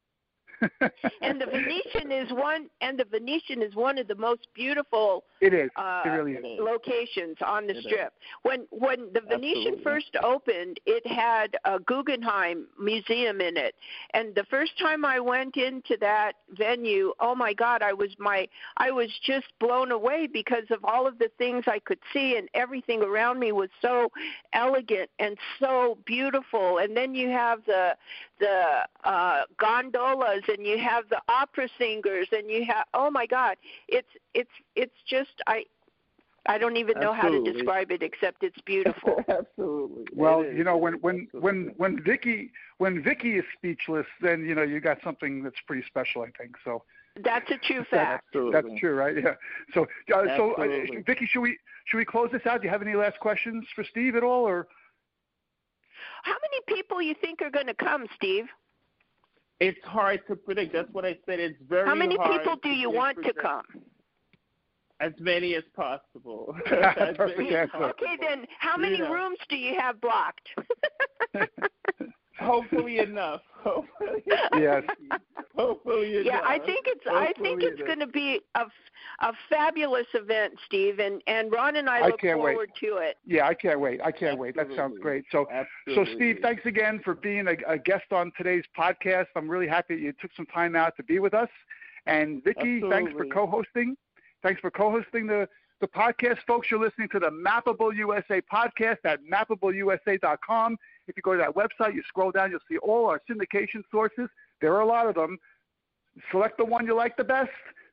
And 1.21 1.41
the 1.41 1.45
Venetian 1.45 2.11
is 2.11 2.31
one. 2.31 2.67
And 2.81 2.99
the 2.99 3.05
Venetian 3.05 3.61
is 3.61 3.75
one 3.75 3.97
of 3.97 4.07
the 4.07 4.15
most 4.15 4.47
beautiful 4.53 5.23
It 5.41 5.53
is. 5.53 5.69
uh, 5.75 6.03
it 6.05 6.09
really 6.09 6.33
is. 6.33 6.43
is. 6.45 6.59
locations 6.59 7.37
on 7.45 7.67
the 7.67 7.73
It 7.73 7.77
is. 7.77 7.83
strip. 7.85 8.13
When 8.43 8.65
when 8.71 9.11
the 9.13 9.21
Venetian 9.21 9.75
Absolutely. 9.77 9.83
first 9.83 10.15
opened, 10.23 10.79
it 10.85 11.05
had 11.07 11.55
a 11.65 11.79
Guggenheim 11.79 12.67
museum 12.79 13.41
in 13.41 13.57
it. 13.57 13.75
And 14.13 14.33
the 14.35 14.45
first 14.45 14.77
time 14.79 15.05
I 15.05 15.19
went 15.19 15.57
into 15.57 15.97
that 16.01 16.33
venue, 16.57 17.13
oh 17.19 17.35
my 17.35 17.53
God, 17.53 17.81
I 17.81 17.93
was 17.93 18.09
my 18.19 18.47
I 18.77 18.91
was 18.91 19.09
just 19.23 19.47
blown 19.59 19.91
away 19.91 20.27
because 20.31 20.65
of 20.71 20.83
all 20.83 21.07
of 21.07 21.17
the 21.19 21.29
things 21.37 21.63
I 21.67 21.79
could 21.79 21.99
see 22.13 22.37
and 22.37 22.49
everything 22.53 23.01
around 23.01 23.39
me 23.39 23.51
was 23.51 23.69
so 23.81 24.11
elegant 24.53 25.09
and 25.19 25.37
so 25.59 25.97
beautiful. 26.05 26.77
And 26.79 26.95
then 26.95 27.13
you 27.15 27.29
have 27.29 27.59
the 27.65 27.95
the 28.39 28.85
uh 29.03 29.43
gondolas 29.57 30.43
and 30.47 30.65
you 30.65 30.77
have 30.77 31.07
the 31.09 31.21
opera 31.29 31.67
singers 31.77 32.27
and 32.31 32.49
you 32.49 32.65
have 32.65 32.85
oh 32.93 33.09
my 33.09 33.25
god 33.25 33.55
it's 33.87 34.09
it's 34.33 34.49
it's 34.75 34.95
just 35.07 35.41
i 35.47 35.63
i 36.47 36.57
don't 36.57 36.77
even 36.77 36.99
know 36.99 37.13
how 37.13 37.29
to 37.29 37.41
describe 37.43 37.91
it 37.91 38.03
except 38.03 38.43
it's 38.43 38.59
beautiful 38.65 39.23
Absolutely. 39.29 40.05
Well, 40.13 40.43
you 40.43 40.63
know, 40.63 40.77
when 40.77 40.93
when 40.95 41.27
when 41.33 41.69
Absolutely. 41.69 41.73
when 41.77 42.03
Vicky 42.03 42.51
when 42.77 43.03
Vicky 43.03 43.37
is 43.37 43.45
speechless, 43.57 44.05
then 44.21 44.45
you 44.45 44.55
know 44.55 44.63
you 44.63 44.79
got 44.79 44.97
something 45.03 45.43
that's 45.43 45.55
pretty 45.67 45.83
special, 45.87 46.21
I 46.21 46.29
think. 46.37 46.55
So 46.63 46.83
that's 47.23 47.49
a 47.51 47.57
true 47.57 47.83
fact 47.89 48.25
Absolutely. 48.27 48.51
that's 48.53 48.79
true, 48.79 48.95
right? 48.95 49.15
Yeah. 49.15 49.33
So 49.73 49.83
uh, 50.13 50.37
so 50.37 50.53
uh, 50.53 50.67
Vicky, 51.05 51.27
should 51.27 51.41
we 51.41 51.57
should 51.85 51.97
we 51.97 52.05
close 52.05 52.29
this 52.31 52.45
out? 52.45 52.61
Do 52.61 52.67
you 52.67 52.71
have 52.71 52.81
any 52.81 52.95
last 52.95 53.19
questions 53.19 53.65
for 53.75 53.83
Steve 53.83 54.15
at 54.15 54.23
all, 54.23 54.43
or 54.43 54.67
how 56.29 56.35
many 56.45 56.59
people 56.67 57.01
you 57.01 57.15
think 57.21 57.41
are 57.41 57.49
going 57.51 57.67
to 57.67 57.73
come 57.87 58.05
steve 58.15 58.45
It's 59.59 59.83
hard 59.85 60.19
to 60.27 60.35
predict. 60.35 60.73
That's 60.73 60.91
what 60.91 61.05
I 61.05 61.13
said. 61.25 61.39
It's 61.39 61.61
very 61.69 61.87
how 61.87 61.95
many 61.95 62.17
hard 62.17 62.31
people 62.41 62.55
do 62.61 62.69
you 62.69 62.89
want 62.89 63.17
to 63.23 63.33
come 63.33 63.63
As 64.99 65.13
many 65.19 65.55
as 65.55 65.63
possible. 65.75 66.55
As 66.65 67.15
Perfect 67.17 67.37
many 67.39 67.55
as 67.55 67.69
answer. 67.73 67.85
okay 67.93 68.15
then 68.25 68.39
how 68.59 68.75
many 68.77 68.99
Yeah. 68.99 69.11
rooms 69.15 69.39
do 69.49 69.55
you 69.57 69.73
have 69.79 69.95
blocked 70.01 70.47
Hopefully 72.39 72.99
enough. 72.99 73.41
Hopefully. 73.63 74.21
Yes. 74.67 74.83
Hopefully 75.55 76.15
enough. 76.17 76.25
yeah 76.25 76.41
i 76.45 76.59
think 76.59 76.85
it's 76.87 77.05
i 77.07 77.31
think 77.41 77.63
it's 77.63 77.75
enough. 77.77 77.87
going 77.87 77.99
to 77.99 78.07
be 78.07 78.41
a 78.55 78.65
a 79.21 79.31
fabulous 79.49 80.07
event 80.13 80.53
steve 80.65 80.99
and 80.99 81.21
and 81.27 81.51
ron 81.51 81.77
and 81.77 81.89
i 81.89 81.99
I 81.99 82.07
look 82.07 82.19
can't 82.19 82.39
wait. 82.39 82.53
forward 82.53 82.71
to 82.81 82.97
it 82.97 83.17
yeah, 83.25 83.47
I 83.47 83.53
can't 83.53 83.79
wait. 83.79 83.99
I 84.03 84.11
can't 84.11 84.37
wait. 84.37 84.55
That 84.55 84.67
sounds 84.75 84.97
great. 84.99 85.25
So 85.31 85.47
So, 85.93 86.05
Steve, 86.15 86.39
thanks 86.41 86.65
again 86.65 86.99
for 87.03 87.15
being 87.15 87.47
a, 87.47 87.55
a 87.67 87.77
guest 87.77 88.11
on 88.11 88.31
today's 88.37 88.63
podcast. 88.77 89.27
I'm 89.35 89.49
really 89.49 89.67
happy 89.67 89.95
that 89.95 90.01
you 90.01 90.13
took 90.21 90.31
some 90.35 90.45
time 90.47 90.75
out 90.75 90.95
to 90.97 91.03
be 91.03 91.19
with 91.19 91.33
us. 91.33 91.49
And 92.05 92.43
Vicky, 92.43 92.81
thanks 92.89 93.11
for 93.13 93.25
co-hosting. 93.25 93.95
Thanks 94.43 94.61
for 94.61 94.69
co-hosting 94.69 95.25
the, 95.27 95.47
the 95.81 95.87
podcast, 95.87 96.37
folks. 96.47 96.69
You're 96.69 96.79
listening 96.79 97.09
to 97.09 97.19
the 97.19 97.29
Mappable 97.31 97.95
USA 97.95 98.41
podcast 98.41 98.97
at 99.05 99.19
mappableusa.com. 99.25 100.77
If 101.07 101.17
you 101.17 101.23
go 101.23 101.33
to 101.33 101.37
that 101.39 101.55
website, 101.55 101.95
you 101.95 102.03
scroll 102.07 102.31
down, 102.31 102.51
you'll 102.51 102.59
see 102.69 102.77
all 102.77 103.07
our 103.07 103.21
syndication 103.29 103.81
sources. 103.91 104.29
There 104.65 104.73
are 104.73 104.81
a 104.81 104.87
lot 104.87 105.05
of 105.05 105.13
them. 105.13 105.37
Select 106.31 106.57
the 106.57 106.65
one 106.65 106.87
you 106.87 106.95
like 106.95 107.15
the 107.17 107.23
best, 107.23 107.51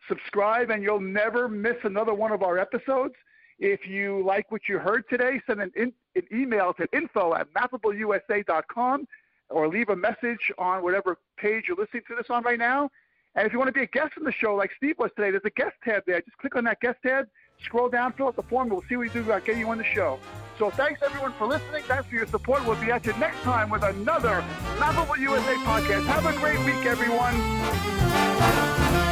subscribe, 0.08 0.70
and 0.70 0.82
you'll 0.82 1.02
never 1.02 1.46
miss 1.46 1.76
another 1.84 2.14
one 2.14 2.32
of 2.32 2.42
our 2.42 2.56
episodes. 2.56 3.12
If 3.58 3.86
you 3.86 4.24
like 4.24 4.50
what 4.50 4.62
you 4.70 4.78
heard 4.78 5.04
today, 5.10 5.38
send 5.46 5.60
an, 5.60 5.70
in, 5.76 5.92
an 6.16 6.22
email 6.32 6.72
to 6.78 6.86
info 6.94 7.34
at 7.34 7.46
mappableusa.com 7.52 9.06
or 9.50 9.68
leave 9.68 9.90
a 9.90 9.96
message 9.96 10.50
on 10.56 10.82
whatever 10.82 11.18
page 11.36 11.64
you're 11.68 11.76
listening 11.76 12.04
to 12.08 12.14
this 12.16 12.30
on 12.30 12.42
right 12.42 12.58
now. 12.58 12.88
And 13.34 13.46
if 13.46 13.52
you 13.52 13.58
want 13.58 13.68
to 13.68 13.72
be 13.72 13.82
a 13.82 13.86
guest 13.88 14.12
on 14.16 14.24
the 14.24 14.32
show 14.32 14.54
like 14.54 14.70
Steve 14.78 14.94
was 14.98 15.10
today, 15.14 15.30
there's 15.30 15.42
a 15.44 15.50
guest 15.50 15.74
tab 15.84 16.04
there. 16.06 16.22
Just 16.22 16.38
click 16.38 16.56
on 16.56 16.64
that 16.64 16.80
guest 16.80 17.00
tab, 17.04 17.26
scroll 17.64 17.88
down, 17.88 18.12
fill 18.12 18.28
out 18.28 18.36
the 18.36 18.42
form, 18.42 18.64
and 18.64 18.72
we'll 18.72 18.84
see 18.88 18.96
what 18.96 19.02
we 19.02 19.08
do 19.10 19.20
about 19.20 19.44
getting 19.44 19.60
you 19.60 19.70
on 19.70 19.78
the 19.78 19.84
show. 19.84 20.18
So 20.58 20.70
thanks 20.70 21.00
everyone 21.02 21.32
for 21.32 21.46
listening. 21.46 21.82
Thanks 21.84 22.06
for 22.06 22.14
your 22.14 22.26
support. 22.26 22.66
We'll 22.66 22.80
be 22.80 22.90
at 22.90 23.06
you 23.06 23.12
next 23.14 23.40
time 23.42 23.70
with 23.70 23.82
another 23.82 24.44
Mappable 24.76 25.18
USA 25.18 25.54
podcast. 25.56 26.04
Have 26.06 26.26
a 26.26 26.38
great 26.38 26.58
week, 26.64 26.86
everyone. 26.86 29.11